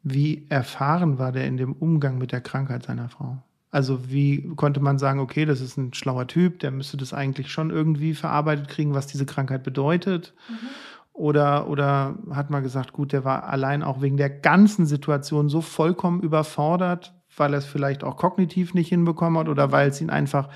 Wie 0.03 0.45
erfahren 0.47 1.19
war 1.19 1.34
der 1.34 1.47
in 1.47 1.57
dem 1.57 1.73
Umgang 1.73 2.17
mit 2.17 2.32
der 2.32 2.39
Krankheit 2.39 2.84
seiner 2.84 3.09
Frau? 3.09 3.39
Also 3.76 4.09
wie 4.09 4.55
konnte 4.55 4.80
man 4.80 4.97
sagen, 4.97 5.19
okay, 5.19 5.43
das 5.43 5.59
ist 5.59 5.76
ein 5.76 5.93
schlauer 5.93 6.28
Typ, 6.28 6.59
der 6.59 6.71
müsste 6.71 6.95
das 6.95 7.13
eigentlich 7.13 7.51
schon 7.51 7.71
irgendwie 7.71 8.13
verarbeitet 8.13 8.69
kriegen, 8.69 8.93
was 8.93 9.05
diese 9.05 9.26
Krankheit 9.26 9.63
bedeutet? 9.63 10.34
Mhm. 10.47 10.67
Oder, 11.11 11.67
oder 11.67 12.15
hat 12.32 12.49
man 12.49 12.63
gesagt, 12.63 12.93
gut, 12.93 13.11
der 13.11 13.26
war 13.26 13.49
allein 13.49 13.84
auch 13.84 14.01
wegen 14.01 14.15
der 14.15 14.30
ganzen 14.30 14.86
Situation 14.86 15.49
so 15.49 15.59
vollkommen 15.59 16.21
überfordert, 16.21 17.13
weil 17.36 17.51
er 17.51 17.57
es 17.57 17.65
vielleicht 17.65 18.05
auch 18.05 18.15
kognitiv 18.15 18.73
nicht 18.73 18.88
hinbekommen 18.88 19.38
hat 19.38 19.49
oder 19.49 19.73
weil 19.73 19.89
es 19.89 19.99
ihn 19.99 20.09
einfach, 20.09 20.47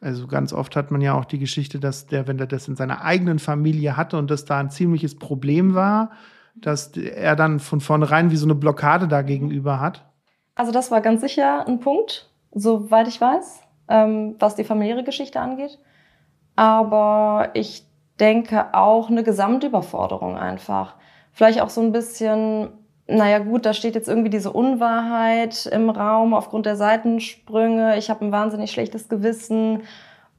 also 0.00 0.28
ganz 0.28 0.52
oft 0.52 0.76
hat 0.76 0.92
man 0.92 1.00
ja 1.00 1.14
auch 1.14 1.24
die 1.24 1.40
Geschichte, 1.40 1.80
dass 1.80 2.06
der, 2.06 2.28
wenn 2.28 2.38
er 2.38 2.46
das 2.46 2.68
in 2.68 2.76
seiner 2.76 3.02
eigenen 3.02 3.40
Familie 3.40 3.96
hatte 3.96 4.16
und 4.16 4.30
das 4.30 4.44
da 4.44 4.60
ein 4.60 4.70
ziemliches 4.70 5.18
Problem 5.18 5.74
war, 5.74 6.12
dass 6.54 6.96
er 6.96 7.34
dann 7.34 7.58
von 7.58 7.80
vornherein 7.80 8.30
wie 8.30 8.36
so 8.36 8.46
eine 8.46 8.54
Blockade 8.54 9.08
da 9.08 9.22
gegenüber 9.22 9.80
hat. 9.80 10.07
Also 10.58 10.72
das 10.72 10.90
war 10.90 11.00
ganz 11.00 11.20
sicher 11.20 11.68
ein 11.68 11.78
Punkt, 11.78 12.28
soweit 12.52 13.06
ich 13.06 13.20
weiß, 13.20 13.62
ähm, 13.88 14.34
was 14.40 14.56
die 14.56 14.64
familiäre 14.64 15.04
Geschichte 15.04 15.38
angeht. 15.38 15.78
Aber 16.56 17.50
ich 17.54 17.84
denke 18.18 18.74
auch 18.74 19.08
eine 19.08 19.22
Gesamtüberforderung 19.22 20.36
einfach. 20.36 20.96
Vielleicht 21.32 21.60
auch 21.60 21.68
so 21.70 21.80
ein 21.80 21.92
bisschen, 21.92 22.70
naja 23.06 23.38
gut, 23.38 23.66
da 23.66 23.72
steht 23.72 23.94
jetzt 23.94 24.08
irgendwie 24.08 24.30
diese 24.30 24.50
Unwahrheit 24.50 25.66
im 25.66 25.90
Raum 25.90 26.34
aufgrund 26.34 26.66
der 26.66 26.74
Seitensprünge. 26.74 27.96
Ich 27.96 28.10
habe 28.10 28.24
ein 28.24 28.32
wahnsinnig 28.32 28.72
schlechtes 28.72 29.08
Gewissen 29.08 29.84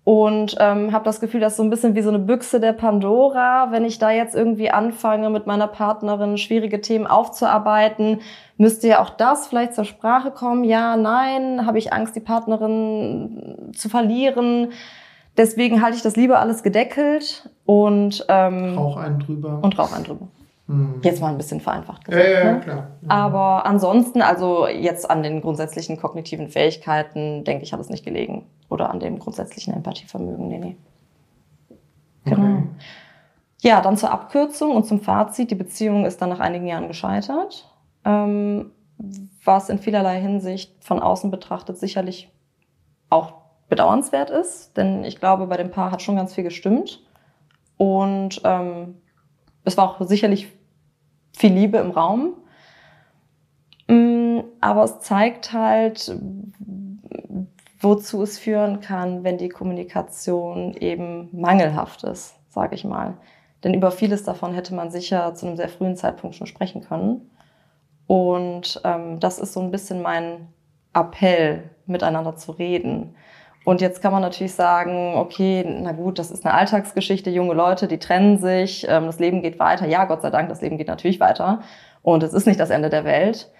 und 0.03 0.55
ähm, 0.59 0.91
habe 0.91 1.05
das 1.05 1.19
Gefühl, 1.19 1.39
dass 1.39 1.57
so 1.57 1.63
ein 1.63 1.69
bisschen 1.69 1.95
wie 1.95 2.01
so 2.01 2.09
eine 2.09 2.19
Büchse 2.19 2.59
der 2.59 2.73
Pandora, 2.73 3.67
wenn 3.71 3.85
ich 3.85 3.99
da 3.99 4.11
jetzt 4.11 4.35
irgendwie 4.35 4.71
anfange, 4.71 5.29
mit 5.29 5.45
meiner 5.45 5.67
Partnerin 5.67 6.37
schwierige 6.37 6.81
Themen 6.81 7.05
aufzuarbeiten, 7.05 8.21
müsste 8.57 8.87
ja 8.87 9.01
auch 9.01 9.11
das 9.11 9.47
vielleicht 9.47 9.75
zur 9.75 9.85
Sprache 9.85 10.31
kommen. 10.31 10.63
Ja, 10.63 10.97
nein, 10.97 11.65
habe 11.65 11.77
ich 11.77 11.93
Angst, 11.93 12.15
die 12.15 12.21
Partnerin 12.21 13.71
zu 13.75 13.89
verlieren. 13.89 14.71
Deswegen 15.37 15.81
halte 15.81 15.97
ich 15.97 16.03
das 16.03 16.15
lieber 16.15 16.39
alles 16.39 16.63
gedeckelt 16.63 17.49
und 17.65 18.25
ähm, 18.29 18.77
Rauch 18.77 18.97
einen 18.97 19.19
drüber. 19.19 19.59
Und 19.61 19.77
Rauch 19.77 19.93
einen 19.93 20.05
drüber. 20.05 20.27
Mhm. 20.69 21.01
Jetzt 21.01 21.19
mal 21.19 21.29
ein 21.29 21.37
bisschen 21.37 21.61
vereinfacht 21.61 22.05
gesagt. 22.05 22.23
Ja, 22.23 22.31
ja, 22.31 22.53
ne? 22.53 22.59
klar. 22.59 22.87
Mhm. 23.01 23.09
Aber 23.09 23.65
ansonsten, 23.65 24.21
also 24.21 24.67
jetzt 24.67 25.09
an 25.09 25.23
den 25.23 25.41
grundsätzlichen 25.41 25.97
kognitiven 25.97 26.47
Fähigkeiten, 26.47 27.43
denke 27.43 27.63
ich, 27.63 27.73
hat 27.73 27.79
es 27.79 27.89
nicht 27.89 28.05
gelegen. 28.05 28.45
Oder 28.69 28.91
an 28.91 28.99
dem 28.99 29.17
grundsätzlichen 29.17 29.73
Empathievermögen, 29.73 30.47
nee, 30.47 30.59
nee. 30.59 30.77
Genau. 32.25 32.59
Okay. 32.59 32.63
Ja, 33.61 33.81
dann 33.81 33.97
zur 33.97 34.11
Abkürzung 34.11 34.75
und 34.75 34.85
zum 34.85 35.01
Fazit. 35.01 35.49
Die 35.49 35.55
Beziehung 35.55 36.05
ist 36.05 36.21
dann 36.21 36.29
nach 36.29 36.39
einigen 36.39 36.67
Jahren 36.67 36.87
gescheitert. 36.87 37.67
Ähm, 38.05 38.71
was 39.43 39.69
in 39.69 39.79
vielerlei 39.79 40.21
Hinsicht 40.21 40.83
von 40.83 40.99
außen 40.99 41.31
betrachtet 41.31 41.79
sicherlich 41.79 42.31
auch 43.09 43.33
bedauernswert 43.69 44.29
ist, 44.29 44.77
denn 44.77 45.03
ich 45.03 45.19
glaube, 45.19 45.47
bei 45.47 45.57
dem 45.57 45.71
Paar 45.71 45.91
hat 45.91 46.03
schon 46.03 46.15
ganz 46.15 46.35
viel 46.35 46.43
gestimmt. 46.43 47.01
Und 47.77 48.41
ähm, 48.43 49.01
es 49.63 49.77
war 49.77 49.89
auch 49.89 50.07
sicherlich 50.07 50.58
viel 51.37 51.53
Liebe 51.53 51.77
im 51.77 51.91
Raum. 51.91 52.33
Mm, 53.87 54.39
aber 54.61 54.83
es 54.83 54.99
zeigt 54.99 55.53
halt, 55.53 56.15
wozu 57.79 58.21
es 58.23 58.37
führen 58.37 58.81
kann, 58.81 59.23
wenn 59.23 59.37
die 59.37 59.49
Kommunikation 59.49 60.73
eben 60.75 61.29
mangelhaft 61.31 62.03
ist, 62.03 62.35
sage 62.49 62.75
ich 62.75 62.83
mal. 62.83 63.15
Denn 63.63 63.73
über 63.73 63.91
vieles 63.91 64.23
davon 64.23 64.53
hätte 64.53 64.73
man 64.73 64.91
sicher 64.91 65.33
zu 65.33 65.47
einem 65.47 65.57
sehr 65.57 65.69
frühen 65.69 65.95
Zeitpunkt 65.95 66.35
schon 66.35 66.47
sprechen 66.47 66.81
können. 66.81 67.29
Und 68.07 68.81
ähm, 68.85 69.19
das 69.19 69.39
ist 69.39 69.53
so 69.53 69.59
ein 69.59 69.71
bisschen 69.71 70.01
mein 70.01 70.47
Appell, 70.93 71.69
miteinander 71.85 72.35
zu 72.35 72.51
reden. 72.51 73.15
Und 73.65 73.81
jetzt 73.81 74.01
kann 74.01 74.11
man 74.13 74.21
natürlich 74.21 74.53
sagen, 74.53 75.15
okay, 75.15 75.65
na 75.67 75.91
gut, 75.91 76.17
das 76.17 76.31
ist 76.31 76.45
eine 76.45 76.55
Alltagsgeschichte, 76.55 77.29
junge 77.29 77.53
Leute, 77.53 77.87
die 77.87 77.99
trennen 77.99 78.37
sich, 78.37 78.87
ähm, 78.89 79.05
das 79.05 79.19
Leben 79.19 79.41
geht 79.41 79.59
weiter. 79.59 79.85
Ja, 79.85 80.05
Gott 80.05 80.21
sei 80.21 80.29
Dank, 80.29 80.49
das 80.49 80.61
Leben 80.61 80.77
geht 80.77 80.87
natürlich 80.87 81.19
weiter. 81.19 81.61
Und 82.01 82.23
es 82.23 82.33
ist 82.33 82.47
nicht 82.47 82.59
das 82.59 82.69
Ende 82.69 82.89
der 82.89 83.03
Welt. 83.03 83.51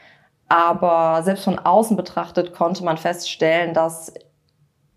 Aber 0.47 1.21
selbst 1.23 1.43
von 1.43 1.59
außen 1.59 1.95
betrachtet 1.95 2.53
konnte 2.53 2.83
man 2.83 2.97
feststellen, 2.97 3.73
dass 3.73 4.13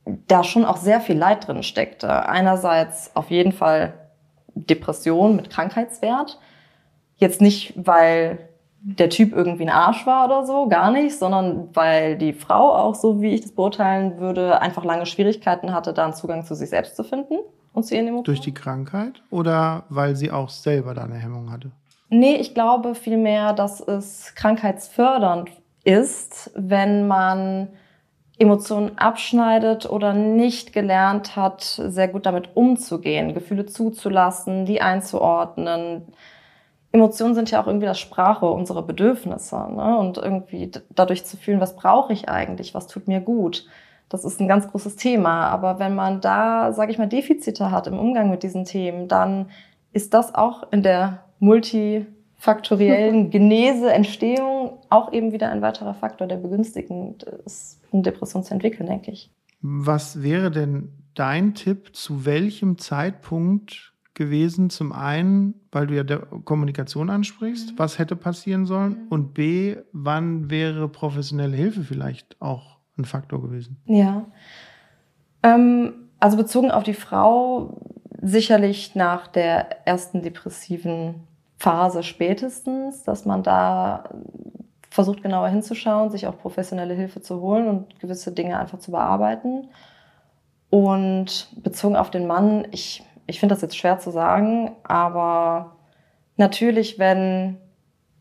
da 0.05 0.45
schon 0.45 0.65
auch 0.65 0.79
sehr 0.79 1.01
viel 1.01 1.17
Leid 1.17 1.47
drin 1.47 1.63
steckte. 1.63 2.27
Einerseits 2.27 3.15
auf 3.15 3.31
jeden 3.31 3.53
Fall 3.53 3.93
Depression 4.55 5.37
mit 5.37 5.51
Krankheitswert. 5.51 6.39
Jetzt 7.17 7.41
nicht, 7.41 7.75
weil 7.77 8.49
der 8.85 9.11
Typ 9.11 9.33
irgendwie 9.33 9.63
ein 9.63 9.71
Arsch 9.71 10.07
war 10.07 10.27
oder 10.27 10.45
so, 10.45 10.69
gar 10.69 10.91
nicht, 10.91 11.17
sondern 11.17 11.69
weil 11.73 12.19
die 12.19 12.33
Frau 12.33 12.75
auch, 12.75 12.95
so 12.95 13.23
wie 13.23 13.35
ich 13.35 13.43
das 13.43 13.53
beurteilen 13.53 14.19
würde, 14.19 14.61
einfach 14.61 14.85
lange 14.85 15.07
Schwierigkeiten 15.07 15.73
hatte, 15.73 15.93
da 15.93 16.05
einen 16.05 16.15
Zugang 16.15 16.45
zu 16.45 16.55
sich 16.55 16.71
selbst 16.71 16.97
zu 16.97 17.05
finden 17.05 17.39
und 17.73 17.85
zu 17.85 17.95
ihren 17.95 18.09
Emotionen. 18.09 18.25
Durch 18.25 18.41
die 18.41 18.55
Krankheit 18.55 19.23
oder 19.31 19.85
weil 19.89 20.17
sie 20.17 20.33
auch 20.33 20.49
selber 20.49 20.95
da 20.95 21.05
eine 21.05 21.15
Hemmung 21.15 21.53
hatte? 21.53 21.71
Nee, 22.09 22.37
ich 22.37 22.55
glaube 22.55 22.95
vielmehr, 22.95 23.53
dass 23.53 23.81
es 23.81 24.35
krankheitsfördernd 24.35 25.51
ist, 25.85 26.51
wenn 26.55 27.07
man 27.07 27.69
Emotionen 28.39 28.99
abschneidet 28.99 29.89
oder 29.89 30.13
nicht 30.13 30.73
gelernt 30.73 31.37
hat, 31.37 31.63
sehr 31.63 32.09
gut 32.09 32.27
damit 32.27 32.57
umzugehen, 32.57 33.35
Gefühle 33.35 33.67
zuzulassen, 33.67 34.67
die 34.67 34.83
einzuordnen, 34.83 36.03
Emotionen 36.93 37.35
sind 37.35 37.51
ja 37.51 37.63
auch 37.63 37.67
irgendwie 37.67 37.87
das 37.87 37.99
Sprache 37.99 38.47
unserer 38.47 38.83
Bedürfnisse 38.83 39.57
ne? 39.57 39.99
und 39.99 40.19
irgendwie 40.19 40.71
dadurch 40.91 41.25
zu 41.25 41.39
fühlen, 41.39 41.61
was 41.61 41.75
brauche 41.75 42.13
ich 42.13 42.29
eigentlich, 42.29 42.75
was 42.75 42.87
tut 42.87 43.09
mir 43.09 43.21
gut. 43.21 43.67
Das 44.11 44.27
ist 44.27 44.41
ein 44.41 44.49
ganz 44.49 44.71
großes 44.71 44.97
Thema. 44.97 45.49
Aber 45.49 45.79
wenn 45.79 45.95
man 45.95 46.21
da, 46.21 46.73
sage 46.75 46.93
ich 46.93 46.99
mal, 46.99 47.09
Defizite 47.09 47.71
hat 47.71 47.87
im 47.87 47.99
Umgang 47.99 48.29
mit 48.31 48.43
diesen 48.43 48.67
Themen, 48.67 49.09
dann 49.09 49.49
ist 49.93 50.13
das 50.13 50.35
auch 50.35 50.71
in 50.71 50.83
der 50.83 51.25
multifaktoriellen 51.39 53.31
Genese, 53.31 53.91
Entstehung 53.91 54.79
auch 54.91 55.13
eben 55.15 55.33
wieder 55.33 55.49
ein 55.51 55.63
weiterer 55.63 55.95
Faktor, 55.95 56.27
der 56.27 56.37
begünstigend 56.37 57.23
ist, 57.23 57.81
eine 57.91 58.03
Depression 58.03 58.45
zu 58.45 58.53
entwickeln, 58.53 58.87
denke 58.87 59.13
ich. 59.13 59.31
Was 59.63 60.23
wäre 60.23 60.51
denn 60.51 60.93
dein 61.15 61.55
Tipp, 61.55 61.97
zu 61.97 62.27
welchem 62.27 62.77
Zeitpunkt 62.77 63.92
gewesen. 64.15 64.71
Zum 64.71 64.93
einen, 64.93 65.55
weil 65.71 65.87
du 65.87 65.95
ja 65.95 66.03
der 66.03 66.19
Kommunikation 66.19 67.11
ansprichst, 67.11 67.73
mhm. 67.73 67.79
was 67.79 67.99
hätte 67.99 68.17
passieren 68.17 68.67
sollen? 68.67 69.05
Mhm. 69.05 69.09
Und 69.09 69.35
B, 69.35 69.77
wann 69.93 70.51
wäre 70.51 70.89
professionelle 70.89 71.57
Hilfe 71.57 71.83
vielleicht 71.83 72.41
auch 72.41 72.79
ein 72.99 73.05
Faktor 73.05 73.43
gewesen? 73.43 73.79
Ja. 73.87 74.27
Ähm, 75.43 75.95
also 76.21 76.37
bezogen 76.37 76.71
auf 76.71 76.83
die 76.83 76.95
Frau, 76.95 77.81
sicherlich 78.21 78.95
nach 78.95 79.27
der 79.27 79.87
ersten 79.87 80.23
depressiven 80.23 81.27
Phase 81.59 82.03
spätestens, 82.03 83.03
dass 83.05 83.25
man 83.25 83.43
da 83.43 84.05
versucht 84.91 85.23
genauer 85.23 85.49
hinzuschauen, 85.49 86.11
sich 86.11 86.27
auch 86.27 86.37
professionelle 86.39 86.95
Hilfe 86.95 87.23
zu 87.23 87.41
holen 87.41 87.67
und 87.67 87.99
gewisse 87.99 88.33
Dinge 88.33 88.59
einfach 88.59 88.79
zu 88.79 88.91
bearbeiten. 88.91 89.69
Und 90.71 91.49
bezogen 91.63 91.97
auf 91.97 92.11
den 92.11 92.27
Mann, 92.27 92.67
ich 92.71 93.05
ich 93.33 93.41
finde 93.41 93.55
das 93.55 93.63
jetzt 93.63 93.79
schwer 93.79 93.99
zu 93.99 94.11
sagen, 94.11 94.77
aber 94.83 95.77
natürlich, 96.37 96.99
wenn 96.99 97.57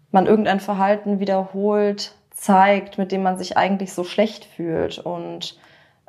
man 0.09 0.25
irgendein 0.25 0.61
Verhalten 0.61 1.19
wiederholt, 1.19 2.15
zeigt, 2.29 2.97
mit 2.97 3.11
dem 3.11 3.21
man 3.21 3.37
sich 3.37 3.57
eigentlich 3.57 3.91
so 3.93 4.05
schlecht 4.05 4.45
fühlt 4.45 4.99
und 4.99 5.59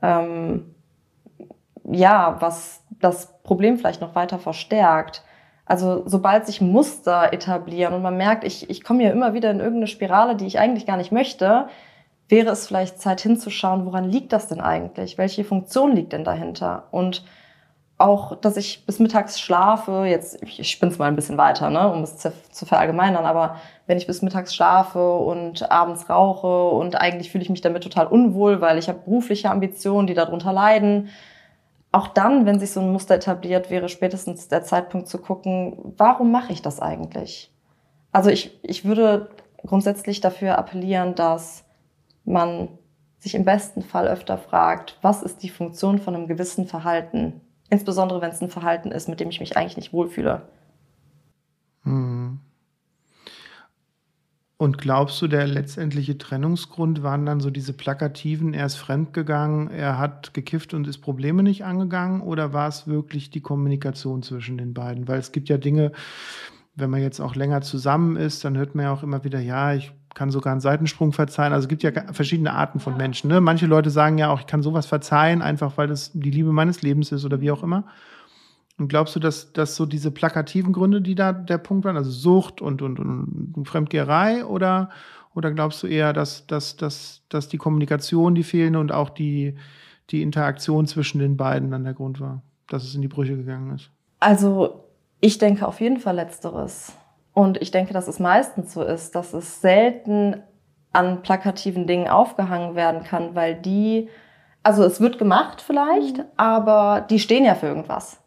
ähm, 0.02 0.72
ja, 1.84 2.36
was 2.38 2.84
das 3.00 3.42
Problem 3.42 3.76
vielleicht 3.76 4.00
noch 4.00 4.14
weiter 4.14 4.38
verstärkt. 4.38 5.24
Also 5.66 6.04
sobald 6.06 6.46
sich 6.46 6.60
Muster 6.60 7.32
etablieren 7.32 7.94
und 7.94 8.02
man 8.02 8.16
merkt, 8.16 8.44
ich, 8.44 8.70
ich 8.70 8.84
komme 8.84 9.02
ja 9.02 9.10
immer 9.10 9.34
wieder 9.34 9.50
in 9.50 9.58
irgendeine 9.58 9.88
Spirale, 9.88 10.36
die 10.36 10.46
ich 10.46 10.60
eigentlich 10.60 10.86
gar 10.86 10.96
nicht 10.96 11.10
möchte, 11.10 11.66
wäre 12.28 12.50
es 12.50 12.68
vielleicht 12.68 13.00
Zeit 13.00 13.20
hinzuschauen, 13.20 13.84
woran 13.84 14.08
liegt 14.08 14.32
das 14.32 14.46
denn 14.46 14.60
eigentlich? 14.60 15.18
Welche 15.18 15.42
Funktion 15.42 15.90
liegt 15.92 16.12
denn 16.12 16.22
dahinter? 16.22 16.84
Und 16.92 17.24
auch, 18.02 18.34
dass 18.34 18.56
ich 18.56 18.84
bis 18.84 18.98
mittags 18.98 19.40
schlafe, 19.40 20.04
jetzt, 20.06 20.42
ich 20.42 20.70
spinne 20.70 20.90
es 20.90 20.98
mal 20.98 21.06
ein 21.06 21.14
bisschen 21.14 21.38
weiter, 21.38 21.70
ne, 21.70 21.90
um 21.92 22.02
es 22.02 22.18
zu, 22.18 22.32
zu 22.50 22.66
verallgemeinern, 22.66 23.24
aber 23.24 23.56
wenn 23.86 23.96
ich 23.96 24.08
bis 24.08 24.22
mittags 24.22 24.54
schlafe 24.54 25.16
und 25.16 25.70
abends 25.70 26.10
rauche 26.10 26.70
und 26.70 26.96
eigentlich 26.96 27.30
fühle 27.30 27.44
ich 27.44 27.50
mich 27.50 27.60
damit 27.60 27.84
total 27.84 28.08
unwohl, 28.08 28.60
weil 28.60 28.76
ich 28.76 28.88
habe 28.88 28.98
berufliche 28.98 29.50
Ambitionen, 29.50 30.08
die 30.08 30.14
darunter 30.14 30.52
leiden. 30.52 31.10
Auch 31.92 32.08
dann, 32.08 32.44
wenn 32.44 32.58
sich 32.58 32.72
so 32.72 32.80
ein 32.80 32.90
Muster 32.90 33.14
etabliert, 33.14 33.70
wäre 33.70 33.88
spätestens 33.88 34.48
der 34.48 34.64
Zeitpunkt 34.64 35.06
zu 35.06 35.18
gucken, 35.18 35.94
warum 35.96 36.32
mache 36.32 36.52
ich 36.52 36.60
das 36.60 36.80
eigentlich? 36.80 37.52
Also 38.10 38.30
ich, 38.30 38.58
ich 38.64 38.84
würde 38.84 39.30
grundsätzlich 39.64 40.20
dafür 40.20 40.58
appellieren, 40.58 41.14
dass 41.14 41.64
man 42.24 42.68
sich 43.18 43.36
im 43.36 43.44
besten 43.44 43.82
Fall 43.82 44.08
öfter 44.08 44.38
fragt, 44.38 44.98
was 45.02 45.22
ist 45.22 45.44
die 45.44 45.50
Funktion 45.50 45.98
von 45.98 46.16
einem 46.16 46.26
gewissen 46.26 46.66
Verhalten? 46.66 47.40
Insbesondere 47.72 48.20
wenn 48.20 48.30
es 48.30 48.42
ein 48.42 48.50
Verhalten 48.50 48.90
ist, 48.90 49.08
mit 49.08 49.18
dem 49.18 49.30
ich 49.30 49.40
mich 49.40 49.56
eigentlich 49.56 49.78
nicht 49.78 49.94
wohlfühle. 49.94 50.42
Hm. 51.84 52.38
Und 54.58 54.76
glaubst 54.76 55.22
du, 55.22 55.26
der 55.26 55.46
letztendliche 55.46 56.18
Trennungsgrund 56.18 57.02
waren 57.02 57.24
dann 57.24 57.40
so 57.40 57.48
diese 57.48 57.72
plakativen, 57.72 58.52
er 58.52 58.66
ist 58.66 58.76
fremdgegangen, 58.76 59.70
er 59.70 59.98
hat 59.98 60.34
gekifft 60.34 60.74
und 60.74 60.86
ist 60.86 60.98
Probleme 60.98 61.42
nicht 61.42 61.64
angegangen? 61.64 62.20
Oder 62.20 62.52
war 62.52 62.68
es 62.68 62.86
wirklich 62.86 63.30
die 63.30 63.40
Kommunikation 63.40 64.22
zwischen 64.22 64.58
den 64.58 64.74
beiden? 64.74 65.08
Weil 65.08 65.18
es 65.18 65.32
gibt 65.32 65.48
ja 65.48 65.56
Dinge, 65.56 65.92
wenn 66.74 66.90
man 66.90 67.00
jetzt 67.00 67.20
auch 67.20 67.34
länger 67.34 67.62
zusammen 67.62 68.16
ist, 68.16 68.44
dann 68.44 68.58
hört 68.58 68.74
man 68.74 68.84
ja 68.84 68.92
auch 68.92 69.02
immer 69.02 69.24
wieder, 69.24 69.40
ja, 69.40 69.72
ich 69.72 69.92
kann 70.14 70.30
sogar 70.30 70.52
einen 70.52 70.60
Seitensprung 70.60 71.12
verzeihen. 71.12 71.52
Also 71.52 71.64
es 71.64 71.68
gibt 71.68 71.82
ja 71.82 71.90
verschiedene 72.12 72.52
Arten 72.52 72.80
von 72.80 72.96
Menschen. 72.96 73.28
Ne? 73.28 73.40
Manche 73.40 73.66
Leute 73.66 73.90
sagen 73.90 74.18
ja 74.18 74.30
auch, 74.30 74.40
ich 74.40 74.46
kann 74.46 74.62
sowas 74.62 74.86
verzeihen, 74.86 75.42
einfach 75.42 75.78
weil 75.78 75.88
das 75.88 76.10
die 76.12 76.30
Liebe 76.30 76.52
meines 76.52 76.82
Lebens 76.82 77.12
ist 77.12 77.24
oder 77.24 77.40
wie 77.40 77.50
auch 77.50 77.62
immer. 77.62 77.84
Und 78.78 78.88
glaubst 78.88 79.14
du, 79.14 79.20
dass, 79.20 79.52
dass 79.52 79.76
so 79.76 79.86
diese 79.86 80.10
plakativen 80.10 80.72
Gründe, 80.72 81.00
die 81.00 81.14
da 81.14 81.32
der 81.32 81.58
Punkt 81.58 81.84
waren, 81.84 81.96
also 81.96 82.10
Sucht 82.10 82.60
und, 82.60 82.82
und, 82.82 82.98
und 82.98 83.68
Fremdgeherei, 83.68 84.44
oder, 84.44 84.90
oder 85.34 85.50
glaubst 85.52 85.82
du 85.82 85.86
eher, 85.86 86.12
dass, 86.12 86.46
dass, 86.46 86.76
dass, 86.76 87.22
dass 87.28 87.48
die 87.48 87.58
Kommunikation, 87.58 88.34
die 88.34 88.42
fehlende 88.42 88.80
und 88.80 88.92
auch 88.92 89.10
die, 89.10 89.56
die 90.10 90.22
Interaktion 90.22 90.86
zwischen 90.86 91.18
den 91.18 91.36
beiden 91.36 91.70
dann 91.70 91.84
der 91.84 91.94
Grund 91.94 92.20
war, 92.20 92.42
dass 92.68 92.84
es 92.84 92.94
in 92.94 93.02
die 93.02 93.08
Brüche 93.08 93.36
gegangen 93.36 93.74
ist? 93.74 93.90
Also 94.20 94.84
ich 95.20 95.38
denke 95.38 95.66
auf 95.66 95.80
jeden 95.80 95.98
Fall 95.98 96.16
letzteres. 96.16 96.92
Und 97.34 97.60
ich 97.62 97.70
denke, 97.70 97.92
dass 97.92 98.08
es 98.08 98.18
meistens 98.18 98.72
so 98.72 98.82
ist, 98.82 99.14
dass 99.14 99.32
es 99.32 99.60
selten 99.60 100.42
an 100.92 101.22
plakativen 101.22 101.86
Dingen 101.86 102.08
aufgehangen 102.08 102.74
werden 102.74 103.02
kann, 103.04 103.34
weil 103.34 103.54
die, 103.54 104.08
also 104.62 104.84
es 104.84 105.00
wird 105.00 105.18
gemacht 105.18 105.62
vielleicht, 105.62 106.18
mhm. 106.18 106.24
aber 106.36 107.06
die 107.08 107.18
stehen 107.18 107.44
ja 107.44 107.54
für 107.54 107.66
irgendwas. 107.66 108.18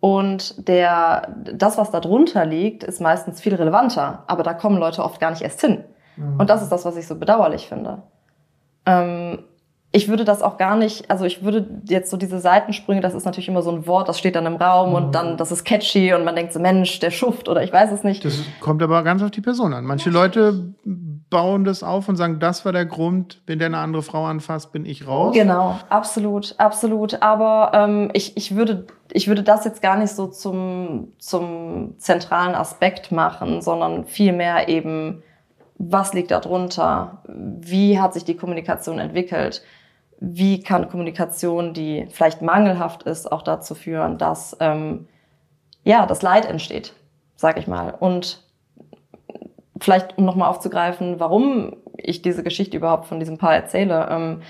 Und 0.00 0.68
der, 0.68 1.34
das, 1.54 1.76
was 1.76 1.90
da 1.90 2.00
drunter 2.00 2.46
liegt, 2.46 2.84
ist 2.84 3.00
meistens 3.00 3.40
viel 3.40 3.54
relevanter. 3.54 4.22
Aber 4.28 4.44
da 4.44 4.54
kommen 4.54 4.78
Leute 4.78 5.02
oft 5.02 5.20
gar 5.20 5.30
nicht 5.30 5.42
erst 5.42 5.60
hin. 5.60 5.84
Mhm. 6.16 6.38
Und 6.38 6.50
das 6.50 6.62
ist 6.62 6.70
das, 6.70 6.84
was 6.84 6.96
ich 6.96 7.06
so 7.06 7.16
bedauerlich 7.16 7.68
finde. 7.68 8.02
Ähm, 8.86 9.44
ich 9.98 10.08
würde 10.08 10.24
das 10.24 10.42
auch 10.42 10.58
gar 10.58 10.76
nicht, 10.76 11.10
also 11.10 11.24
ich 11.24 11.42
würde 11.42 11.66
jetzt 11.88 12.10
so 12.10 12.16
diese 12.16 12.38
Seitensprünge, 12.38 13.00
das 13.00 13.14
ist 13.14 13.24
natürlich 13.24 13.48
immer 13.48 13.62
so 13.62 13.72
ein 13.72 13.86
Wort, 13.88 14.08
das 14.08 14.16
steht 14.16 14.36
dann 14.36 14.46
im 14.46 14.54
Raum 14.54 14.90
mhm. 14.90 14.94
und 14.94 15.14
dann, 15.14 15.36
das 15.36 15.50
ist 15.50 15.64
catchy 15.64 16.14
und 16.14 16.24
man 16.24 16.36
denkt 16.36 16.52
so, 16.52 16.60
Mensch, 16.60 17.00
der 17.00 17.10
Schuft 17.10 17.48
oder 17.48 17.64
ich 17.64 17.72
weiß 17.72 17.90
es 17.90 18.04
nicht. 18.04 18.24
Das 18.24 18.40
kommt 18.60 18.80
aber 18.80 19.02
ganz 19.02 19.22
auf 19.24 19.32
die 19.32 19.40
Person 19.40 19.74
an. 19.74 19.84
Manche 19.84 20.10
Leute 20.10 20.72
bauen 20.84 21.64
das 21.64 21.82
auf 21.82 22.08
und 22.08 22.14
sagen, 22.14 22.38
das 22.38 22.64
war 22.64 22.72
der 22.72 22.86
Grund, 22.86 23.42
wenn 23.46 23.58
der 23.58 23.66
eine 23.66 23.78
andere 23.78 24.02
Frau 24.02 24.24
anfasst, 24.24 24.70
bin 24.72 24.86
ich 24.86 25.08
raus. 25.08 25.34
Genau, 25.34 25.80
absolut, 25.88 26.54
absolut. 26.58 27.20
Aber 27.20 27.72
ähm, 27.74 28.10
ich, 28.12 28.36
ich, 28.36 28.54
würde, 28.54 28.86
ich 29.10 29.26
würde 29.26 29.42
das 29.42 29.64
jetzt 29.64 29.82
gar 29.82 29.98
nicht 29.98 30.12
so 30.12 30.28
zum, 30.28 31.08
zum 31.18 31.94
zentralen 31.98 32.54
Aspekt 32.54 33.10
machen, 33.10 33.62
sondern 33.62 34.04
vielmehr 34.04 34.68
eben, 34.68 35.24
was 35.76 36.14
liegt 36.14 36.30
da 36.30 36.38
drunter? 36.38 37.22
Wie 37.26 38.00
hat 38.00 38.14
sich 38.14 38.24
die 38.24 38.36
Kommunikation 38.36 39.00
entwickelt? 39.00 39.62
Wie 40.20 40.60
kann 40.60 40.88
Kommunikation, 40.88 41.74
die 41.74 42.06
vielleicht 42.10 42.42
mangelhaft 42.42 43.04
ist, 43.04 43.30
auch 43.30 43.42
dazu 43.42 43.74
führen, 43.74 44.18
dass 44.18 44.56
ähm, 44.60 45.06
ja 45.84 46.06
das 46.06 46.22
Leid 46.22 46.46
entsteht, 46.46 46.94
sag 47.36 47.58
ich 47.58 47.66
mal. 47.66 47.94
Und 47.98 48.42
vielleicht 49.80 50.18
um 50.18 50.24
nochmal 50.24 50.48
aufzugreifen, 50.48 51.20
warum 51.20 51.76
ich 51.96 52.22
diese 52.22 52.42
Geschichte 52.42 52.76
überhaupt 52.76 53.06
von 53.06 53.20
diesem 53.20 53.38
Paar 53.38 53.54
erzähle. 53.54 54.08
Ähm, 54.10 54.42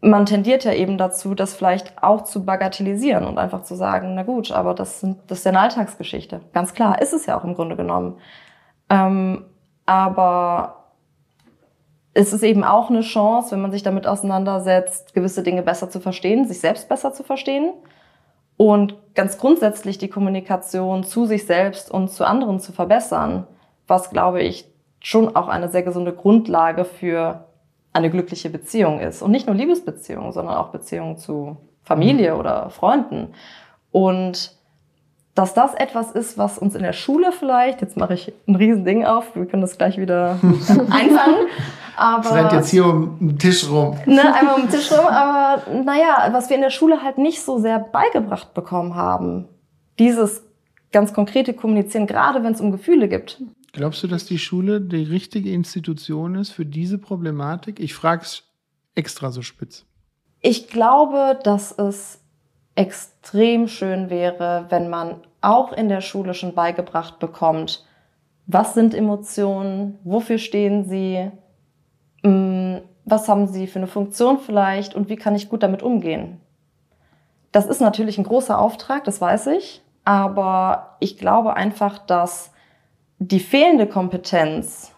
man 0.00 0.26
tendiert 0.26 0.64
ja 0.64 0.72
eben 0.72 0.96
dazu, 0.96 1.34
das 1.34 1.54
vielleicht 1.54 2.02
auch 2.02 2.22
zu 2.22 2.44
bagatellisieren 2.44 3.26
und 3.26 3.38
einfach 3.38 3.62
zu 3.62 3.74
sagen, 3.74 4.14
na 4.14 4.22
gut, 4.22 4.52
aber 4.52 4.74
das, 4.74 5.00
sind, 5.00 5.18
das 5.26 5.38
ist 5.38 5.44
ja 5.44 5.50
eine 5.50 5.60
Alltagsgeschichte. 5.60 6.40
Ganz 6.52 6.72
klar, 6.72 7.02
ist 7.02 7.12
es 7.12 7.26
ja 7.26 7.38
auch 7.38 7.44
im 7.44 7.54
Grunde 7.54 7.76
genommen. 7.76 8.18
Ähm, 8.90 9.44
aber 9.86 10.77
es 12.18 12.32
ist 12.32 12.42
eben 12.42 12.64
auch 12.64 12.90
eine 12.90 13.02
Chance, 13.02 13.52
wenn 13.52 13.60
man 13.60 13.70
sich 13.70 13.82
damit 13.82 14.06
auseinandersetzt, 14.06 15.14
gewisse 15.14 15.42
Dinge 15.42 15.62
besser 15.62 15.88
zu 15.88 16.00
verstehen, 16.00 16.46
sich 16.46 16.60
selbst 16.60 16.88
besser 16.88 17.12
zu 17.12 17.22
verstehen 17.22 17.72
und 18.56 18.96
ganz 19.14 19.38
grundsätzlich 19.38 19.98
die 19.98 20.08
Kommunikation 20.08 21.04
zu 21.04 21.26
sich 21.26 21.46
selbst 21.46 21.90
und 21.90 22.10
zu 22.10 22.26
anderen 22.26 22.58
zu 22.58 22.72
verbessern 22.72 23.46
was, 23.88 24.10
glaube 24.10 24.42
ich, 24.42 24.70
schon 25.00 25.34
auch 25.34 25.48
eine 25.48 25.68
sehr 25.68 25.82
gesunde 25.82 26.12
Grundlage 26.12 26.84
für 26.84 27.46
eine 27.92 28.10
glückliche 28.10 28.50
Beziehung 28.50 29.00
ist. 29.00 29.22
Und 29.22 29.30
nicht 29.30 29.46
nur 29.46 29.56
Liebesbeziehungen, 29.56 30.32
sondern 30.32 30.56
auch 30.56 30.68
Beziehungen 30.68 31.16
zu 31.16 31.56
Familie 31.82 32.34
mhm. 32.34 32.40
oder 32.40 32.70
Freunden. 32.70 33.32
Und 33.90 34.57
dass 35.38 35.54
das 35.54 35.72
etwas 35.74 36.10
ist, 36.10 36.36
was 36.36 36.58
uns 36.58 36.74
in 36.74 36.82
der 36.82 36.92
Schule 36.92 37.30
vielleicht, 37.30 37.80
jetzt 37.80 37.96
mache 37.96 38.14
ich 38.14 38.32
ein 38.48 38.56
Riesending 38.56 39.04
auf, 39.04 39.36
wir 39.36 39.46
können 39.46 39.62
das 39.62 39.78
gleich 39.78 39.96
wieder 39.96 40.32
einfangen. 40.90 41.46
Aber, 41.96 42.28
es 42.28 42.34
rennt 42.34 42.52
jetzt 42.52 42.70
hier 42.70 42.86
um 42.86 43.16
den 43.20 43.38
Tisch 43.38 43.70
rum. 43.70 43.96
Ne, 44.04 44.34
einmal 44.34 44.56
um 44.56 44.62
den 44.62 44.70
Tisch 44.70 44.90
rum, 44.90 45.06
aber 45.06 45.62
naja, 45.84 46.28
was 46.32 46.48
wir 46.48 46.56
in 46.56 46.62
der 46.62 46.70
Schule 46.70 47.04
halt 47.04 47.18
nicht 47.18 47.40
so 47.40 47.60
sehr 47.60 47.78
beigebracht 47.78 48.52
bekommen 48.52 48.96
haben. 48.96 49.46
Dieses 50.00 50.42
ganz 50.90 51.12
konkrete 51.12 51.54
Kommunizieren, 51.54 52.08
gerade 52.08 52.42
wenn 52.42 52.54
es 52.54 52.60
um 52.60 52.72
Gefühle 52.72 53.08
gibt. 53.08 53.40
Glaubst 53.72 54.02
du, 54.02 54.08
dass 54.08 54.24
die 54.24 54.38
Schule 54.40 54.80
die 54.80 55.04
richtige 55.04 55.52
Institution 55.52 56.34
ist 56.34 56.50
für 56.50 56.66
diese 56.66 56.98
Problematik? 56.98 57.78
Ich 57.78 57.94
frage 57.94 58.22
es 58.22 58.42
extra 58.96 59.30
so 59.30 59.42
spitz. 59.42 59.86
Ich 60.40 60.66
glaube, 60.66 61.38
dass 61.44 61.70
es 61.78 62.18
extrem 62.74 63.68
schön 63.68 64.10
wäre, 64.10 64.66
wenn 64.70 64.88
man 64.88 65.20
auch 65.40 65.72
in 65.72 65.88
der 65.88 66.00
Schule 66.00 66.34
schon 66.34 66.54
beigebracht 66.54 67.18
bekommt, 67.18 67.84
was 68.46 68.74
sind 68.74 68.94
Emotionen, 68.94 69.98
wofür 70.04 70.38
stehen 70.38 70.84
sie, 70.84 71.30
mm, 72.22 72.78
was 73.04 73.28
haben 73.28 73.46
sie 73.46 73.66
für 73.66 73.78
eine 73.78 73.86
Funktion 73.86 74.38
vielleicht 74.38 74.94
und 74.94 75.08
wie 75.08 75.16
kann 75.16 75.34
ich 75.34 75.48
gut 75.48 75.62
damit 75.62 75.82
umgehen. 75.82 76.40
Das 77.52 77.66
ist 77.66 77.80
natürlich 77.80 78.18
ein 78.18 78.24
großer 78.24 78.58
Auftrag, 78.58 79.04
das 79.04 79.20
weiß 79.20 79.48
ich, 79.48 79.82
aber 80.04 80.96
ich 81.00 81.18
glaube 81.18 81.54
einfach, 81.54 81.98
dass 81.98 82.52
die 83.18 83.40
fehlende 83.40 83.86
Kompetenz 83.86 84.94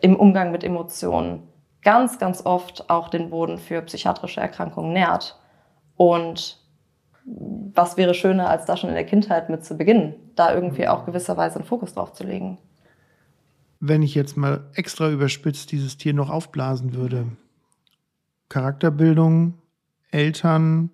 im 0.00 0.16
Umgang 0.16 0.50
mit 0.50 0.64
Emotionen 0.64 1.48
ganz, 1.82 2.18
ganz 2.18 2.44
oft 2.44 2.88
auch 2.90 3.08
den 3.08 3.30
Boden 3.30 3.58
für 3.58 3.82
psychiatrische 3.82 4.40
Erkrankungen 4.40 4.92
nährt. 4.92 5.38
Und 5.96 6.58
was 7.24 7.96
wäre 7.96 8.14
schöner, 8.14 8.48
als 8.48 8.64
da 8.64 8.76
schon 8.76 8.90
in 8.90 8.94
der 8.94 9.06
Kindheit 9.06 9.48
mit 9.48 9.64
zu 9.64 9.76
beginnen, 9.76 10.14
da 10.34 10.54
irgendwie 10.54 10.88
auch 10.88 11.06
gewisserweise 11.06 11.56
einen 11.56 11.64
Fokus 11.64 11.94
drauf 11.94 12.12
zu 12.12 12.24
legen. 12.24 12.58
Wenn 13.80 14.02
ich 14.02 14.14
jetzt 14.14 14.36
mal 14.36 14.70
extra 14.74 15.10
überspitzt 15.10 15.72
dieses 15.72 15.96
Tier 15.96 16.14
noch 16.14 16.30
aufblasen 16.30 16.94
würde. 16.94 17.26
Charakterbildung, 18.48 19.54
Eltern, 20.10 20.90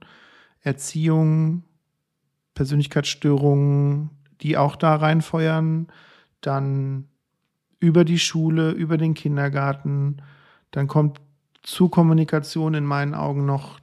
Erziehung, 0.62 1.64
Persönlichkeitsstörungen, 2.54 4.10
die 4.40 4.56
auch 4.56 4.76
da 4.76 4.96
reinfeuern, 4.96 5.88
dann 6.40 7.08
über 7.80 8.04
die 8.04 8.18
Schule, 8.18 8.70
über 8.70 8.96
den 8.96 9.14
Kindergarten, 9.14 10.22
dann 10.70 10.88
kommt 10.88 11.20
zur 11.62 11.90
Kommunikation 11.90 12.74
in 12.74 12.84
meinen 12.84 13.14
Augen 13.14 13.44
noch 13.44 13.80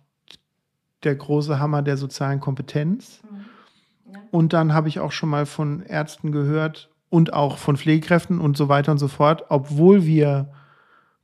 der 1.06 1.16
große 1.16 1.60
Hammer 1.60 1.82
der 1.82 1.97
sozialen 1.97 2.39
Kompetenz. 2.39 3.22
Mhm. 3.24 4.14
Ja. 4.14 4.20
Und 4.32 4.53
dann 4.53 4.74
habe 4.74 4.88
ich 4.88 4.99
auch 4.99 5.12
schon 5.12 5.30
mal 5.30 5.45
von 5.45 5.82
Ärzten 5.82 6.32
gehört 6.32 6.89
und 7.10 7.34
auch 7.34 7.58
von 7.58 7.78
Pflegekräften 7.78 8.39
und 8.39 8.58
so 8.58 8.68
weiter 8.68 8.91
und 8.91 8.97
so 8.97 9.08
fort, 9.08 9.45
obwohl 9.49 10.06
wir 10.06 10.49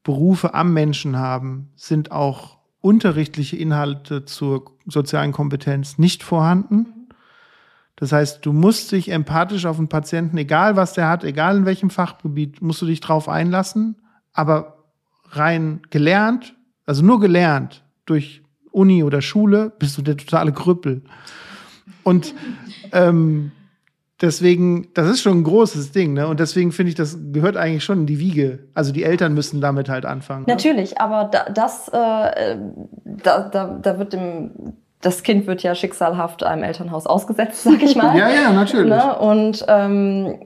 Berufe 0.04 0.54
am 0.54 0.74
Menschen 0.74 1.18
haben, 1.18 1.70
sind 1.76 2.12
auch 2.12 2.58
unterrichtliche 2.80 3.58
Inhalte 3.58 4.26
zur 4.26 4.72
sozialen 4.88 5.32
Kompetenz 5.32 5.98
nicht 5.98 6.24
vorhanden. 6.24 6.76
Mhm. 6.76 7.02
Das 7.96 8.12
heißt, 8.12 8.44
du 8.46 8.52
musst 8.52 8.92
dich 8.92 9.12
empathisch 9.12 9.68
auf 9.68 9.78
einen 9.78 9.88
Patienten, 9.88 10.36
egal 10.38 10.76
was 10.76 10.94
der 10.94 11.08
hat, 11.08 11.24
egal 11.24 11.58
in 11.58 11.66
welchem 11.66 11.92
Fachgebiet, 11.92 12.60
musst 12.60 12.82
du 12.82 12.88
dich 12.88 13.00
drauf 13.00 13.30
einlassen. 13.30 14.02
Aber 14.34 14.86
rein 15.30 15.82
gelernt, 15.92 16.56
also 16.86 17.04
nur 17.06 17.20
gelernt 17.20 17.84
durch 18.06 18.41
Uni 18.72 19.04
oder 19.04 19.22
Schule, 19.22 19.72
bist 19.78 19.98
du 19.98 20.02
der 20.02 20.18
totale 20.18 20.52
Krüppel. 20.52 21.02
Und 22.04 22.34
ähm, 22.92 23.52
deswegen, 24.22 24.88
das 24.94 25.10
ist 25.10 25.22
schon 25.22 25.40
ein 25.40 25.44
großes 25.44 25.92
Ding, 25.92 26.14
ne? 26.14 26.28
Und 26.28 26.40
deswegen 26.40 26.72
finde 26.72 26.90
ich, 26.90 26.96
das 26.96 27.18
gehört 27.32 27.58
eigentlich 27.58 27.84
schon 27.84 28.02
in 28.02 28.06
die 28.06 28.20
Wiege. 28.20 28.60
Also 28.74 28.92
die 28.92 29.04
Eltern 29.04 29.34
müssen 29.34 29.62
damit 29.62 29.90
halt 29.90 30.06
anfangen. 30.06 30.46
Ne? 30.46 30.54
Natürlich, 30.54 30.92
ne? 30.92 31.02
aber 31.02 31.26
da, 31.26 31.46
das, 31.50 31.90
äh, 31.90 32.58
da, 33.06 33.50
da, 33.52 33.80
da 33.82 34.00
wird 34.00 34.14
dem 34.14 34.52
das 35.02 35.24
Kind 35.24 35.48
wird 35.48 35.64
ja 35.64 35.74
schicksalhaft 35.76 36.44
einem 36.44 36.64
Elternhaus 36.64 37.08
ausgesetzt, 37.08 37.64
sag 37.64 37.82
ich 37.82 37.96
mal. 37.96 38.16
ja, 38.18 38.30
ja, 38.30 38.54
natürlich. 38.54 38.90
Ne? 38.90 39.18
Und 39.18 39.66
ähm, 39.68 40.40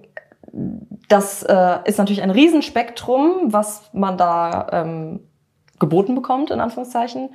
das 1.09 1.43
äh, 1.43 1.78
ist 1.84 1.99
natürlich 1.99 2.21
ein 2.21 2.32
Riesenspektrum, 2.32 3.51
was 3.53 3.89
man 3.93 4.17
da 4.17 4.67
ähm, 4.71 5.19
geboten 5.80 6.15
bekommt, 6.15 6.51
in 6.51 6.61
Anführungszeichen. 6.61 7.30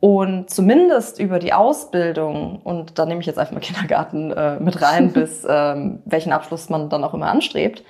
Und 0.00 0.48
zumindest 0.48 1.20
über 1.20 1.38
die 1.38 1.52
Ausbildung, 1.52 2.62
und 2.62 2.98
da 2.98 3.04
nehme 3.04 3.20
ich 3.20 3.26
jetzt 3.26 3.38
einfach 3.38 3.52
mal 3.52 3.60
Kindergarten 3.60 4.30
äh, 4.32 4.58
mit 4.58 4.80
rein, 4.80 5.12
bis 5.14 5.46
ähm, 5.48 6.00
welchen 6.06 6.32
Abschluss 6.32 6.70
man 6.70 6.88
dann 6.88 7.04
auch 7.04 7.14
immer 7.14 7.30
anstrebt, 7.30 7.84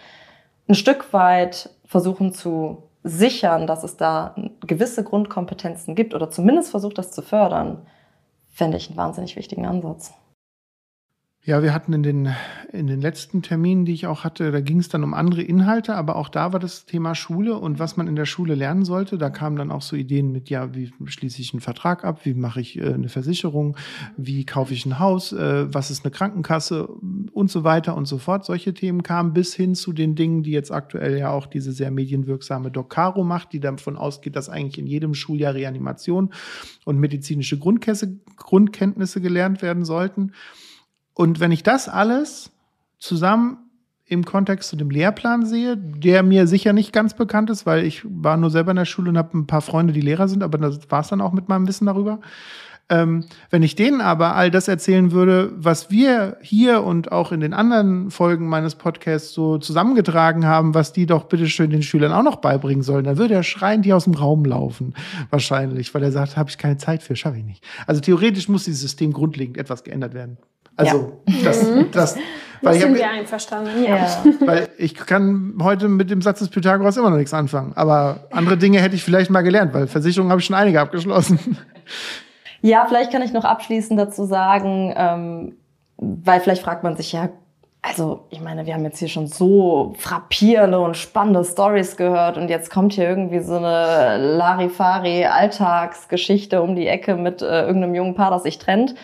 ein 0.68 0.74
Stück 0.74 1.12
weit 1.12 1.70
versuchen 1.84 2.32
zu 2.32 2.84
sichern, 3.02 3.66
dass 3.66 3.82
es 3.82 3.96
da 3.96 4.34
gewisse 4.66 5.02
Grundkompetenzen 5.04 5.94
gibt 5.94 6.14
oder 6.14 6.30
zumindest 6.30 6.70
versucht, 6.70 6.98
das 6.98 7.12
zu 7.12 7.22
fördern, 7.22 7.86
fände 8.52 8.76
ich 8.76 8.88
einen 8.88 8.96
wahnsinnig 8.96 9.36
wichtigen 9.36 9.66
Ansatz. 9.66 10.12
Ja, 11.42 11.62
wir 11.62 11.72
hatten 11.72 11.94
in 11.94 12.02
den, 12.02 12.34
in 12.70 12.86
den 12.86 13.00
letzten 13.00 13.40
Terminen, 13.40 13.86
die 13.86 13.94
ich 13.94 14.06
auch 14.06 14.24
hatte, 14.24 14.52
da 14.52 14.60
ging 14.60 14.78
es 14.78 14.90
dann 14.90 15.02
um 15.02 15.14
andere 15.14 15.40
Inhalte, 15.40 15.94
aber 15.94 16.16
auch 16.16 16.28
da 16.28 16.52
war 16.52 16.60
das 16.60 16.84
Thema 16.84 17.14
Schule 17.14 17.56
und 17.56 17.78
was 17.78 17.96
man 17.96 18.08
in 18.08 18.14
der 18.14 18.26
Schule 18.26 18.54
lernen 18.54 18.84
sollte. 18.84 19.16
Da 19.16 19.30
kamen 19.30 19.56
dann 19.56 19.70
auch 19.70 19.80
so 19.80 19.96
Ideen 19.96 20.32
mit, 20.32 20.50
ja, 20.50 20.74
wie 20.74 20.92
schließe 21.06 21.40
ich 21.40 21.54
einen 21.54 21.62
Vertrag 21.62 22.04
ab, 22.04 22.26
wie 22.26 22.34
mache 22.34 22.60
ich 22.60 22.78
äh, 22.78 22.92
eine 22.92 23.08
Versicherung, 23.08 23.74
wie 24.18 24.44
kaufe 24.44 24.74
ich 24.74 24.84
ein 24.84 24.98
Haus, 24.98 25.32
äh, 25.32 25.72
was 25.72 25.90
ist 25.90 26.04
eine 26.04 26.10
Krankenkasse 26.10 26.86
und 26.86 27.50
so 27.50 27.64
weiter 27.64 27.96
und 27.96 28.04
so 28.04 28.18
fort. 28.18 28.44
Solche 28.44 28.74
Themen 28.74 29.02
kamen 29.02 29.32
bis 29.32 29.54
hin 29.54 29.74
zu 29.74 29.94
den 29.94 30.16
Dingen, 30.16 30.42
die 30.42 30.52
jetzt 30.52 30.70
aktuell 30.70 31.16
ja 31.16 31.30
auch 31.30 31.46
diese 31.46 31.72
sehr 31.72 31.90
medienwirksame 31.90 32.70
Doc 32.70 32.90
Caro 32.90 33.24
macht, 33.24 33.54
die 33.54 33.60
davon 33.60 33.96
ausgeht, 33.96 34.36
dass 34.36 34.50
eigentlich 34.50 34.78
in 34.78 34.86
jedem 34.86 35.14
Schuljahr 35.14 35.54
Reanimation 35.54 36.34
und 36.84 36.98
medizinische 36.98 37.58
Grundkenntnisse 37.58 39.20
gelernt 39.22 39.62
werden 39.62 39.86
sollten. 39.86 40.32
Und 41.14 41.40
wenn 41.40 41.52
ich 41.52 41.62
das 41.62 41.88
alles 41.88 42.50
zusammen 42.98 43.58
im 44.06 44.24
Kontext 44.24 44.68
zu 44.68 44.76
dem 44.76 44.90
Lehrplan 44.90 45.46
sehe, 45.46 45.76
der 45.76 46.24
mir 46.24 46.48
sicher 46.48 46.72
nicht 46.72 46.92
ganz 46.92 47.14
bekannt 47.14 47.48
ist, 47.48 47.64
weil 47.64 47.84
ich 47.84 48.02
war 48.04 48.36
nur 48.36 48.50
selber 48.50 48.72
in 48.72 48.76
der 48.76 48.84
Schule 48.84 49.10
und 49.10 49.18
habe 49.18 49.38
ein 49.38 49.46
paar 49.46 49.60
Freunde, 49.60 49.92
die 49.92 50.00
Lehrer 50.00 50.26
sind, 50.26 50.42
aber 50.42 50.58
das 50.58 50.80
war 50.90 51.00
es 51.02 51.08
dann 51.08 51.20
auch 51.20 51.32
mit 51.32 51.48
meinem 51.48 51.68
Wissen 51.68 51.86
darüber. 51.86 52.20
Ähm, 52.90 53.24
wenn 53.50 53.62
ich 53.62 53.76
denen 53.76 54.00
aber 54.00 54.34
all 54.34 54.50
das 54.50 54.66
erzählen 54.66 55.12
würde, 55.12 55.52
was 55.54 55.92
wir 55.92 56.38
hier 56.42 56.82
und 56.82 57.12
auch 57.12 57.30
in 57.30 57.38
den 57.38 57.54
anderen 57.54 58.10
Folgen 58.10 58.48
meines 58.48 58.74
Podcasts 58.74 59.32
so 59.32 59.58
zusammengetragen 59.58 60.44
haben, 60.44 60.74
was 60.74 60.92
die 60.92 61.06
doch 61.06 61.24
bitteschön 61.24 61.70
den 61.70 61.84
Schülern 61.84 62.12
auch 62.12 62.24
noch 62.24 62.36
beibringen 62.36 62.82
sollen, 62.82 63.04
dann 63.04 63.16
würde 63.16 63.34
er 63.34 63.44
schreien, 63.44 63.82
die 63.82 63.92
aus 63.92 64.04
dem 64.04 64.14
Raum 64.14 64.44
laufen, 64.44 64.94
wahrscheinlich, 65.30 65.94
weil 65.94 66.02
er 66.02 66.10
sagt, 66.10 66.36
habe 66.36 66.50
ich 66.50 66.58
keine 66.58 66.78
Zeit 66.78 67.04
für, 67.04 67.14
schaffe 67.14 67.38
ich 67.38 67.44
nicht. 67.44 67.64
Also 67.86 68.00
theoretisch 68.00 68.48
muss 68.48 68.64
dieses 68.64 68.80
System 68.80 69.12
grundlegend 69.12 69.56
etwas 69.56 69.84
geändert 69.84 70.12
werden. 70.12 70.38
Also 70.76 71.20
ja. 71.26 71.34
das, 71.44 71.62
mhm. 71.62 71.90
das, 71.92 72.16
weil 72.62 72.72
das 72.74 72.82
sind 72.82 72.90
hab, 72.92 72.98
wir 72.98 73.10
einverstanden. 73.10 73.84
Ja. 73.84 74.24
Weil 74.40 74.68
ich 74.76 74.94
kann 74.94 75.54
heute 75.62 75.88
mit 75.88 76.10
dem 76.10 76.20
Satz 76.20 76.40
des 76.40 76.48
Pythagoras 76.48 76.96
immer 76.96 77.10
noch 77.10 77.16
nichts 77.16 77.32
anfangen. 77.32 77.72
Aber 77.74 78.28
andere 78.30 78.58
Dinge 78.58 78.80
hätte 78.80 78.94
ich 78.94 79.02
vielleicht 79.02 79.30
mal 79.30 79.40
gelernt, 79.40 79.72
weil 79.72 79.86
Versicherungen 79.86 80.30
habe 80.30 80.40
ich 80.40 80.46
schon 80.46 80.56
einige 80.56 80.80
abgeschlossen. 80.80 81.38
Ja, 82.62 82.84
vielleicht 82.86 83.10
kann 83.10 83.22
ich 83.22 83.32
noch 83.32 83.46
abschließend 83.46 83.98
dazu 83.98 84.26
sagen, 84.26 84.92
ähm, 84.94 85.56
weil 85.96 86.40
vielleicht 86.40 86.62
fragt 86.62 86.84
man 86.84 86.94
sich 86.94 87.12
ja, 87.12 87.30
also 87.82 88.26
ich 88.28 88.40
meine, 88.40 88.66
wir 88.66 88.74
haben 88.74 88.84
jetzt 88.84 88.98
hier 88.98 89.08
schon 89.08 89.26
so 89.26 89.94
frappierende 89.96 90.78
und 90.78 90.96
spannende 90.96 91.42
Stories 91.44 91.96
gehört 91.96 92.36
und 92.36 92.48
jetzt 92.48 92.70
kommt 92.70 92.92
hier 92.92 93.08
irgendwie 93.08 93.40
so 93.40 93.56
eine 93.56 94.18
Larifari 94.36 95.24
Alltagsgeschichte 95.24 96.60
um 96.60 96.76
die 96.76 96.86
Ecke 96.86 97.16
mit 97.16 97.40
äh, 97.40 97.62
irgendeinem 97.62 97.94
jungen 97.94 98.14
Paar, 98.14 98.30
das 98.30 98.42
sich 98.42 98.58
trennt 98.58 98.94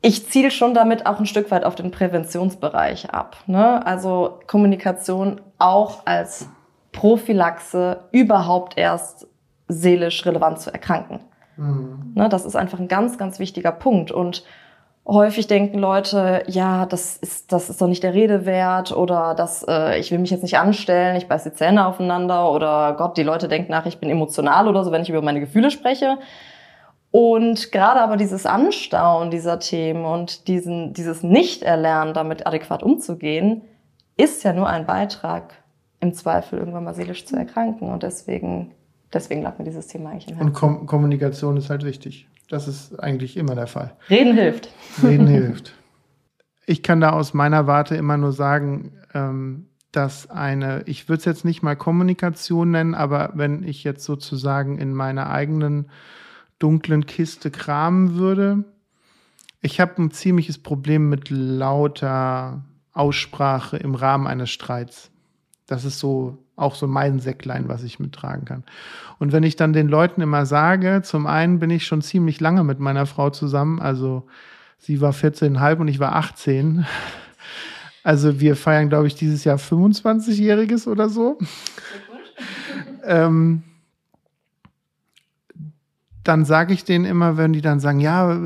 ich 0.00 0.28
ziele 0.28 0.50
schon 0.50 0.74
damit 0.74 1.06
auch 1.06 1.18
ein 1.18 1.26
Stück 1.26 1.50
weit 1.50 1.64
auf 1.64 1.74
den 1.74 1.90
Präventionsbereich 1.90 3.10
ab. 3.10 3.36
Ne? 3.46 3.84
Also 3.84 4.38
Kommunikation 4.46 5.40
auch 5.58 6.06
als 6.06 6.48
Prophylaxe 6.92 8.00
überhaupt 8.12 8.78
erst 8.78 9.26
seelisch 9.66 10.24
relevant 10.24 10.60
zu 10.60 10.72
erkranken. 10.72 11.20
Mhm. 11.56 12.12
Ne? 12.14 12.28
Das 12.28 12.44
ist 12.44 12.56
einfach 12.56 12.78
ein 12.78 12.88
ganz, 12.88 13.18
ganz 13.18 13.38
wichtiger 13.38 13.72
Punkt. 13.72 14.12
Und 14.12 14.44
häufig 15.06 15.46
denken 15.46 15.78
Leute, 15.78 16.42
ja, 16.46 16.86
das 16.86 17.16
ist, 17.16 17.50
das 17.52 17.68
ist 17.68 17.80
doch 17.80 17.88
nicht 17.88 18.02
der 18.02 18.14
Rede 18.14 18.46
wert 18.46 18.92
oder 18.92 19.34
das, 19.34 19.64
äh, 19.66 19.98
ich 19.98 20.10
will 20.10 20.18
mich 20.18 20.30
jetzt 20.30 20.42
nicht 20.42 20.58
anstellen, 20.58 21.16
ich 21.16 21.28
beiß 21.28 21.44
die 21.44 21.52
Zähne 21.52 21.86
aufeinander 21.86 22.52
oder 22.52 22.94
Gott, 22.96 23.16
die 23.16 23.22
Leute 23.22 23.48
denken 23.48 23.72
nach, 23.72 23.86
ich 23.86 23.98
bin 23.98 24.10
emotional 24.10 24.68
oder 24.68 24.84
so, 24.84 24.92
wenn 24.92 25.02
ich 25.02 25.10
über 25.10 25.22
meine 25.22 25.40
Gefühle 25.40 25.70
spreche. 25.70 26.18
Und 27.10 27.72
gerade 27.72 28.00
aber 28.00 28.16
dieses 28.16 28.44
Anstauen 28.44 29.30
dieser 29.30 29.58
Themen 29.58 30.04
und 30.04 30.46
diesen, 30.46 30.92
dieses 30.92 31.22
Nicht-Erlernen, 31.22 32.12
damit 32.12 32.46
adäquat 32.46 32.82
umzugehen, 32.82 33.62
ist 34.16 34.44
ja 34.44 34.52
nur 34.52 34.68
ein 34.68 34.86
Beitrag, 34.86 35.54
im 36.00 36.12
Zweifel 36.14 36.58
irgendwann 36.58 36.84
mal 36.84 36.94
seelisch 36.94 37.24
zu 37.24 37.36
erkranken. 37.36 37.90
Und 37.90 38.02
deswegen, 38.02 38.72
deswegen 39.12 39.42
lag 39.42 39.58
mir 39.58 39.64
dieses 39.64 39.86
Thema 39.86 40.10
eigentlich 40.10 40.28
im 40.28 40.36
Herzen. 40.36 40.48
Und 40.48 40.54
Kom 40.54 40.86
Kommunikation 40.86 41.56
ist 41.56 41.70
halt 41.70 41.84
wichtig. 41.84 42.28
Das 42.48 42.68
ist 42.68 42.98
eigentlich 43.00 43.36
immer 43.36 43.54
der 43.54 43.66
Fall. 43.66 43.92
Reden 44.08 44.34
hilft. 44.34 44.70
Reden 45.02 45.26
hilft. 45.26 45.74
Ich 46.66 46.82
kann 46.82 47.00
da 47.00 47.10
aus 47.10 47.34
meiner 47.34 47.66
Warte 47.66 47.96
immer 47.96 48.16
nur 48.16 48.32
sagen, 48.32 48.92
ähm, 49.14 49.68
dass 49.92 50.30
eine, 50.30 50.82
ich 50.86 51.08
würde 51.08 51.20
es 51.20 51.24
jetzt 51.24 51.44
nicht 51.44 51.62
mal 51.62 51.76
Kommunikation 51.76 52.70
nennen, 52.70 52.94
aber 52.94 53.32
wenn 53.34 53.62
ich 53.62 53.84
jetzt 53.84 54.04
sozusagen 54.04 54.78
in 54.78 54.92
meiner 54.92 55.30
eigenen 55.30 55.90
dunklen 56.58 57.06
Kiste 57.06 57.50
kramen 57.50 58.16
würde. 58.16 58.64
Ich 59.60 59.80
habe 59.80 60.02
ein 60.02 60.10
ziemliches 60.10 60.58
Problem 60.58 61.08
mit 61.08 61.30
lauter 61.30 62.62
Aussprache 62.92 63.76
im 63.76 63.94
Rahmen 63.94 64.26
eines 64.26 64.50
Streits. 64.50 65.10
Das 65.66 65.84
ist 65.84 65.98
so 65.98 66.38
auch 66.58 66.74
so 66.74 66.86
mein 66.86 67.20
Säcklein, 67.20 67.68
was 67.68 67.84
ich 67.84 68.00
mittragen 68.00 68.44
kann. 68.44 68.64
Und 69.18 69.32
wenn 69.32 69.44
ich 69.44 69.56
dann 69.56 69.72
den 69.72 69.88
Leuten 69.88 70.20
immer 70.20 70.44
sage, 70.44 71.02
zum 71.04 71.26
einen 71.26 71.60
bin 71.60 71.70
ich 71.70 71.86
schon 71.86 72.02
ziemlich 72.02 72.40
lange 72.40 72.64
mit 72.64 72.80
meiner 72.80 73.06
Frau 73.06 73.30
zusammen, 73.30 73.80
also 73.80 74.26
sie 74.78 75.00
war 75.00 75.12
14,5 75.12 75.76
und 75.78 75.88
ich 75.88 76.00
war 76.00 76.16
18. 76.16 76.84
Also 78.02 78.40
wir 78.40 78.56
feiern, 78.56 78.88
glaube 78.88 79.06
ich, 79.06 79.14
dieses 79.14 79.44
Jahr 79.44 79.58
25-Jähriges 79.58 80.88
oder 80.88 81.08
so. 81.08 81.38
ähm, 83.04 83.62
dann 86.28 86.44
sage 86.44 86.74
ich 86.74 86.84
denen 86.84 87.06
immer, 87.06 87.38
wenn 87.38 87.54
die 87.54 87.62
dann 87.62 87.80
sagen, 87.80 88.00
ja, 88.00 88.38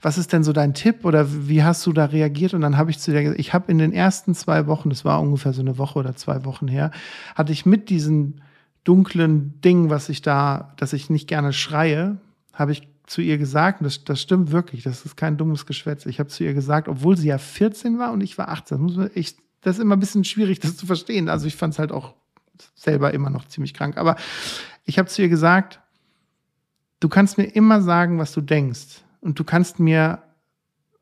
was 0.00 0.16
ist 0.16 0.32
denn 0.32 0.44
so 0.44 0.52
dein 0.52 0.74
Tipp 0.74 1.04
oder 1.04 1.26
wie 1.48 1.64
hast 1.64 1.84
du 1.84 1.92
da 1.92 2.04
reagiert? 2.04 2.54
Und 2.54 2.60
dann 2.60 2.76
habe 2.76 2.92
ich 2.92 3.00
zu 3.00 3.10
dir 3.10 3.22
gesagt, 3.22 3.40
ich 3.40 3.52
habe 3.52 3.70
in 3.70 3.78
den 3.78 3.92
ersten 3.92 4.32
zwei 4.34 4.68
Wochen, 4.68 4.90
das 4.90 5.04
war 5.04 5.20
ungefähr 5.20 5.52
so 5.52 5.60
eine 5.60 5.76
Woche 5.76 5.98
oder 5.98 6.14
zwei 6.14 6.44
Wochen 6.44 6.68
her, 6.68 6.92
hatte 7.34 7.52
ich 7.52 7.66
mit 7.66 7.90
diesem 7.90 8.36
dunklen 8.84 9.60
Ding, 9.60 9.90
was 9.90 10.08
ich 10.08 10.22
da, 10.22 10.72
dass 10.76 10.92
ich 10.92 11.10
nicht 11.10 11.26
gerne 11.26 11.52
schreie, 11.52 12.18
habe 12.52 12.70
ich 12.70 12.88
zu 13.06 13.20
ihr 13.20 13.38
gesagt, 13.38 13.84
das, 13.84 14.04
das 14.04 14.20
stimmt 14.20 14.52
wirklich, 14.52 14.84
das 14.84 15.04
ist 15.04 15.16
kein 15.16 15.36
dummes 15.36 15.66
Geschwätz. 15.66 16.06
Ich 16.06 16.20
habe 16.20 16.28
zu 16.28 16.44
ihr 16.44 16.54
gesagt, 16.54 16.86
obwohl 16.86 17.16
sie 17.16 17.28
ja 17.28 17.38
14 17.38 17.98
war 17.98 18.12
und 18.12 18.20
ich 18.20 18.38
war 18.38 18.50
18, 18.50 19.10
ich, 19.14 19.36
das 19.62 19.78
ist 19.78 19.82
immer 19.82 19.96
ein 19.96 20.00
bisschen 20.00 20.22
schwierig, 20.22 20.60
das 20.60 20.76
zu 20.76 20.86
verstehen. 20.86 21.28
Also 21.28 21.48
ich 21.48 21.56
fand 21.56 21.72
es 21.74 21.80
halt 21.80 21.90
auch 21.90 22.14
selber 22.76 23.12
immer 23.12 23.30
noch 23.30 23.48
ziemlich 23.48 23.74
krank. 23.74 23.96
Aber 23.96 24.14
ich 24.84 25.00
habe 25.00 25.08
zu 25.08 25.22
ihr 25.22 25.28
gesagt, 25.28 25.80
du 27.00 27.08
kannst 27.08 27.38
mir 27.38 27.44
immer 27.44 27.82
sagen, 27.82 28.18
was 28.18 28.32
du 28.32 28.40
denkst. 28.40 29.02
Und 29.20 29.38
du 29.38 29.44
kannst 29.44 29.80
mir 29.80 30.22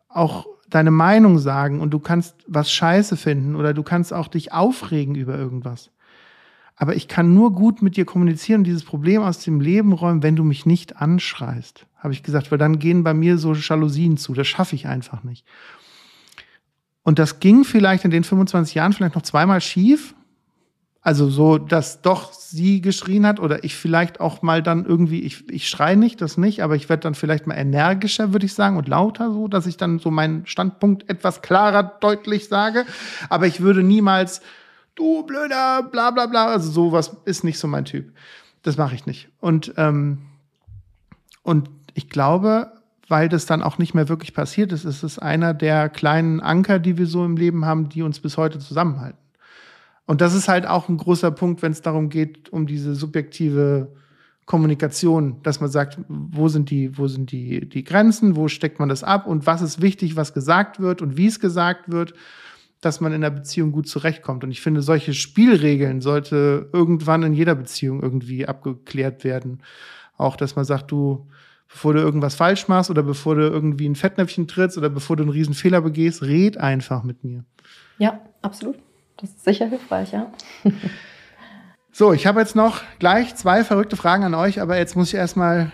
auch 0.09 0.47
deine 0.69 0.91
Meinung 0.91 1.39
sagen 1.39 1.81
und 1.81 1.91
du 1.91 1.99
kannst 1.99 2.37
was 2.47 2.71
scheiße 2.73 3.17
finden 3.17 3.55
oder 3.55 3.75
du 3.75 3.83
kannst 3.83 4.13
auch 4.13 4.29
dich 4.29 4.53
aufregen 4.53 5.15
über 5.15 5.37
irgendwas. 5.37 5.91
Aber 6.77 6.97
ich 6.97 7.07
kann 7.07 7.35
nur 7.35 7.53
gut 7.53 7.83
mit 7.83 7.97
dir 7.97 8.05
kommunizieren 8.05 8.61
und 8.61 8.65
dieses 8.65 8.85
Problem 8.85 9.23
aus 9.23 9.39
dem 9.39 9.61
Leben 9.61 9.93
räumen, 9.93 10.23
wenn 10.23 10.35
du 10.35 10.43
mich 10.43 10.67
nicht 10.67 10.97
anschreist, 10.97 11.87
habe 11.97 12.13
ich 12.13 12.23
gesagt, 12.23 12.51
weil 12.51 12.59
dann 12.59 12.81
gehen 12.81 13.05
bei 13.05 13.15
mir 13.15 13.39
so 13.39 13.55
Jalousien 13.55 14.17
zu. 14.17 14.35
Das 14.35 14.49
schaffe 14.49 14.75
ich 14.75 14.89
einfach 14.89 15.23
nicht. 15.23 15.47
Und 17.05 17.19
das 17.19 17.39
ging 17.39 17.65
vielleicht 17.65 18.05
in 18.05 18.11
den 18.11 18.25
25 18.25 18.75
Jahren 18.75 18.93
vielleicht 18.93 19.15
noch 19.15 19.23
zweimal 19.23 19.61
schief, 19.61 20.15
also 21.05 21.29
so, 21.29 21.59
dass 21.59 22.01
doch 22.01 22.33
sie 22.33 22.81
geschrien 22.81 23.27
hat 23.27 23.39
oder 23.39 23.63
ich 23.63 23.77
vielleicht 23.77 24.21
auch 24.21 24.41
mal 24.41 24.63
dann 24.63 24.87
irgendwie, 24.87 25.21
ich, 25.21 25.47
ich 25.51 25.69
schreie 25.69 25.99
nicht, 25.99 26.23
das 26.23 26.39
nicht, 26.39 26.63
aber 26.63 26.77
ich 26.77 26.89
werde 26.89 27.03
dann 27.03 27.15
vielleicht 27.15 27.47
mal 27.47 27.57
energischer, 27.57 28.33
würde 28.33 28.47
ich 28.47 28.55
sagen, 28.55 28.79
und 28.79 28.89
lauter 28.89 29.31
so, 29.31 29.47
dass 29.47 29.67
ich 29.67 29.77
dann 29.77 29.99
so 29.99 30.11
meinen 30.11 30.47
Standpunkt 30.47 31.11
etwas 31.11 31.43
klarer 31.43 31.83
deutlich 32.01 32.49
sage. 32.49 32.87
Aber 33.29 33.47
ich 33.47 33.61
würde 33.61 33.83
niemals, 33.83 34.41
du 34.95 35.25
blöder, 35.25 35.83
bla 35.83 36.11
bla 36.11 36.25
bla, 36.25 36.47
also 36.47 36.71
sowas 36.71 37.15
ist 37.27 37.45
nicht 37.45 37.59
so 37.59 37.69
mein 37.69 37.85
Typ. 37.85 38.11
Das 38.63 38.79
mache 38.79 38.95
ich 38.95 39.05
nicht. 39.05 39.29
Und, 39.41 39.75
ähm, 39.77 40.23
und 41.43 41.69
ich 41.93 42.09
glaube, 42.09 42.73
weil 43.09 43.29
das 43.29 43.45
dann 43.45 43.63
auch 43.63 43.77
nicht 43.77 43.93
mehr 43.93 44.09
wirklich 44.09 44.33
passiert 44.33 44.73
ist. 44.73 44.87
Es 44.87 45.03
ist 45.03 45.19
einer 45.19 45.53
der 45.53 45.91
kleinen 45.91 46.41
Anker, 46.41 46.79
die 46.79 46.97
wir 46.97 47.07
so 47.07 47.27
im 47.27 47.37
Leben 47.37 47.67
haben, 47.67 47.91
die 47.91 48.01
uns 48.01 48.21
bis 48.21 48.39
heute 48.39 48.59
zusammenhalten. 48.59 49.19
Und 50.07 50.21
das 50.21 50.35
ist 50.35 50.49
halt 50.49 50.67
auch 50.67 50.89
ein 50.89 50.99
großer 50.99 51.31
Punkt, 51.31 51.63
wenn 51.63 51.73
es 51.73 51.83
darum 51.83 52.09
geht, 52.09 52.53
um 52.53 52.67
diese 52.67 52.95
subjektive 52.95 53.93
Kommunikation, 54.45 55.43
dass 55.43 55.61
man 55.61 55.71
sagt, 55.71 55.99
wo 56.09 56.49
sind 56.49 56.71
die, 56.71 56.99
wo 56.99 57.07
sind 57.07 57.33
die, 57.33 57.67
die 57.67 57.85
Grenzen, 57.85 58.37
wo 58.37 58.49
steckt 58.49 58.79
man 58.79 58.91
das 58.91 59.03
ab 59.03 59.27
und 59.27 59.47
was 59.47 59.63
ist 59.63 59.81
wichtig, 59.81 60.17
was 60.17 60.35
gesagt 60.35 60.81
wird 60.81 61.01
und 61.01 61.17
wie 61.17 61.27
es 61.27 61.41
gesagt 61.41 61.91
wird, 61.91 62.13
dass 62.83 63.01
man 63.01 63.15
in 63.15 63.23
der 63.23 63.31
Beziehung 63.31 63.73
gut 63.73 63.89
zurechtkommt. 63.89 64.45
Und 64.45 64.51
ich 64.51 64.61
finde, 64.61 64.83
solche 64.83 65.15
Spielregeln 65.15 66.03
sollte 66.03 66.69
irgendwann 66.75 67.23
in 67.23 67.33
jeder 67.33 67.55
Beziehung 67.55 68.03
irgendwie 68.03 68.47
abgeklärt 68.47 69.25
werden. 69.25 69.63
Auch, 70.19 70.37
dass 70.37 70.55
man 70.55 70.67
sagt, 70.67 70.91
du, 70.91 71.27
bevor 71.67 71.95
du 71.95 72.01
irgendwas 72.01 72.35
falsch 72.35 72.69
machst 72.69 72.91
oder 72.91 73.03
bevor 73.03 73.37
du 73.37 73.43
irgendwie 73.43 73.89
ein 73.89 73.97
Fettnäpfchen 73.97 74.47
trittst 74.47 74.77
oder 74.77 74.91
bevor 74.91 75.17
du 75.17 75.23
einen 75.23 75.33
riesen 75.33 75.55
Fehler 75.55 75.81
begehst, 75.81 76.23
red 76.23 76.59
einfach 76.59 77.03
mit 77.03 77.25
mir. 77.25 77.45
Ja, 77.99 78.21
absolut. 78.43 78.77
Das 79.17 79.31
ist 79.31 79.45
sicher 79.45 79.67
hilfreich, 79.67 80.13
ja. 80.13 80.33
so, 81.93 82.13
ich 82.13 82.27
habe 82.27 82.41
jetzt 82.41 82.57
noch 82.57 82.83
gleich 82.99 83.35
zwei 83.37 83.65
verrückte 83.65 83.97
Fragen 83.97 84.25
an 84.25 84.35
euch, 84.35 84.61
aber 84.61 84.77
jetzt 84.77 84.97
muss 84.97 85.09
ich 85.09 85.15
erstmal 85.15 85.73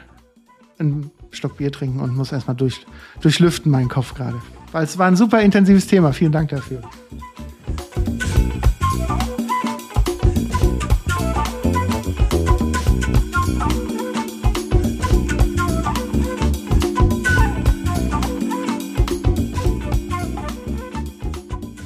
einen 0.79 1.11
Stock 1.31 1.57
Bier 1.57 1.73
trinken 1.73 2.01
und 2.01 2.17
muss 2.17 2.33
erstmal 2.33 2.57
durch, 2.57 2.87
durchlüften 3.21 3.71
meinen 3.71 3.89
Kopf 3.89 4.15
gerade. 4.15 4.41
Weil 4.73 4.85
es 4.85 4.99
war 4.99 5.07
ein 5.07 5.17
super 5.17 5.41
intensives 5.41 5.87
Thema. 5.87 6.13
Vielen 6.13 6.33
Dank 6.33 6.51
dafür. 6.51 6.83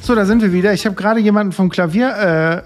So, 0.05 0.14
da 0.14 0.26
sind 0.26 0.42
wir 0.42 0.52
wieder. 0.52 0.74
Ich 0.74 0.84
habe 0.84 0.94
gerade 0.94 1.18
jemanden 1.18 1.52
vom 1.52 1.70
Klavier 1.70 2.62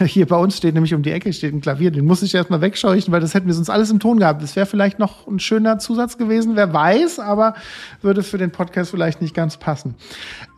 äh, 0.00 0.04
hier 0.06 0.26
bei 0.26 0.36
uns 0.36 0.56
steht, 0.56 0.74
nämlich 0.74 0.94
um 0.94 1.02
die 1.02 1.10
Ecke 1.10 1.32
steht 1.32 1.52
ein 1.52 1.60
Klavier. 1.60 1.90
Den 1.90 2.04
muss 2.04 2.22
ich 2.22 2.32
erstmal 2.32 2.60
wegscheuchen, 2.60 3.12
weil 3.12 3.20
das 3.20 3.34
hätten 3.34 3.48
wir 3.48 3.54
sonst 3.54 3.70
alles 3.70 3.90
im 3.90 3.98
Ton 3.98 4.20
gehabt. 4.20 4.40
Das 4.40 4.54
wäre 4.54 4.66
vielleicht 4.66 5.00
noch 5.00 5.26
ein 5.26 5.40
schöner 5.40 5.80
Zusatz 5.80 6.16
gewesen, 6.16 6.54
wer 6.54 6.72
weiß, 6.72 7.18
aber 7.18 7.54
würde 8.02 8.22
für 8.22 8.38
den 8.38 8.52
Podcast 8.52 8.92
vielleicht 8.92 9.20
nicht 9.20 9.34
ganz 9.34 9.56
passen. 9.56 9.96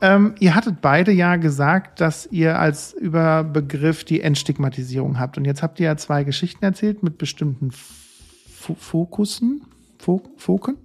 Ähm, 0.02 0.34
ihr 0.38 0.54
hattet 0.54 0.82
beide 0.82 1.12
ja 1.12 1.36
gesagt, 1.36 2.02
dass 2.02 2.28
ihr 2.30 2.58
als 2.58 2.92
Überbegriff 2.92 4.04
die 4.04 4.20
Entstigmatisierung 4.20 5.18
habt. 5.18 5.38
Und 5.38 5.46
jetzt 5.46 5.62
habt 5.62 5.80
ihr 5.80 5.86
ja 5.86 5.96
zwei 5.96 6.24
Geschichten 6.24 6.62
erzählt 6.62 7.02
mit 7.02 7.16
bestimmten 7.16 7.68
F 7.68 8.76
Fokussen. 8.78 9.62
Foken? 10.03 10.76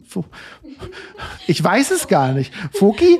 Ich 1.48 1.64
weiß 1.64 1.92
es 1.92 2.08
gar 2.08 2.34
nicht. 2.34 2.54
Foki? 2.72 3.20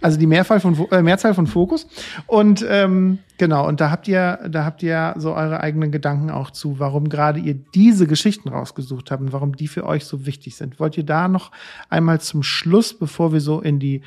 Also 0.00 0.18
die 0.18 0.26
Mehrzahl 0.26 0.60
von, 0.60 0.76
äh, 0.90 1.02
Mehrzahl 1.02 1.34
von 1.34 1.46
Fokus. 1.46 1.86
Und 2.26 2.64
ähm, 2.68 3.18
genau, 3.38 3.66
und 3.66 3.80
da 3.80 3.90
habt 3.90 4.08
ihr, 4.08 4.40
da 4.48 4.64
habt 4.64 4.82
ihr 4.82 5.14
so 5.16 5.34
eure 5.34 5.60
eigenen 5.60 5.90
Gedanken 5.92 6.30
auch 6.30 6.50
zu, 6.50 6.78
warum 6.78 7.08
gerade 7.08 7.40
ihr 7.40 7.54
diese 7.54 8.06
Geschichten 8.06 8.48
rausgesucht 8.48 9.10
habt 9.10 9.22
und 9.22 9.32
warum 9.32 9.56
die 9.56 9.68
für 9.68 9.86
euch 9.86 10.04
so 10.04 10.26
wichtig 10.26 10.56
sind. 10.56 10.78
Wollt 10.80 10.96
ihr 10.98 11.04
da 11.04 11.28
noch 11.28 11.50
einmal 11.88 12.20
zum 12.20 12.42
Schluss, 12.42 12.96
bevor 12.96 13.32
wir 13.32 13.40
so 13.40 13.60
in 13.60 13.78
die 13.78 14.02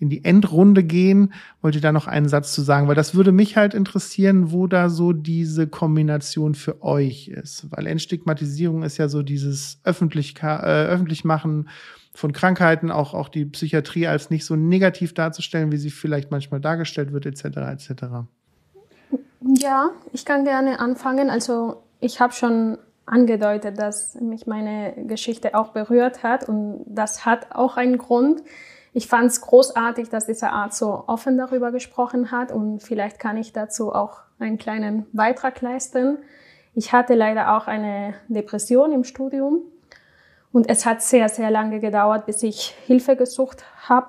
in 0.00 0.08
die 0.08 0.24
Endrunde 0.24 0.82
gehen. 0.82 1.32
Wollt 1.62 1.76
ihr 1.76 1.80
da 1.80 1.92
noch 1.92 2.06
einen 2.06 2.28
Satz 2.28 2.52
zu 2.52 2.62
sagen? 2.62 2.88
Weil 2.88 2.94
das 2.94 3.14
würde 3.14 3.30
mich 3.30 3.56
halt 3.56 3.74
interessieren, 3.74 4.50
wo 4.50 4.66
da 4.66 4.88
so 4.88 5.12
diese 5.12 5.68
Kombination 5.68 6.54
für 6.54 6.82
euch 6.82 7.28
ist. 7.28 7.66
Weil 7.70 7.86
Entstigmatisierung 7.86 8.82
ist 8.82 8.96
ja 8.96 9.08
so 9.08 9.22
dieses 9.22 9.78
öffentlich, 9.84 10.34
äh, 10.42 10.46
öffentlich 10.46 11.24
machen 11.24 11.68
von 12.12 12.32
Krankheiten, 12.32 12.90
auch, 12.90 13.14
auch 13.14 13.28
die 13.28 13.44
Psychiatrie 13.44 14.06
als 14.06 14.30
nicht 14.30 14.44
so 14.44 14.56
negativ 14.56 15.14
darzustellen, 15.14 15.70
wie 15.70 15.76
sie 15.76 15.90
vielleicht 15.90 16.30
manchmal 16.30 16.60
dargestellt 16.60 17.12
wird, 17.12 17.26
etc. 17.26 17.44
etc. 17.44 18.02
Ja, 19.42 19.90
ich 20.12 20.24
kann 20.24 20.44
gerne 20.44 20.80
anfangen. 20.80 21.30
Also 21.30 21.82
ich 22.00 22.20
habe 22.20 22.32
schon 22.32 22.78
angedeutet, 23.06 23.78
dass 23.78 24.14
mich 24.14 24.46
meine 24.46 24.94
Geschichte 25.06 25.54
auch 25.54 25.68
berührt 25.68 26.22
hat 26.22 26.48
und 26.48 26.84
das 26.86 27.26
hat 27.26 27.52
auch 27.52 27.76
einen 27.76 27.98
Grund. 27.98 28.42
Ich 28.92 29.06
fand 29.06 29.30
es 29.30 29.40
großartig, 29.40 30.08
dass 30.08 30.26
dieser 30.26 30.52
Arzt 30.52 30.78
so 30.78 31.04
offen 31.06 31.38
darüber 31.38 31.70
gesprochen 31.70 32.32
hat 32.32 32.50
und 32.50 32.82
vielleicht 32.82 33.20
kann 33.20 33.36
ich 33.36 33.52
dazu 33.52 33.92
auch 33.92 34.22
einen 34.38 34.58
kleinen 34.58 35.06
Beitrag 35.12 35.60
leisten. 35.60 36.18
Ich 36.74 36.92
hatte 36.92 37.14
leider 37.14 37.56
auch 37.56 37.66
eine 37.66 38.14
Depression 38.28 38.92
im 38.92 39.04
Studium 39.04 39.62
und 40.52 40.68
es 40.68 40.86
hat 40.86 41.02
sehr, 41.02 41.28
sehr 41.28 41.50
lange 41.50 41.78
gedauert, 41.78 42.26
bis 42.26 42.42
ich 42.42 42.74
Hilfe 42.86 43.14
gesucht 43.14 43.64
habe. 43.88 44.08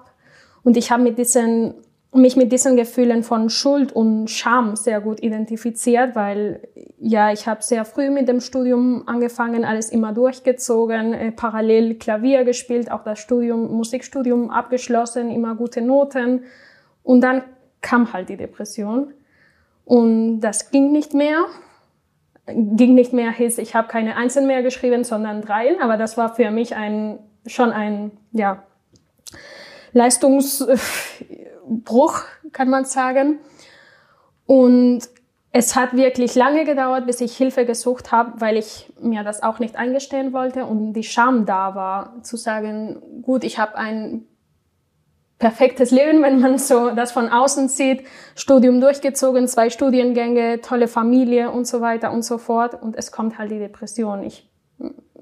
Und 0.63 0.77
ich 0.77 0.91
habe 0.91 1.03
mit 1.03 1.17
diesen 1.17 1.75
mich 2.13 2.35
mit 2.35 2.51
diesen 2.51 2.75
Gefühlen 2.75 3.23
von 3.23 3.49
Schuld 3.49 3.93
und 3.93 4.29
Scham 4.29 4.75
sehr 4.75 4.99
gut 4.99 5.21
identifiziert, 5.21 6.13
weil 6.15 6.67
ja, 6.99 7.31
ich 7.31 7.47
habe 7.47 7.63
sehr 7.63 7.85
früh 7.85 8.09
mit 8.09 8.27
dem 8.27 8.41
Studium 8.41 9.07
angefangen, 9.07 9.63
alles 9.63 9.89
immer 9.89 10.11
durchgezogen, 10.11 11.13
äh, 11.13 11.31
parallel 11.31 11.95
Klavier 11.95 12.43
gespielt, 12.43 12.91
auch 12.91 13.03
das 13.03 13.19
Studium, 13.19 13.71
Musikstudium 13.71 14.49
abgeschlossen, 14.49 15.31
immer 15.31 15.55
gute 15.55 15.81
Noten. 15.81 16.43
Und 17.03 17.21
dann 17.21 17.43
kam 17.79 18.11
halt 18.11 18.29
die 18.29 18.37
Depression 18.37 19.13
und 19.85 20.41
das 20.41 20.69
ging 20.69 20.91
nicht 20.91 21.13
mehr. 21.13 21.45
Ging 22.47 22.95
nicht 22.95 23.13
mehr 23.13 23.31
hieß, 23.31 23.59
ich 23.59 23.75
habe 23.75 23.87
keine 23.87 24.17
Einzeln 24.17 24.47
mehr 24.47 24.63
geschrieben, 24.63 25.03
sondern 25.03 25.41
Dreien, 25.41 25.79
aber 25.79 25.95
das 25.95 26.17
war 26.17 26.35
für 26.35 26.51
mich 26.51 26.75
ein 26.75 27.19
schon 27.45 27.71
ein 27.71 28.11
ja 28.31 28.63
Leistungs 29.93 30.65
Bruch, 31.79 32.23
kann 32.51 32.69
man 32.69 32.85
sagen. 32.85 33.39
Und 34.45 35.07
es 35.53 35.75
hat 35.75 35.93
wirklich 35.93 36.35
lange 36.35 36.65
gedauert, 36.65 37.05
bis 37.05 37.19
ich 37.21 37.35
Hilfe 37.35 37.65
gesucht 37.65 38.11
habe, 38.11 38.39
weil 38.39 38.57
ich 38.57 38.91
mir 39.01 39.23
das 39.23 39.43
auch 39.43 39.59
nicht 39.59 39.75
eingestehen 39.75 40.33
wollte 40.33 40.65
und 40.65 40.93
die 40.93 41.03
Scham 41.03 41.45
da 41.45 41.75
war, 41.75 42.23
zu 42.23 42.37
sagen, 42.37 43.01
gut, 43.21 43.43
ich 43.43 43.59
habe 43.59 43.75
ein 43.75 44.25
perfektes 45.39 45.91
Leben, 45.91 46.21
wenn 46.21 46.39
man 46.39 46.57
so 46.57 46.91
das 46.91 47.11
von 47.11 47.27
außen 47.27 47.67
sieht, 47.67 48.05
Studium 48.35 48.79
durchgezogen, 48.79 49.47
zwei 49.47 49.69
Studiengänge, 49.69 50.61
tolle 50.61 50.87
Familie 50.87 51.51
und 51.51 51.65
so 51.65 51.81
weiter 51.81 52.11
und 52.13 52.23
so 52.23 52.37
fort 52.37 52.81
und 52.81 52.95
es 52.95 53.11
kommt 53.11 53.37
halt 53.37 53.51
die 53.51 53.59
Depression. 53.59 54.23
Ich, 54.23 54.49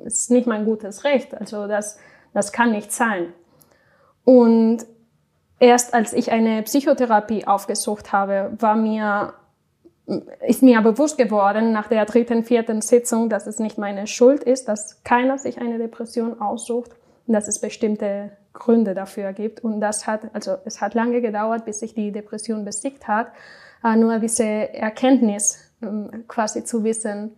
ist 0.06 0.30
nicht 0.30 0.46
mein 0.46 0.66
gutes 0.66 1.06
Recht, 1.06 1.34
also 1.34 1.68
das, 1.68 1.98
das 2.34 2.52
kann 2.52 2.72
nicht 2.72 2.92
sein. 2.92 3.34
Und 4.26 4.86
erst 5.60 5.94
als 5.94 6.14
ich 6.14 6.32
eine 6.32 6.64
Psychotherapie 6.64 7.46
aufgesucht 7.46 8.12
habe, 8.12 8.52
war 8.60 8.76
mir, 8.76 9.34
ist 10.48 10.64
mir 10.64 10.82
bewusst 10.82 11.18
geworden 11.18 11.72
nach 11.72 11.88
der 11.88 12.06
dritten, 12.06 12.44
vierten 12.44 12.82
Sitzung, 12.82 13.30
dass 13.30 13.48
es 13.48 13.60
nicht 13.60 13.78
meine 13.78 14.08
Schuld 14.08 14.44
ist, 14.44 14.68
dass 14.68 15.04
keiner 15.04 15.38
sich 15.38 15.60
eine 15.60 15.78
Depression 15.78 16.42
aussucht 16.42 16.92
und 17.28 17.34
dass 17.34 17.48
es 17.48 17.60
bestimmte 17.60 18.32
Gründe 18.54 18.94
dafür 18.94 19.34
gibt. 19.34 19.64
Und 19.64 19.82
das 19.82 20.08
hat, 20.08 20.22
also 20.34 20.58
es 20.66 20.82
hat 20.82 20.94
lange 20.94 21.22
gedauert, 21.22 21.66
bis 21.66 21.80
sich 21.80 21.94
die 21.94 22.12
Depression 22.12 22.66
besiegt 22.66 23.08
hat. 23.08 23.28
Äh, 23.84 23.96
nur 23.96 24.20
diese 24.20 24.44
Erkenntnis, 24.44 25.60
ähm, 25.82 26.26
quasi 26.28 26.64
zu 26.64 26.84
wissen, 26.84 27.36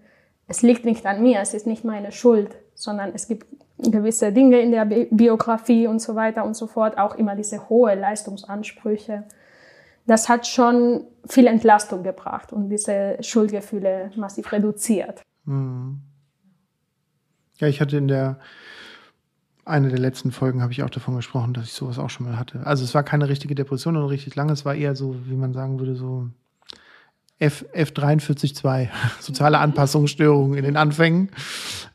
es 0.47 0.61
liegt 0.61 0.85
nicht 0.85 1.05
an 1.05 1.21
mir, 1.21 1.39
es 1.39 1.53
ist 1.53 1.67
nicht 1.67 1.85
meine 1.85 2.11
Schuld, 2.11 2.55
sondern 2.75 3.11
es 3.13 3.27
gibt 3.27 3.45
gewisse 3.81 4.31
Dinge 4.31 4.59
in 4.59 4.71
der 4.71 4.85
Biografie 4.85 5.87
und 5.87 5.99
so 5.99 6.15
weiter 6.15 6.45
und 6.45 6.55
so 6.55 6.67
fort, 6.67 6.97
auch 6.97 7.15
immer 7.15 7.35
diese 7.35 7.69
hohe 7.69 7.95
Leistungsansprüche. 7.95 9.23
Das 10.05 10.29
hat 10.29 10.47
schon 10.47 11.05
viel 11.27 11.47
Entlastung 11.47 12.03
gebracht 12.03 12.53
und 12.53 12.69
diese 12.69 13.17
Schuldgefühle 13.21 14.11
massiv 14.15 14.51
reduziert. 14.51 15.21
Mhm. 15.45 16.01
Ja, 17.57 17.67
ich 17.67 17.79
hatte 17.79 17.97
in 17.97 18.07
der 18.07 18.39
eine 19.63 19.89
der 19.89 19.99
letzten 19.99 20.31
Folgen 20.31 20.61
habe 20.61 20.71
ich 20.73 20.81
auch 20.83 20.89
davon 20.89 21.15
gesprochen, 21.15 21.53
dass 21.53 21.65
ich 21.65 21.73
sowas 21.73 21.99
auch 21.99 22.09
schon 22.09 22.25
mal 22.25 22.37
hatte. 22.37 22.65
Also 22.65 22.83
es 22.83 22.95
war 22.95 23.03
keine 23.03 23.29
richtige 23.29 23.53
Depression 23.53 23.95
und 23.95 24.05
richtig 24.05 24.35
lange, 24.35 24.53
es 24.53 24.65
war 24.65 24.73
eher 24.73 24.95
so, 24.95 25.15
wie 25.27 25.35
man 25.35 25.53
sagen 25.53 25.79
würde, 25.79 25.95
so 25.95 26.29
F, 27.37 27.65
F432, 27.73 28.89
soziale 29.19 29.59
Anpassungsstörungen 29.59 30.57
in 30.57 30.65
den 30.65 30.77
Anfängen. 30.77 31.29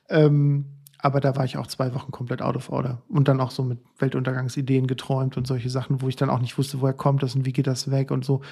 Ähm, 0.09 0.76
aber 0.99 1.21
da 1.21 1.37
war 1.37 1.45
ich 1.45 1.57
auch 1.57 1.67
zwei 1.67 1.95
Wochen 1.95 2.11
komplett 2.11 2.43
out 2.43 2.57
of 2.57 2.71
order. 2.71 3.03
Und 3.09 3.29
dann 3.29 3.41
auch 3.41 3.51
so 3.51 3.63
mit 3.63 3.79
Weltuntergangsideen 3.99 4.87
geträumt 4.87 5.37
und 5.37 5.47
solche 5.47 5.71
Sachen, 5.71 6.01
wo 6.01 6.09
ich 6.09 6.17
dann 6.17 6.31
auch 6.31 6.41
nicht 6.41 6.59
wusste, 6.59 6.81
woher 6.81 6.95
kommt 6.95 7.23
das 7.23 7.35
und 7.35 7.45
wie 7.45 7.53
geht 7.53 7.67
das 7.67 7.91
weg 7.91 8.11
und 8.11 8.25
so. 8.25 8.43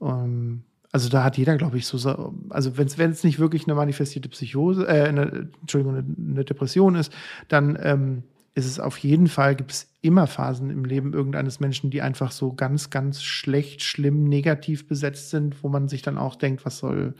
Ähm, 0.00 0.62
also 0.92 1.08
da 1.08 1.22
hat 1.22 1.38
jeder, 1.38 1.56
glaube 1.56 1.78
ich, 1.78 1.86
so, 1.86 2.34
also 2.48 2.76
wenn 2.76 3.10
es 3.10 3.24
nicht 3.24 3.38
wirklich 3.38 3.66
eine 3.66 3.74
manifestierte 3.74 4.28
Psychose, 4.28 4.86
äh, 4.86 5.08
eine, 5.08 5.48
Entschuldigung, 5.60 5.96
eine, 5.96 6.16
eine 6.32 6.44
Depression 6.44 6.96
ist, 6.96 7.12
dann 7.48 7.78
ähm, 7.80 8.24
ist 8.54 8.66
es 8.66 8.80
auf 8.80 8.98
jeden 8.98 9.28
Fall, 9.28 9.54
gibt 9.54 9.70
es 9.70 9.88
immer 10.02 10.26
Phasen 10.26 10.70
im 10.70 10.84
Leben 10.84 11.12
irgendeines 11.12 11.60
Menschen, 11.60 11.90
die 11.90 12.02
einfach 12.02 12.32
so 12.32 12.52
ganz, 12.52 12.90
ganz 12.90 13.22
schlecht, 13.22 13.82
schlimm, 13.82 14.24
negativ 14.24 14.88
besetzt 14.88 15.30
sind, 15.30 15.62
wo 15.62 15.68
man 15.68 15.88
sich 15.88 16.02
dann 16.02 16.18
auch 16.18 16.34
denkt, 16.34 16.64
was 16.64 16.78
soll 16.78 17.14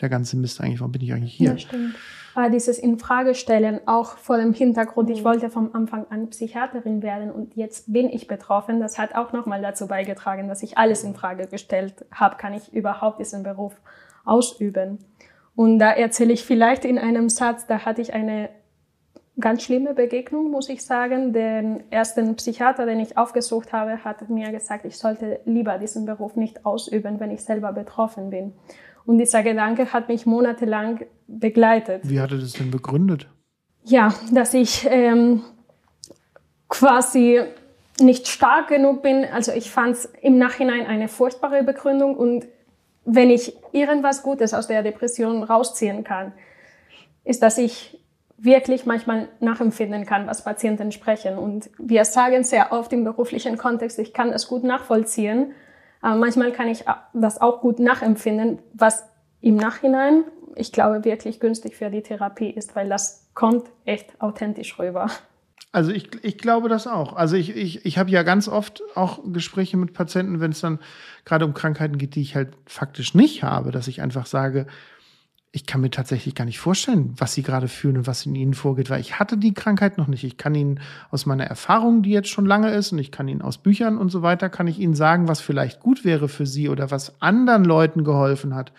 der 0.00 0.08
ganze 0.08 0.36
Mist 0.36 0.60
eigentlich, 0.60 0.80
warum 0.80 0.92
bin 0.92 1.02
ich 1.02 1.12
eigentlich 1.12 1.34
hier? 1.34 1.50
Ja, 1.50 1.58
stimmt. 1.58 1.94
Aber 2.34 2.48
dieses 2.48 2.78
Infragestellen 2.78 3.80
auch 3.86 4.16
vor 4.16 4.38
dem 4.38 4.54
Hintergrund, 4.54 5.10
ich 5.10 5.22
wollte 5.22 5.50
vom 5.50 5.74
Anfang 5.74 6.06
an 6.08 6.30
Psychiaterin 6.30 7.02
werden 7.02 7.30
und 7.30 7.54
jetzt 7.56 7.92
bin 7.92 8.08
ich 8.08 8.26
betroffen, 8.26 8.80
das 8.80 8.98
hat 8.98 9.14
auch 9.14 9.32
nochmal 9.32 9.60
dazu 9.60 9.86
beigetragen, 9.86 10.48
dass 10.48 10.62
ich 10.62 10.78
alles 10.78 11.04
in 11.04 11.14
Frage 11.14 11.46
gestellt 11.46 12.06
habe, 12.10 12.36
kann 12.36 12.54
ich 12.54 12.72
überhaupt 12.72 13.20
diesen 13.20 13.42
Beruf 13.42 13.74
ausüben. 14.24 14.98
Und 15.54 15.78
da 15.78 15.90
erzähle 15.90 16.32
ich 16.32 16.44
vielleicht 16.44 16.86
in 16.86 16.98
einem 16.98 17.28
Satz, 17.28 17.66
da 17.66 17.80
hatte 17.80 18.00
ich 18.00 18.14
eine 18.14 18.48
ganz 19.38 19.62
schlimme 19.62 19.94
Begegnung, 19.94 20.50
muss 20.50 20.68
ich 20.68 20.84
sagen. 20.84 21.32
Den 21.32 21.82
ersten 21.90 22.34
Psychiater, 22.36 22.86
den 22.86 23.00
ich 23.00 23.18
aufgesucht 23.18 23.72
habe, 23.72 24.04
hat 24.04 24.28
mir 24.30 24.50
gesagt, 24.52 24.84
ich 24.84 24.96
sollte 24.96 25.40
lieber 25.44 25.78
diesen 25.78 26.06
Beruf 26.06 26.36
nicht 26.36 26.64
ausüben, 26.64 27.20
wenn 27.20 27.30
ich 27.30 27.42
selber 27.42 27.72
betroffen 27.72 28.30
bin. 28.30 28.52
Und 29.04 29.18
dieser 29.18 29.42
Gedanke 29.42 29.92
hat 29.92 30.08
mich 30.08 30.26
monatelang 30.26 31.00
begleitet. 31.26 32.02
Wie 32.04 32.20
hat 32.20 32.32
er 32.32 32.38
das 32.38 32.52
denn 32.52 32.70
begründet? 32.70 33.28
Ja, 33.84 34.14
dass 34.32 34.54
ich 34.54 34.86
ähm, 34.88 35.42
quasi 36.68 37.40
nicht 38.00 38.28
stark 38.28 38.68
genug 38.68 39.02
bin. 39.02 39.24
Also 39.24 39.52
ich 39.52 39.70
fand 39.70 39.96
es 39.96 40.12
im 40.20 40.38
Nachhinein 40.38 40.86
eine 40.86 41.08
furchtbare 41.08 41.62
Begründung 41.62 42.16
und 42.16 42.46
wenn 43.04 43.30
ich 43.30 43.56
irgendwas 43.72 44.22
Gutes 44.22 44.54
aus 44.54 44.68
der 44.68 44.82
Depression 44.82 45.42
rausziehen 45.42 46.04
kann, 46.04 46.32
ist, 47.24 47.42
dass 47.42 47.58
ich 47.58 47.98
wirklich 48.38 48.86
manchmal 48.86 49.28
nachempfinden 49.40 50.04
kann, 50.04 50.26
was 50.26 50.44
Patienten 50.44 50.92
sprechen. 50.92 51.38
Und 51.38 51.70
wir 51.78 52.04
sagen 52.04 52.42
sehr 52.42 52.72
oft 52.72 52.92
im 52.92 53.04
beruflichen 53.04 53.56
Kontext, 53.56 53.98
ich 53.98 54.12
kann 54.12 54.32
das 54.32 54.48
gut 54.48 54.64
nachvollziehen. 54.64 55.52
Aber 56.02 56.16
manchmal 56.16 56.52
kann 56.52 56.68
ich 56.68 56.84
das 57.14 57.40
auch 57.40 57.60
gut 57.60 57.78
nachempfinden, 57.78 58.58
was 58.74 59.04
im 59.40 59.56
Nachhinein, 59.56 60.24
ich 60.56 60.72
glaube, 60.72 61.04
wirklich 61.04 61.40
günstig 61.40 61.76
für 61.76 61.88
die 61.90 62.02
Therapie 62.02 62.50
ist, 62.50 62.76
weil 62.76 62.88
das 62.88 63.30
kommt 63.34 63.70
echt 63.84 64.20
authentisch 64.20 64.78
rüber. 64.78 65.08
Also 65.70 65.90
ich, 65.90 66.10
ich 66.22 66.36
glaube 66.36 66.68
das 66.68 66.86
auch. 66.86 67.14
Also 67.14 67.36
ich, 67.36 67.56
ich, 67.56 67.86
ich 67.86 67.96
habe 67.96 68.10
ja 68.10 68.24
ganz 68.24 68.46
oft 68.46 68.82
auch 68.94 69.20
Gespräche 69.32 69.78
mit 69.78 69.94
Patienten, 69.94 70.40
wenn 70.40 70.50
es 70.50 70.60
dann 70.60 70.80
gerade 71.24 71.46
um 71.46 71.54
Krankheiten 71.54 71.96
geht, 71.96 72.14
die 72.14 72.20
ich 72.20 72.36
halt 72.36 72.50
faktisch 72.66 73.14
nicht 73.14 73.42
habe, 73.42 73.70
dass 73.70 73.88
ich 73.88 74.02
einfach 74.02 74.26
sage, 74.26 74.66
ich 75.54 75.66
kann 75.66 75.82
mir 75.82 75.90
tatsächlich 75.90 76.34
gar 76.34 76.46
nicht 76.46 76.58
vorstellen, 76.58 77.14
was 77.18 77.34
sie 77.34 77.42
gerade 77.42 77.68
fühlen 77.68 77.98
und 77.98 78.06
was 78.06 78.24
in 78.24 78.34
ihnen 78.34 78.54
vorgeht, 78.54 78.88
weil 78.88 79.02
ich 79.02 79.18
hatte 79.18 79.36
die 79.36 79.52
Krankheit 79.52 79.98
noch 79.98 80.06
nicht. 80.06 80.24
Ich 80.24 80.38
kann 80.38 80.54
ihnen 80.54 80.80
aus 81.10 81.26
meiner 81.26 81.44
Erfahrung, 81.44 82.02
die 82.02 82.10
jetzt 82.10 82.30
schon 82.30 82.46
lange 82.46 82.70
ist, 82.70 82.92
und 82.92 82.98
ich 82.98 83.12
kann 83.12 83.28
ihnen 83.28 83.42
aus 83.42 83.58
Büchern 83.58 83.98
und 83.98 84.08
so 84.08 84.22
weiter, 84.22 84.48
kann 84.48 84.66
ich 84.66 84.78
ihnen 84.78 84.94
sagen, 84.94 85.28
was 85.28 85.42
vielleicht 85.42 85.80
gut 85.80 86.06
wäre 86.06 86.28
für 86.28 86.46
sie 86.46 86.70
oder 86.70 86.90
was 86.90 87.20
anderen 87.20 87.66
Leuten 87.66 88.02
geholfen 88.02 88.54
hat 88.54 88.72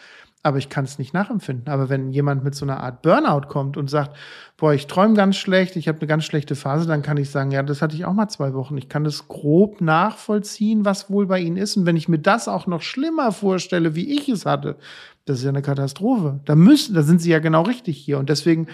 aber 0.45 0.57
ich 0.57 0.67
kann 0.67 0.83
es 0.83 0.99
nicht 0.99 1.13
nachempfinden. 1.13 1.69
Aber 1.69 1.87
wenn 1.87 2.11
jemand 2.11 2.43
mit 2.43 2.53
so 2.53 2.65
einer 2.65 2.83
Art 2.83 3.01
Burnout 3.01 3.47
kommt 3.47 3.77
und 3.77 3.89
sagt, 3.89 4.15
boah, 4.57 4.73
ich 4.73 4.87
träume 4.87 5.13
ganz 5.13 5.37
schlecht, 5.37 5.77
ich 5.77 5.87
habe 5.87 5.99
eine 5.99 6.07
ganz 6.07 6.25
schlechte 6.25 6.55
Phase, 6.55 6.85
dann 6.85 7.01
kann 7.01 7.15
ich 7.15 7.29
sagen, 7.29 7.51
ja, 7.51 7.63
das 7.63 7.81
hatte 7.81 7.95
ich 7.95 8.03
auch 8.03 8.11
mal 8.13 8.27
zwei 8.27 8.53
Wochen. 8.53 8.77
Ich 8.77 8.89
kann 8.89 9.05
das 9.05 9.29
grob 9.29 9.79
nachvollziehen, 9.79 10.83
was 10.83 11.09
wohl 11.09 11.27
bei 11.27 11.39
Ihnen 11.39 11.55
ist. 11.55 11.77
Und 11.77 11.85
wenn 11.85 11.95
ich 11.95 12.09
mir 12.09 12.19
das 12.19 12.49
auch 12.49 12.67
noch 12.67 12.81
schlimmer 12.81 13.31
vorstelle, 13.31 13.95
wie 13.95 14.17
ich 14.17 14.27
es 14.27 14.45
hatte, 14.45 14.75
das 15.23 15.37
ist 15.37 15.45
ja 15.45 15.49
eine 15.49 15.61
Katastrophe. 15.61 16.41
Da 16.43 16.55
müssen, 16.55 16.93
da 16.93 17.03
sind 17.03 17.21
Sie 17.21 17.31
ja 17.31 17.39
genau 17.39 17.61
richtig 17.61 17.97
hier. 17.97 18.19
Und 18.19 18.27
deswegen, 18.27 18.67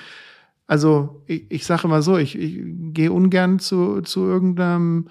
also 0.66 1.22
ich, 1.28 1.46
ich 1.50 1.66
sage 1.68 1.84
immer 1.84 2.02
so, 2.02 2.18
ich, 2.18 2.36
ich 2.36 2.62
gehe 2.94 3.12
ungern 3.12 3.60
zu, 3.60 4.02
zu 4.02 4.22
irgendeinem 4.22 5.08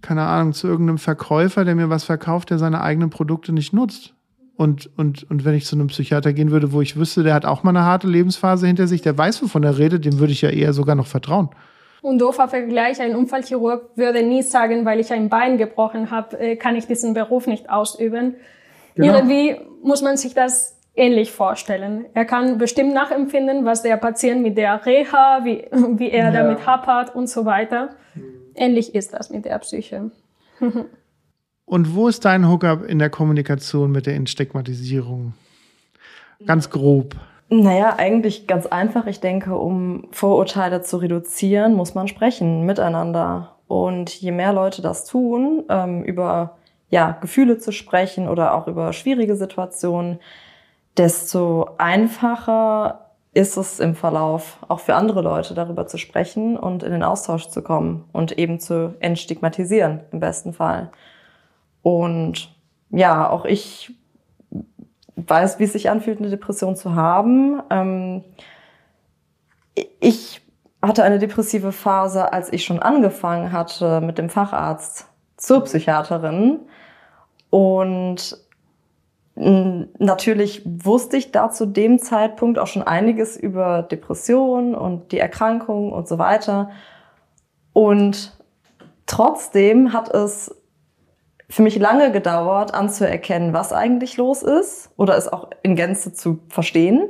keine 0.00 0.22
Ahnung, 0.22 0.54
zu 0.54 0.66
irgendeinem 0.66 0.98
Verkäufer, 0.98 1.64
der 1.66 1.74
mir 1.74 1.90
was 1.90 2.04
verkauft, 2.04 2.48
der 2.48 2.58
seine 2.58 2.80
eigenen 2.80 3.10
Produkte 3.10 3.52
nicht 3.52 3.74
nutzt. 3.74 4.15
Und, 4.56 4.90
und, 4.96 5.30
und 5.30 5.44
wenn 5.44 5.54
ich 5.54 5.66
zu 5.66 5.76
einem 5.76 5.88
Psychiater 5.88 6.32
gehen 6.32 6.50
würde, 6.50 6.72
wo 6.72 6.80
ich 6.80 6.96
wüsste, 6.96 7.22
der 7.22 7.34
hat 7.34 7.44
auch 7.44 7.62
mal 7.62 7.70
eine 7.70 7.84
harte 7.84 8.06
Lebensphase 8.06 8.66
hinter 8.66 8.86
sich, 8.86 9.02
der 9.02 9.16
weiß, 9.16 9.42
wovon 9.42 9.62
er 9.64 9.76
redet, 9.76 10.04
dem 10.04 10.18
würde 10.18 10.32
ich 10.32 10.40
ja 10.40 10.48
eher 10.48 10.72
sogar 10.72 10.94
noch 10.94 11.06
vertrauen. 11.06 11.50
Und 12.00 12.18
doofer 12.18 12.48
Vergleich, 12.48 13.00
ein 13.00 13.16
Unfallchirurg 13.16 13.90
würde 13.96 14.22
nie 14.22 14.42
sagen, 14.42 14.84
weil 14.84 15.00
ich 15.00 15.12
ein 15.12 15.28
Bein 15.28 15.58
gebrochen 15.58 16.10
habe, 16.10 16.38
äh, 16.38 16.56
kann 16.56 16.76
ich 16.76 16.86
diesen 16.86 17.14
Beruf 17.14 17.46
nicht 17.46 17.68
ausüben. 17.68 18.36
Genau. 18.94 19.14
Irgendwie 19.14 19.56
muss 19.82 20.02
man 20.02 20.16
sich 20.16 20.32
das 20.32 20.76
ähnlich 20.94 21.32
vorstellen. 21.32 22.06
Er 22.14 22.24
kann 22.24 22.56
bestimmt 22.56 22.94
nachempfinden, 22.94 23.64
was 23.66 23.82
der 23.82 23.96
Patient 23.98 24.42
mit 24.42 24.56
der 24.56 24.86
Reha, 24.86 25.40
wie, 25.44 25.66
wie 25.98 26.10
er 26.10 26.26
ja. 26.26 26.30
damit 26.30 26.66
hapert 26.66 27.14
und 27.14 27.28
so 27.28 27.44
weiter. 27.44 27.90
Ähnlich 28.54 28.94
ist 28.94 29.12
das 29.12 29.28
mit 29.28 29.44
der 29.44 29.58
Psyche. 29.58 30.10
Und 31.66 31.94
wo 31.96 32.06
ist 32.06 32.24
dein 32.24 32.48
Hookup 32.48 32.84
in 32.84 33.00
der 33.00 33.10
Kommunikation 33.10 33.90
mit 33.90 34.06
der 34.06 34.14
Entstigmatisierung? 34.14 35.34
Ganz 36.46 36.70
grob. 36.70 37.16
Naja, 37.48 37.96
eigentlich 37.98 38.46
ganz 38.46 38.66
einfach. 38.66 39.06
Ich 39.06 39.20
denke, 39.20 39.56
um 39.56 40.08
Vorurteile 40.12 40.82
zu 40.82 40.96
reduzieren, 40.98 41.74
muss 41.74 41.94
man 41.94 42.08
sprechen 42.08 42.64
miteinander. 42.64 43.56
Und 43.66 44.14
je 44.14 44.30
mehr 44.30 44.52
Leute 44.52 44.80
das 44.80 45.04
tun, 45.06 45.64
ähm, 45.68 46.04
über 46.04 46.56
ja, 46.88 47.18
Gefühle 47.20 47.58
zu 47.58 47.72
sprechen 47.72 48.28
oder 48.28 48.54
auch 48.54 48.68
über 48.68 48.92
schwierige 48.92 49.34
Situationen, 49.34 50.20
desto 50.96 51.68
einfacher 51.78 53.06
ist 53.34 53.56
es 53.56 53.80
im 53.80 53.94
Verlauf 53.94 54.58
auch 54.68 54.80
für 54.80 54.94
andere 54.94 55.20
Leute 55.20 55.52
darüber 55.54 55.86
zu 55.86 55.98
sprechen 55.98 56.56
und 56.56 56.82
in 56.82 56.92
den 56.92 57.02
Austausch 57.02 57.48
zu 57.48 57.60
kommen 57.60 58.04
und 58.12 58.38
eben 58.38 58.60
zu 58.60 58.94
entstigmatisieren 59.00 60.00
im 60.12 60.20
besten 60.20 60.52
Fall. 60.52 60.90
Und 61.86 62.52
ja, 62.90 63.30
auch 63.30 63.44
ich 63.44 63.94
weiß, 65.14 65.60
wie 65.60 65.64
es 65.64 65.72
sich 65.72 65.88
anfühlt, 65.88 66.18
eine 66.18 66.30
Depression 66.30 66.74
zu 66.74 66.96
haben. 66.96 67.62
Ähm, 67.70 68.24
ich 70.00 70.40
hatte 70.82 71.04
eine 71.04 71.20
depressive 71.20 71.70
Phase, 71.70 72.32
als 72.32 72.52
ich 72.52 72.64
schon 72.64 72.80
angefangen 72.80 73.52
hatte 73.52 74.00
mit 74.00 74.18
dem 74.18 74.30
Facharzt 74.30 75.06
zur 75.36 75.62
Psychiaterin. 75.62 76.58
Und 77.50 78.36
natürlich 79.36 80.62
wusste 80.64 81.18
ich 81.18 81.30
da 81.30 81.50
zu 81.52 81.66
dem 81.66 82.00
Zeitpunkt 82.00 82.58
auch 82.58 82.66
schon 82.66 82.82
einiges 82.82 83.36
über 83.36 83.84
Depressionen 83.84 84.74
und 84.74 85.12
die 85.12 85.20
Erkrankung 85.20 85.92
und 85.92 86.08
so 86.08 86.18
weiter. 86.18 86.70
Und 87.72 88.36
trotzdem 89.06 89.92
hat 89.92 90.12
es 90.12 90.55
für 91.48 91.62
mich 91.62 91.78
lange 91.78 92.10
gedauert, 92.10 92.74
anzuerkennen, 92.74 93.52
was 93.52 93.72
eigentlich 93.72 94.16
los 94.16 94.42
ist 94.42 94.90
oder 94.96 95.16
es 95.16 95.32
auch 95.32 95.50
in 95.62 95.76
Gänze 95.76 96.12
zu 96.12 96.40
verstehen. 96.48 97.08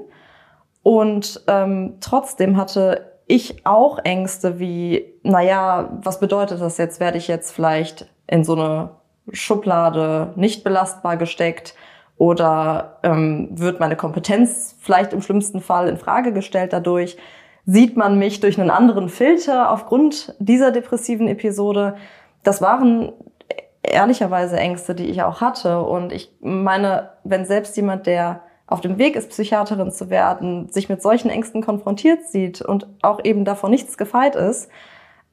Und 0.83 1.43
ähm, 1.49 1.95
trotzdem 2.01 2.57
hatte 2.57 3.13
ich 3.27 3.67
auch 3.67 3.99
Ängste 4.05 4.61
wie, 4.61 5.15
naja, 5.23 5.99
was 6.03 6.21
bedeutet 6.21 6.61
das 6.61 6.79
jetzt? 6.79 7.01
Werde 7.01 7.19
ich 7.19 7.29
jetzt 7.29 7.51
vielleicht 7.51 8.07
in 8.27 8.45
so 8.45 8.55
eine 8.55 8.91
Schublade 9.33 10.33
nicht 10.37 10.63
belastbar 10.63 11.17
gesteckt 11.17 11.75
oder 12.19 12.99
ähm, 13.03 13.49
wird 13.53 13.81
meine 13.81 13.97
Kompetenz 13.97 14.77
vielleicht 14.81 15.13
im 15.13 15.23
schlimmsten 15.23 15.61
Fall 15.61 15.89
in 15.89 15.97
Frage 15.97 16.33
gestellt 16.33 16.73
dadurch? 16.73 17.17
Sieht 17.65 17.97
man 17.97 18.19
mich 18.19 18.39
durch 18.39 18.61
einen 18.61 18.71
anderen 18.71 19.09
Filter 19.09 19.73
aufgrund 19.73 20.35
dieser 20.39 20.71
depressiven 20.71 21.27
Episode? 21.27 21.97
Das 22.45 22.63
waren 22.63 23.13
ehrlicherweise 23.91 24.57
Ängste, 24.57 24.95
die 24.95 25.07
ich 25.07 25.23
auch 25.23 25.41
hatte. 25.41 25.83
Und 25.83 26.13
ich 26.13 26.33
meine, 26.41 27.11
wenn 27.25 27.45
selbst 27.45 27.77
jemand, 27.77 28.07
der 28.07 28.43
auf 28.67 28.81
dem 28.81 28.99
Weg 28.99 29.17
ist, 29.17 29.31
Psychiaterin 29.31 29.91
zu 29.91 30.11
werden, 30.11 30.69
sich 30.69 30.89
mit 30.89 31.01
solchen 31.03 31.31
Ängsten 31.31 31.63
konfrontiert 31.63 32.27
sieht 32.27 32.61
und 32.61 32.89
auch 33.03 33.25
eben 33.25 33.45
davor 33.45 33.71
nichts 33.71 33.97
gefeit 33.97 34.35
ist, 34.35 34.69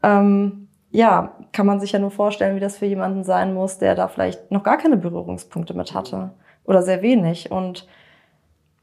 ähm, 0.04 0.68
ja, 0.92 1.34
kann 1.52 1.66
man 1.66 1.80
sich 1.80 1.92
ja 1.92 2.00
nur 2.00 2.12
vorstellen, 2.12 2.56
wie 2.56 2.60
das 2.60 2.78
für 2.78 2.86
jemanden 2.86 3.24
sein 3.24 3.54
muss, 3.56 3.80
der 3.80 3.96
da 3.96 4.08
vielleicht 4.08 4.52
noch 4.52 4.62
gar 4.62 4.78
keine 4.78 4.98
Berührungspunkte 4.98 5.74
mit 5.74 5.96
hatte 5.96 6.32
oder 6.66 6.84
sehr 6.84 7.02
wenig. 7.02 7.52
Und 7.52 7.88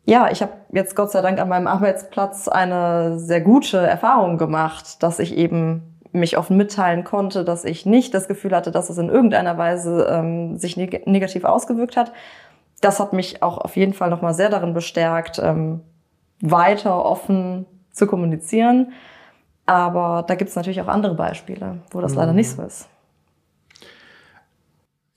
ja, 0.04 0.28
ich 0.30 0.42
habe 0.42 0.52
jetzt 0.72 0.96
Gott 0.96 1.12
sei 1.12 1.22
Dank 1.22 1.38
an 1.38 1.48
meinem 1.48 1.68
Arbeitsplatz 1.68 2.48
eine 2.48 3.18
sehr 3.20 3.40
gute 3.40 3.78
Erfahrung 3.78 4.38
gemacht, 4.38 5.02
dass 5.04 5.20
ich 5.20 5.36
eben 5.36 5.89
mich 6.12 6.36
offen 6.36 6.56
mitteilen 6.56 7.04
konnte, 7.04 7.44
dass 7.44 7.64
ich 7.64 7.86
nicht 7.86 8.14
das 8.14 8.28
Gefühl 8.28 8.54
hatte, 8.54 8.70
dass 8.70 8.90
es 8.90 8.98
in 8.98 9.08
irgendeiner 9.08 9.58
Weise 9.58 10.06
ähm, 10.10 10.56
sich 10.56 10.76
neg 10.76 11.06
negativ 11.06 11.44
ausgewirkt 11.44 11.96
hat. 11.96 12.12
Das 12.80 12.98
hat 12.98 13.12
mich 13.12 13.42
auch 13.42 13.58
auf 13.58 13.76
jeden 13.76 13.92
Fall 13.92 14.10
nochmal 14.10 14.34
sehr 14.34 14.48
darin 14.48 14.74
bestärkt, 14.74 15.38
ähm, 15.38 15.80
weiter 16.40 17.04
offen 17.04 17.66
zu 17.92 18.06
kommunizieren. 18.06 18.92
Aber 19.66 20.24
da 20.26 20.34
gibt 20.34 20.50
es 20.50 20.56
natürlich 20.56 20.80
auch 20.80 20.88
andere 20.88 21.14
Beispiele, 21.14 21.78
wo 21.90 22.00
das 22.00 22.12
mhm. 22.12 22.18
leider 22.18 22.32
nicht 22.32 22.50
so 22.50 22.62
ist. 22.62 22.88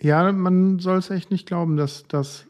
Ja, 0.02 0.32
man 0.32 0.80
soll 0.80 0.98
es 0.98 1.10
echt 1.10 1.32
nicht 1.32 1.48
glauben, 1.48 1.78
dass, 1.78 2.06
dass 2.08 2.46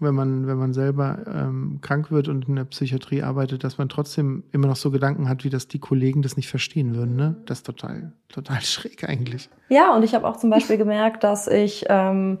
wenn 0.00 0.14
man, 0.14 0.46
wenn 0.46 0.56
man 0.56 0.72
selber 0.72 1.18
ähm, 1.26 1.78
krank 1.82 2.10
wird 2.10 2.28
und 2.28 2.48
in 2.48 2.56
der 2.56 2.64
Psychiatrie 2.64 3.22
arbeitet, 3.22 3.64
dass 3.64 3.78
man 3.78 3.88
trotzdem 3.88 4.44
immer 4.52 4.66
noch 4.66 4.76
so 4.76 4.90
Gedanken 4.90 5.28
hat, 5.28 5.44
wie 5.44 5.50
das 5.50 5.68
die 5.68 5.78
Kollegen 5.78 6.22
das 6.22 6.36
nicht 6.36 6.48
verstehen 6.48 6.94
würden. 6.94 7.16
Ne? 7.16 7.36
Das 7.46 7.58
ist 7.58 7.66
total, 7.66 8.12
total 8.28 8.60
schräg 8.62 9.08
eigentlich. 9.08 9.50
Ja, 9.68 9.94
und 9.94 10.02
ich 10.02 10.14
habe 10.14 10.26
auch 10.26 10.36
zum 10.36 10.50
Beispiel 10.50 10.78
gemerkt, 10.78 11.22
dass 11.22 11.46
ich 11.46 11.84
ähm, 11.88 12.38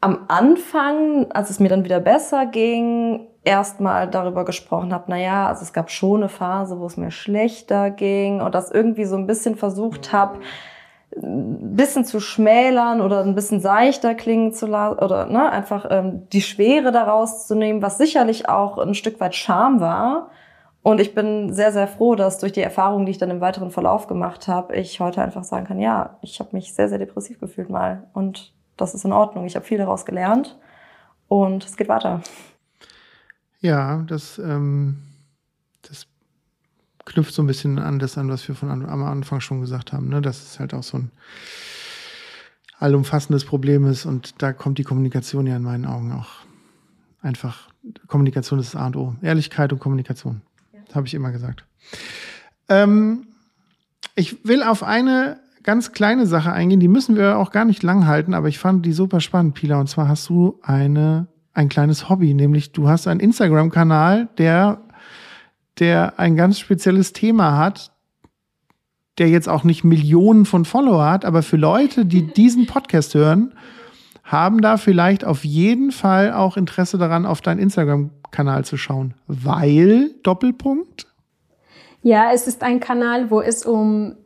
am 0.00 0.24
Anfang, 0.28 1.30
als 1.32 1.50
es 1.50 1.60
mir 1.60 1.68
dann 1.68 1.84
wieder 1.84 2.00
besser 2.00 2.46
ging, 2.46 3.26
erstmal 3.44 4.08
darüber 4.08 4.44
gesprochen 4.44 4.92
habe, 4.92 5.10
naja, 5.10 5.48
also 5.48 5.62
es 5.62 5.72
gab 5.72 5.90
schon 5.90 6.20
eine 6.20 6.28
Phase, 6.28 6.78
wo 6.78 6.86
es 6.86 6.96
mir 6.96 7.10
schlechter 7.10 7.90
ging 7.90 8.40
und 8.40 8.54
das 8.54 8.70
irgendwie 8.70 9.04
so 9.04 9.16
ein 9.16 9.26
bisschen 9.26 9.56
versucht 9.56 10.12
habe, 10.12 10.40
ein 11.16 11.74
bisschen 11.74 12.04
zu 12.04 12.20
schmälern 12.20 13.00
oder 13.00 13.22
ein 13.22 13.34
bisschen 13.34 13.60
seichter 13.60 14.14
klingen 14.14 14.52
zu 14.52 14.66
lassen 14.66 14.98
oder 14.98 15.26
ne, 15.26 15.50
einfach 15.50 15.86
ähm, 15.90 16.28
die 16.30 16.42
Schwere 16.42 16.92
daraus 16.92 17.46
zu 17.46 17.54
nehmen, 17.54 17.82
was 17.82 17.98
sicherlich 17.98 18.48
auch 18.48 18.78
ein 18.78 18.94
Stück 18.94 19.20
weit 19.20 19.34
Scham 19.34 19.80
war. 19.80 20.30
Und 20.82 21.00
ich 21.00 21.14
bin 21.14 21.52
sehr, 21.52 21.72
sehr 21.72 21.88
froh, 21.88 22.14
dass 22.14 22.38
durch 22.38 22.52
die 22.52 22.62
Erfahrungen, 22.62 23.04
die 23.04 23.12
ich 23.12 23.18
dann 23.18 23.30
im 23.30 23.40
weiteren 23.40 23.70
Verlauf 23.70 24.06
gemacht 24.06 24.48
habe, 24.48 24.74
ich 24.76 25.00
heute 25.00 25.20
einfach 25.20 25.44
sagen 25.44 25.66
kann, 25.66 25.78
ja, 25.78 26.16
ich 26.22 26.40
habe 26.40 26.50
mich 26.52 26.72
sehr, 26.72 26.88
sehr 26.88 26.98
depressiv 26.98 27.38
gefühlt 27.38 27.68
mal. 27.68 28.04
Und 28.14 28.54
das 28.76 28.94
ist 28.94 29.04
in 29.04 29.12
Ordnung. 29.12 29.44
Ich 29.44 29.56
habe 29.56 29.66
viel 29.66 29.78
daraus 29.78 30.06
gelernt 30.06 30.58
und 31.28 31.64
es 31.64 31.76
geht 31.76 31.88
weiter. 31.88 32.22
Ja, 33.60 34.04
das, 34.08 34.38
ähm, 34.38 35.02
das 35.82 36.06
knüpft 37.04 37.34
so 37.34 37.42
ein 37.42 37.46
bisschen 37.46 37.78
an 37.78 37.98
das 37.98 38.18
an, 38.18 38.28
was 38.28 38.46
wir 38.46 38.54
von 38.54 38.70
am 38.70 39.02
Anfang 39.02 39.40
schon 39.40 39.60
gesagt 39.60 39.92
haben, 39.92 40.08
ne? 40.08 40.20
dass 40.20 40.42
es 40.42 40.60
halt 40.60 40.74
auch 40.74 40.82
so 40.82 40.98
ein 40.98 41.10
allumfassendes 42.78 43.44
Problem 43.44 43.86
ist 43.86 44.06
und 44.06 44.42
da 44.42 44.52
kommt 44.52 44.78
die 44.78 44.84
Kommunikation 44.84 45.46
ja 45.46 45.56
in 45.56 45.62
meinen 45.62 45.84
Augen 45.84 46.12
auch 46.12 46.28
einfach. 47.22 47.68
Kommunikation 48.06 48.58
ist 48.58 48.74
das 48.74 48.80
A 48.80 48.86
und 48.86 48.96
O. 48.96 49.14
Ehrlichkeit 49.22 49.72
und 49.72 49.78
Kommunikation. 49.78 50.42
Ja. 50.72 50.94
Habe 50.94 51.06
ich 51.06 51.14
immer 51.14 51.32
gesagt. 51.32 51.64
Ähm, 52.68 53.26
ich 54.14 54.44
will 54.44 54.62
auf 54.62 54.82
eine 54.82 55.40
ganz 55.62 55.92
kleine 55.92 56.26
Sache 56.26 56.52
eingehen, 56.52 56.80
die 56.80 56.88
müssen 56.88 57.16
wir 57.16 57.38
auch 57.38 57.50
gar 57.50 57.64
nicht 57.64 57.82
lang 57.82 58.06
halten, 58.06 58.34
aber 58.34 58.48
ich 58.48 58.58
fand 58.58 58.84
die 58.86 58.92
super 58.92 59.20
spannend, 59.20 59.54
Pila. 59.54 59.78
Und 59.80 59.88
zwar 59.88 60.08
hast 60.08 60.28
du 60.28 60.58
eine, 60.62 61.26
ein 61.52 61.68
kleines 61.68 62.08
Hobby, 62.08 62.34
nämlich 62.34 62.72
du 62.72 62.88
hast 62.88 63.06
einen 63.06 63.20
Instagram-Kanal, 63.20 64.28
der, 64.38 64.82
der 65.80 66.18
ein 66.18 66.36
ganz 66.36 66.58
spezielles 66.58 67.12
Thema 67.12 67.56
hat, 67.56 67.90
der 69.18 69.28
jetzt 69.28 69.48
auch 69.48 69.64
nicht 69.64 69.84
Millionen 69.84 70.46
von 70.46 70.64
Follower 70.64 71.04
hat, 71.10 71.24
aber 71.24 71.42
für 71.42 71.56
Leute, 71.56 72.06
die 72.06 72.22
diesen 72.22 72.66
Podcast 72.66 73.14
hören, 73.14 73.54
haben 74.24 74.60
da 74.60 74.76
vielleicht 74.76 75.24
auf 75.24 75.44
jeden 75.44 75.90
Fall 75.90 76.32
auch 76.32 76.56
Interesse 76.56 76.98
daran, 76.98 77.26
auf 77.26 77.40
deinen 77.40 77.58
Instagram-Kanal 77.58 78.64
zu 78.64 78.76
schauen, 78.76 79.14
weil 79.26 80.12
Doppelpunkt. 80.22 81.06
Ja, 82.02 82.32
es 82.32 82.46
ist 82.46 82.62
ein 82.62 82.80
Kanal, 82.80 83.30
wo 83.30 83.40
es 83.40 83.66
um 83.66 84.16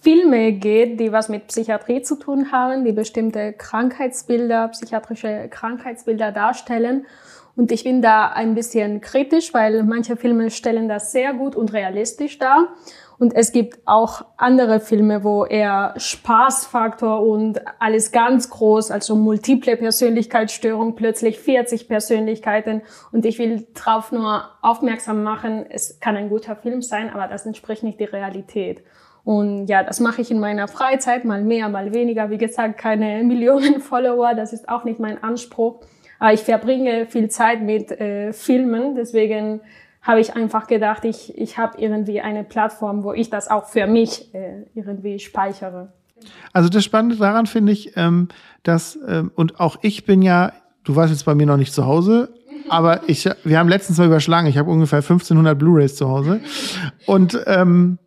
Filme 0.00 0.52
geht, 0.52 1.00
die 1.00 1.10
was 1.10 1.28
mit 1.28 1.48
Psychiatrie 1.48 2.02
zu 2.02 2.16
tun 2.16 2.52
haben, 2.52 2.84
die 2.84 2.92
bestimmte 2.92 3.52
Krankheitsbilder, 3.52 4.68
psychiatrische 4.68 5.48
Krankheitsbilder 5.50 6.30
darstellen. 6.30 7.06
Und 7.56 7.72
ich 7.72 7.84
bin 7.84 8.02
da 8.02 8.28
ein 8.28 8.54
bisschen 8.54 9.00
kritisch, 9.00 9.54
weil 9.54 9.82
manche 9.82 10.16
Filme 10.16 10.50
stellen 10.50 10.88
das 10.88 11.10
sehr 11.10 11.32
gut 11.32 11.56
und 11.56 11.72
realistisch 11.72 12.38
dar. 12.38 12.68
Und 13.18 13.34
es 13.34 13.50
gibt 13.50 13.78
auch 13.86 14.26
andere 14.36 14.78
Filme, 14.78 15.24
wo 15.24 15.46
eher 15.46 15.94
Spaßfaktor 15.96 17.22
und 17.26 17.62
alles 17.78 18.12
ganz 18.12 18.50
groß, 18.50 18.90
also 18.90 19.16
multiple 19.16 19.78
Persönlichkeitsstörung, 19.78 20.96
plötzlich 20.96 21.38
40 21.38 21.88
Persönlichkeiten. 21.88 22.82
Und 23.12 23.24
ich 23.24 23.38
will 23.38 23.66
darauf 23.72 24.12
nur 24.12 24.44
aufmerksam 24.60 25.22
machen, 25.22 25.64
es 25.70 25.98
kann 25.98 26.16
ein 26.16 26.28
guter 26.28 26.56
Film 26.56 26.82
sein, 26.82 27.08
aber 27.08 27.26
das 27.26 27.46
entspricht 27.46 27.82
nicht 27.82 27.98
der 28.00 28.12
Realität. 28.12 28.82
Und 29.24 29.66
ja, 29.66 29.82
das 29.82 29.98
mache 29.98 30.20
ich 30.20 30.30
in 30.30 30.38
meiner 30.38 30.68
Freizeit, 30.68 31.24
mal 31.24 31.42
mehr, 31.42 31.68
mal 31.70 31.94
weniger. 31.94 32.28
Wie 32.28 32.38
gesagt, 32.38 32.78
keine 32.78 33.24
Millionen 33.24 33.80
Follower, 33.80 34.34
das 34.34 34.52
ist 34.52 34.68
auch 34.68 34.84
nicht 34.84 35.00
mein 35.00 35.22
Anspruch. 35.22 35.80
Aber 36.18 36.32
ich 36.32 36.40
verbringe 36.40 37.06
viel 37.06 37.28
Zeit 37.28 37.62
mit 37.62 37.90
äh, 37.90 38.32
Filmen, 38.32 38.94
deswegen 38.94 39.60
habe 40.02 40.20
ich 40.20 40.36
einfach 40.36 40.68
gedacht, 40.68 41.04
ich, 41.04 41.36
ich 41.36 41.58
habe 41.58 41.80
irgendwie 41.80 42.20
eine 42.20 42.44
Plattform, 42.44 43.02
wo 43.02 43.12
ich 43.12 43.28
das 43.28 43.48
auch 43.48 43.66
für 43.66 43.86
mich 43.86 44.32
äh, 44.34 44.62
irgendwie 44.74 45.18
speichere. 45.18 45.92
Also 46.52 46.68
das 46.68 46.84
Spannende 46.84 47.16
daran 47.16 47.46
finde 47.46 47.72
ich, 47.72 47.96
ähm, 47.96 48.28
dass, 48.62 48.98
ähm, 49.06 49.32
und 49.34 49.60
auch 49.60 49.78
ich 49.82 50.04
bin 50.04 50.22
ja, 50.22 50.52
du 50.84 50.96
warst 50.96 51.12
jetzt 51.12 51.24
bei 51.24 51.34
mir 51.34 51.46
noch 51.46 51.56
nicht 51.56 51.74
zu 51.74 51.86
Hause, 51.86 52.32
aber 52.68 53.08
ich, 53.08 53.28
wir 53.44 53.58
haben 53.58 53.68
letztens 53.68 53.98
mal 53.98 54.06
überschlagen, 54.06 54.46
ich 54.46 54.58
habe 54.58 54.70
ungefähr 54.70 54.98
1500 54.98 55.58
Blu-rays 55.58 55.96
zu 55.96 56.08
Hause. 56.08 56.40
Und 57.06 57.38
ähm, 57.46 57.98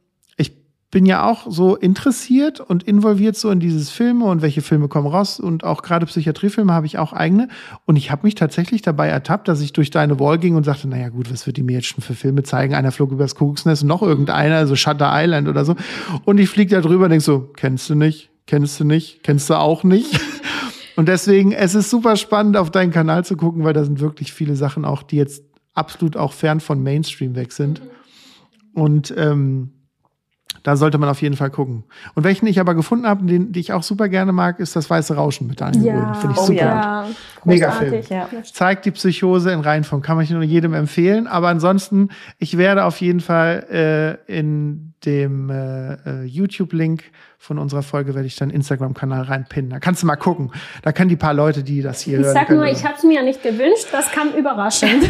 bin 0.91 1.05
ja 1.05 1.29
auch 1.29 1.45
so 1.49 1.75
interessiert 1.75 2.59
und 2.59 2.81
involviert 2.81 3.35
so 3.35 3.51
in 3.51 3.59
dieses 3.59 3.91
Filme 3.91 4.25
und 4.25 4.41
welche 4.41 4.61
Filme 4.61 4.87
kommen 4.87 5.05
raus 5.05 5.39
und 5.39 5.63
auch 5.63 5.83
gerade 5.83 6.07
Psychiatriefilme 6.07 6.73
habe 6.73 6.87
ich 6.87 6.97
auch 6.97 7.13
eigene. 7.13 7.47
Und 7.85 7.95
ich 7.95 8.09
habe 8.09 8.25
mich 8.25 8.33
tatsächlich 8.33 8.81
dabei 8.81 9.07
ertappt, 9.07 9.47
dass 9.47 9.61
ich 9.61 9.71
durch 9.71 9.91
deine 9.91 10.19
Wall 10.19 10.39
ging 10.39 10.55
und 10.55 10.63
sagte, 10.63 10.87
naja 10.87 11.09
gut, 11.09 11.31
was 11.31 11.45
wird 11.45 11.57
die 11.57 11.63
mir 11.63 11.73
jetzt 11.73 11.87
schon 11.87 12.01
für 12.01 12.15
Filme 12.15 12.41
zeigen? 12.41 12.73
Einer 12.73 12.91
flog 12.91 13.11
übers 13.11 13.35
Kuckucksnest 13.35 13.83
und 13.83 13.87
noch 13.87 14.01
irgendeiner, 14.01 14.55
also 14.55 14.75
Shutter 14.75 15.11
Island 15.13 15.47
oder 15.47 15.63
so. 15.63 15.75
Und 16.25 16.39
ich 16.39 16.49
fliege 16.49 16.75
da 16.75 16.81
drüber 16.81 17.03
und 17.03 17.11
denk 17.11 17.21
so, 17.21 17.51
kennst 17.55 17.87
du 17.91 17.93
nicht, 17.93 18.31
kennst 18.47 18.79
du 18.79 18.83
nicht, 18.83 19.21
kennst 19.21 19.49
du 19.49 19.55
auch 19.55 19.83
nicht? 19.83 20.19
Und 20.95 21.07
deswegen, 21.07 21.53
es 21.53 21.75
ist 21.75 21.89
super 21.89 22.17
spannend 22.17 22.57
auf 22.57 22.71
deinen 22.71 22.91
Kanal 22.91 23.23
zu 23.23 23.37
gucken, 23.37 23.63
weil 23.63 23.71
da 23.71 23.85
sind 23.85 24.01
wirklich 24.01 24.33
viele 24.33 24.57
Sachen 24.57 24.83
auch, 24.83 25.01
die 25.01 25.15
jetzt 25.15 25.45
absolut 25.73 26.17
auch 26.17 26.33
fern 26.33 26.59
von 26.59 26.83
Mainstream 26.83 27.37
weg 27.37 27.53
sind. 27.53 27.81
Und 28.73 29.13
ähm, 29.15 29.71
da 30.63 30.75
sollte 30.75 30.97
man 30.97 31.09
auf 31.09 31.21
jeden 31.21 31.35
Fall 31.35 31.49
gucken. 31.49 31.83
Und 32.15 32.23
welchen 32.23 32.47
ich 32.47 32.59
aber 32.59 32.75
gefunden 32.75 33.07
habe, 33.07 33.25
den, 33.25 33.51
den 33.51 33.59
ich 33.59 33.73
auch 33.73 33.83
super 33.83 34.09
gerne 34.09 34.31
mag, 34.31 34.59
ist 34.59 34.75
das 34.75 34.89
Weiße 34.89 35.15
Rauschen 35.15 35.47
mit 35.47 35.61
Daniel 35.61 35.85
ja. 35.85 35.93
Brühl. 35.93 36.15
Finde 36.15 36.35
ich 36.35 36.41
oh, 36.41 36.45
super. 36.45 36.59
Ja. 36.59 37.07
Mega 37.45 37.71
Film. 37.71 38.03
Ja. 38.09 38.27
Zeigt 38.43 38.85
die 38.85 38.91
Psychose 38.91 39.51
in 39.51 39.61
Reihenform. 39.61 40.01
Kann 40.01 40.17
man 40.17 40.27
nur 40.29 40.43
jedem 40.43 40.73
empfehlen. 40.73 41.27
Aber 41.27 41.47
ansonsten, 41.47 42.09
ich 42.37 42.57
werde 42.57 42.83
auf 42.83 42.99
jeden 42.99 43.19
Fall 43.19 44.19
äh, 44.27 44.37
in 44.37 44.93
dem 45.05 45.49
äh, 45.49 45.93
äh, 45.93 46.23
YouTube-Link 46.25 47.03
von 47.37 47.57
unserer 47.57 47.83
Folge 47.83 48.15
werde 48.15 48.27
ich 48.27 48.35
dann 48.35 48.49
Instagram-Kanal 48.49 49.23
reinpinnen. 49.23 49.69
Da 49.69 49.79
kannst 49.79 50.03
du 50.03 50.07
mal 50.07 50.17
gucken. 50.17 50.51
Da 50.81 50.91
können 50.91 51.07
die 51.07 51.15
paar 51.15 51.33
Leute, 51.33 51.63
die 51.63 51.81
das 51.81 52.01
hier 52.01 52.19
ich 52.19 52.25
hören. 52.25 52.35
Ich 52.35 52.41
sag 52.41 52.49
nur, 52.49 52.65
ich 52.65 52.83
habe 52.83 52.95
es 52.97 53.03
mir 53.03 53.15
ja 53.15 53.23
nicht 53.23 53.41
gewünscht. 53.41 53.87
Das 53.93 54.11
kam 54.11 54.33
überraschend. 54.33 55.05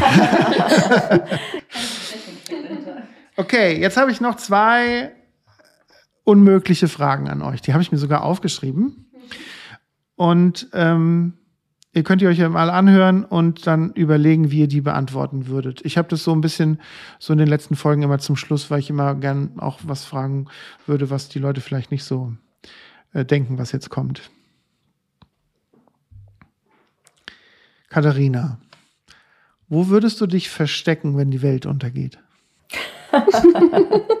okay, 3.36 3.80
jetzt 3.80 3.96
habe 3.96 4.12
ich 4.12 4.20
noch 4.20 4.36
zwei 4.36 5.10
unmögliche 6.30 6.86
Fragen 6.86 7.28
an 7.28 7.42
euch. 7.42 7.60
Die 7.60 7.72
habe 7.72 7.82
ich 7.82 7.90
mir 7.90 7.98
sogar 7.98 8.22
aufgeschrieben. 8.22 9.10
Und 10.14 10.68
ähm, 10.74 11.32
ihr 11.92 12.04
könnt 12.04 12.22
ihr 12.22 12.28
euch 12.28 12.38
ja 12.38 12.48
mal 12.48 12.70
anhören 12.70 13.24
und 13.24 13.66
dann 13.66 13.92
überlegen, 13.94 14.52
wie 14.52 14.60
ihr 14.60 14.68
die 14.68 14.80
beantworten 14.80 15.48
würdet. 15.48 15.84
Ich 15.84 15.98
habe 15.98 16.06
das 16.06 16.22
so 16.22 16.32
ein 16.32 16.40
bisschen 16.40 16.80
so 17.18 17.32
in 17.32 17.40
den 17.40 17.48
letzten 17.48 17.74
Folgen 17.74 18.02
immer 18.02 18.20
zum 18.20 18.36
Schluss, 18.36 18.70
weil 18.70 18.78
ich 18.78 18.90
immer 18.90 19.16
gern 19.16 19.58
auch 19.58 19.80
was 19.82 20.04
fragen 20.04 20.46
würde, 20.86 21.10
was 21.10 21.28
die 21.28 21.40
Leute 21.40 21.60
vielleicht 21.60 21.90
nicht 21.90 22.04
so 22.04 22.32
äh, 23.12 23.24
denken, 23.24 23.58
was 23.58 23.72
jetzt 23.72 23.90
kommt. 23.90 24.30
Katharina, 27.88 28.60
wo 29.68 29.88
würdest 29.88 30.20
du 30.20 30.28
dich 30.28 30.48
verstecken, 30.48 31.16
wenn 31.16 31.32
die 31.32 31.42
Welt 31.42 31.66
untergeht? 31.66 32.20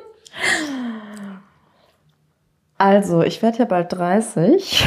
Also, 2.80 3.20
ich 3.20 3.42
werde 3.42 3.58
ja 3.58 3.64
bald 3.66 3.92
30 3.92 4.86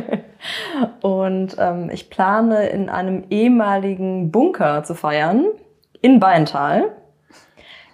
und 1.00 1.56
ähm, 1.58 1.88
ich 1.90 2.10
plane 2.10 2.66
in 2.66 2.90
einem 2.90 3.24
ehemaligen 3.30 4.30
Bunker 4.30 4.84
zu 4.84 4.94
feiern 4.94 5.46
in 6.02 6.20
Beintal. 6.20 6.92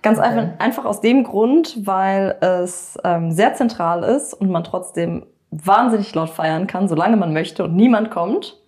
Ganz 0.02 0.18
okay. 0.18 0.26
einfach, 0.26 0.58
einfach 0.58 0.84
aus 0.86 1.00
dem 1.00 1.22
Grund, 1.22 1.86
weil 1.86 2.36
es 2.40 2.98
ähm, 3.04 3.30
sehr 3.30 3.54
zentral 3.54 4.02
ist 4.02 4.34
und 4.34 4.50
man 4.50 4.64
trotzdem 4.64 5.24
wahnsinnig 5.52 6.12
laut 6.16 6.30
feiern 6.30 6.66
kann, 6.66 6.88
solange 6.88 7.16
man 7.16 7.32
möchte 7.32 7.62
und 7.62 7.76
niemand 7.76 8.10
kommt. 8.10 8.58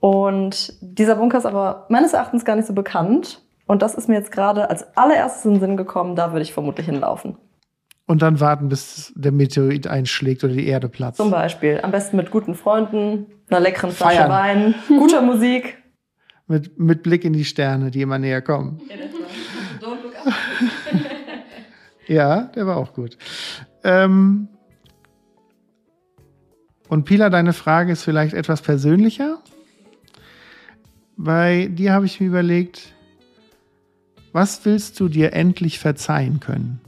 Und 0.00 0.72
dieser 0.80 1.16
Bunker 1.16 1.36
ist 1.36 1.46
aber 1.46 1.84
meines 1.90 2.14
Erachtens 2.14 2.46
gar 2.46 2.56
nicht 2.56 2.66
so 2.66 2.72
bekannt. 2.72 3.42
Und 3.66 3.82
das 3.82 3.94
ist 3.94 4.08
mir 4.08 4.14
jetzt 4.14 4.32
gerade 4.32 4.70
als 4.70 4.96
allererstes 4.96 5.44
in 5.44 5.50
den 5.52 5.60
Sinn 5.60 5.76
gekommen, 5.76 6.16
da 6.16 6.32
würde 6.32 6.42
ich 6.42 6.54
vermutlich 6.54 6.86
hinlaufen. 6.86 7.36
Und 8.06 8.20
dann 8.20 8.38
warten, 8.38 8.68
bis 8.68 9.12
der 9.16 9.32
Meteorit 9.32 9.86
einschlägt 9.86 10.44
oder 10.44 10.52
die 10.52 10.66
Erde 10.66 10.88
platzt. 10.88 11.16
Zum 11.16 11.30
Beispiel. 11.30 11.80
Am 11.82 11.90
besten 11.90 12.16
mit 12.16 12.30
guten 12.30 12.54
Freunden, 12.54 13.26
einer 13.48 13.60
leckeren 13.60 13.92
Flasche 13.92 14.16
Feiern. 14.16 14.30
Wein, 14.30 14.74
guter 14.88 15.22
Musik. 15.22 15.78
Mit, 16.46 16.78
mit 16.78 17.02
Blick 17.02 17.24
in 17.24 17.32
die 17.32 17.46
Sterne, 17.46 17.90
die 17.90 18.02
immer 18.02 18.18
näher 18.18 18.42
kommen. 18.42 18.82
ja, 22.06 22.42
der 22.54 22.66
war 22.66 22.76
auch 22.76 22.92
gut. 22.92 23.16
Ähm 23.82 24.48
und 26.88 27.04
Pila, 27.04 27.30
deine 27.30 27.54
Frage 27.54 27.92
ist 27.92 28.02
vielleicht 28.02 28.34
etwas 28.34 28.60
persönlicher. 28.60 29.38
Bei 31.16 31.68
dir 31.70 31.92
habe 31.92 32.04
ich 32.04 32.20
mir 32.20 32.26
überlegt, 32.26 32.92
was 34.32 34.64
willst 34.64 35.00
du 35.00 35.08
dir 35.08 35.32
endlich 35.32 35.78
verzeihen 35.78 36.40
können? 36.40 36.80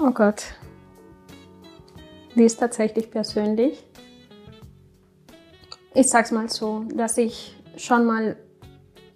Oh 0.00 0.10
Gott. 0.12 0.44
die 2.36 2.44
ist 2.44 2.60
tatsächlich 2.60 3.10
persönlich. 3.10 3.84
Ich 5.94 6.08
sag's 6.08 6.30
mal 6.30 6.48
so, 6.48 6.84
dass 6.94 7.18
ich 7.18 7.56
schon 7.76 8.06
mal 8.06 8.36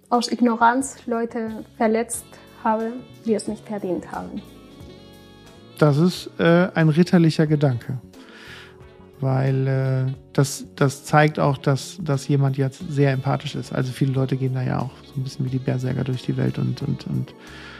aus 0.09 0.29
Ignoranz 0.29 1.05
Leute 1.05 1.63
verletzt 1.77 2.25
habe, 2.63 2.93
die 3.25 3.33
es 3.33 3.47
nicht 3.47 3.65
verdient 3.65 4.11
haben. 4.11 4.41
Das 5.77 5.97
ist 5.97 6.29
äh, 6.37 6.69
ein 6.73 6.89
ritterlicher 6.89 7.47
Gedanke. 7.47 7.99
Weil 9.21 9.67
äh, 9.67 10.13
das, 10.33 10.65
das 10.75 11.05
zeigt 11.05 11.39
auch, 11.39 11.57
dass, 11.57 11.97
dass 12.01 12.27
jemand 12.27 12.57
jetzt 12.57 12.83
sehr 12.89 13.11
empathisch 13.13 13.55
ist. 13.55 13.71
Also 13.71 13.93
viele 13.93 14.11
Leute 14.11 14.35
gehen 14.35 14.53
da 14.53 14.61
ja 14.61 14.79
auch 14.79 14.91
so 15.05 15.13
ein 15.15 15.23
bisschen 15.23 15.45
wie 15.45 15.49
die 15.49 15.59
Berserker 15.59 16.03
durch 16.03 16.23
die 16.23 16.35
Welt 16.35 16.57
und, 16.57 16.81
und, 16.81 17.07
und 17.07 17.33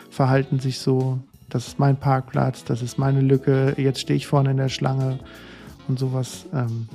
verhalten 0.09 0.59
sich 0.59 0.79
so, 0.79 1.19
das 1.49 1.67
ist 1.67 1.79
mein 1.79 1.97
Parkplatz, 1.97 2.63
das 2.63 2.81
ist 2.81 2.97
meine 2.97 3.21
Lücke, 3.21 3.75
jetzt 3.77 3.99
stehe 3.99 4.17
ich 4.17 4.27
vorne 4.27 4.51
in 4.51 4.57
der 4.57 4.69
Schlange 4.69 5.19
und 5.87 5.99
sowas. 5.99 6.45
Ähm, 6.53 6.87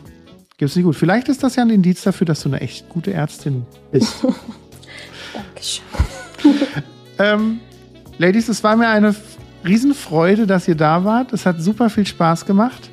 Gibt 0.57 0.70
es 0.70 0.76
nicht 0.76 0.84
gut. 0.84 0.96
Vielleicht 0.96 1.28
ist 1.28 1.42
das 1.42 1.55
ja 1.57 1.62
ein 1.62 1.70
Indiz 1.70 2.03
dafür, 2.03 2.26
dass 2.26 2.42
du 2.42 2.49
eine 2.49 2.61
echt 2.61 2.88
gute 2.88 3.12
Ärztin 3.12 3.64
bist. 3.92 4.26
Dankeschön. 5.32 5.84
ähm, 7.18 7.61
Ladies, 8.18 8.49
es 8.49 8.64
war 8.64 8.74
mir 8.74 8.88
eine 8.88 9.14
Riesenfreude, 9.64 10.49
dass 10.49 10.66
ihr 10.66 10.74
da 10.74 11.05
wart. 11.05 11.32
Es 11.32 11.46
hat 11.46 11.61
super 11.61 11.90
viel 11.90 12.07
Spaß 12.07 12.46
gemacht. 12.46 12.90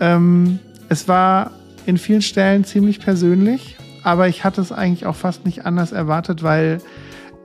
Ähm, 0.00 0.58
es 0.88 1.06
war 1.06 1.52
in 1.86 1.98
vielen 1.98 2.22
Stellen 2.22 2.64
ziemlich 2.64 2.98
persönlich, 2.98 3.76
aber 4.02 4.26
ich 4.26 4.42
hatte 4.42 4.60
es 4.60 4.72
eigentlich 4.72 5.06
auch 5.06 5.14
fast 5.14 5.44
nicht 5.44 5.64
anders 5.66 5.92
erwartet, 5.92 6.42
weil 6.42 6.80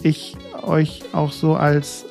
ich 0.02 0.36
euch 0.64 1.04
auch 1.14 1.32
so 1.32 1.56
als, 1.56 2.06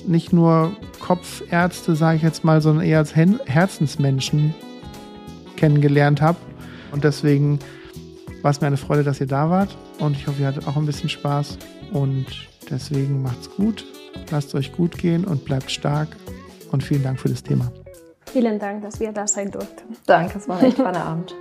als 0.00 0.08
nicht 0.08 0.32
nur 0.32 0.72
Kopfärzte, 1.00 1.94
sage 1.94 2.16
ich 2.16 2.22
jetzt 2.22 2.44
mal, 2.44 2.60
sondern 2.60 2.84
eher 2.84 2.98
als 2.98 3.14
Herzensmenschen 3.14 4.54
kennengelernt 5.56 6.20
habe. 6.20 6.38
Und 6.92 7.04
deswegen 7.04 7.58
war 8.42 8.50
es 8.50 8.60
mir 8.60 8.66
eine 8.66 8.76
Freude, 8.76 9.04
dass 9.04 9.20
ihr 9.20 9.26
da 9.26 9.50
wart. 9.50 9.76
Und 9.98 10.16
ich 10.16 10.26
hoffe, 10.26 10.42
ihr 10.42 10.48
hattet 10.48 10.66
auch 10.66 10.76
ein 10.76 10.86
bisschen 10.86 11.08
Spaß. 11.08 11.58
Und 11.92 12.26
deswegen 12.70 13.22
macht's 13.22 13.50
gut, 13.50 13.84
lasst 14.30 14.54
euch 14.54 14.72
gut 14.72 14.98
gehen 14.98 15.24
und 15.24 15.44
bleibt 15.44 15.70
stark. 15.70 16.08
Und 16.72 16.82
vielen 16.82 17.02
Dank 17.02 17.18
für 17.20 17.28
das 17.28 17.42
Thema. 17.42 17.70
Vielen 18.26 18.58
Dank, 18.58 18.82
dass 18.82 19.00
wir 19.00 19.12
da 19.12 19.26
sein 19.26 19.50
durften. 19.50 19.96
Danke, 20.06 20.38
es 20.38 20.48
war 20.48 20.58
ein 20.58 20.66
echt 20.66 20.78
spannender 20.78 21.04
Abend. 21.04 21.34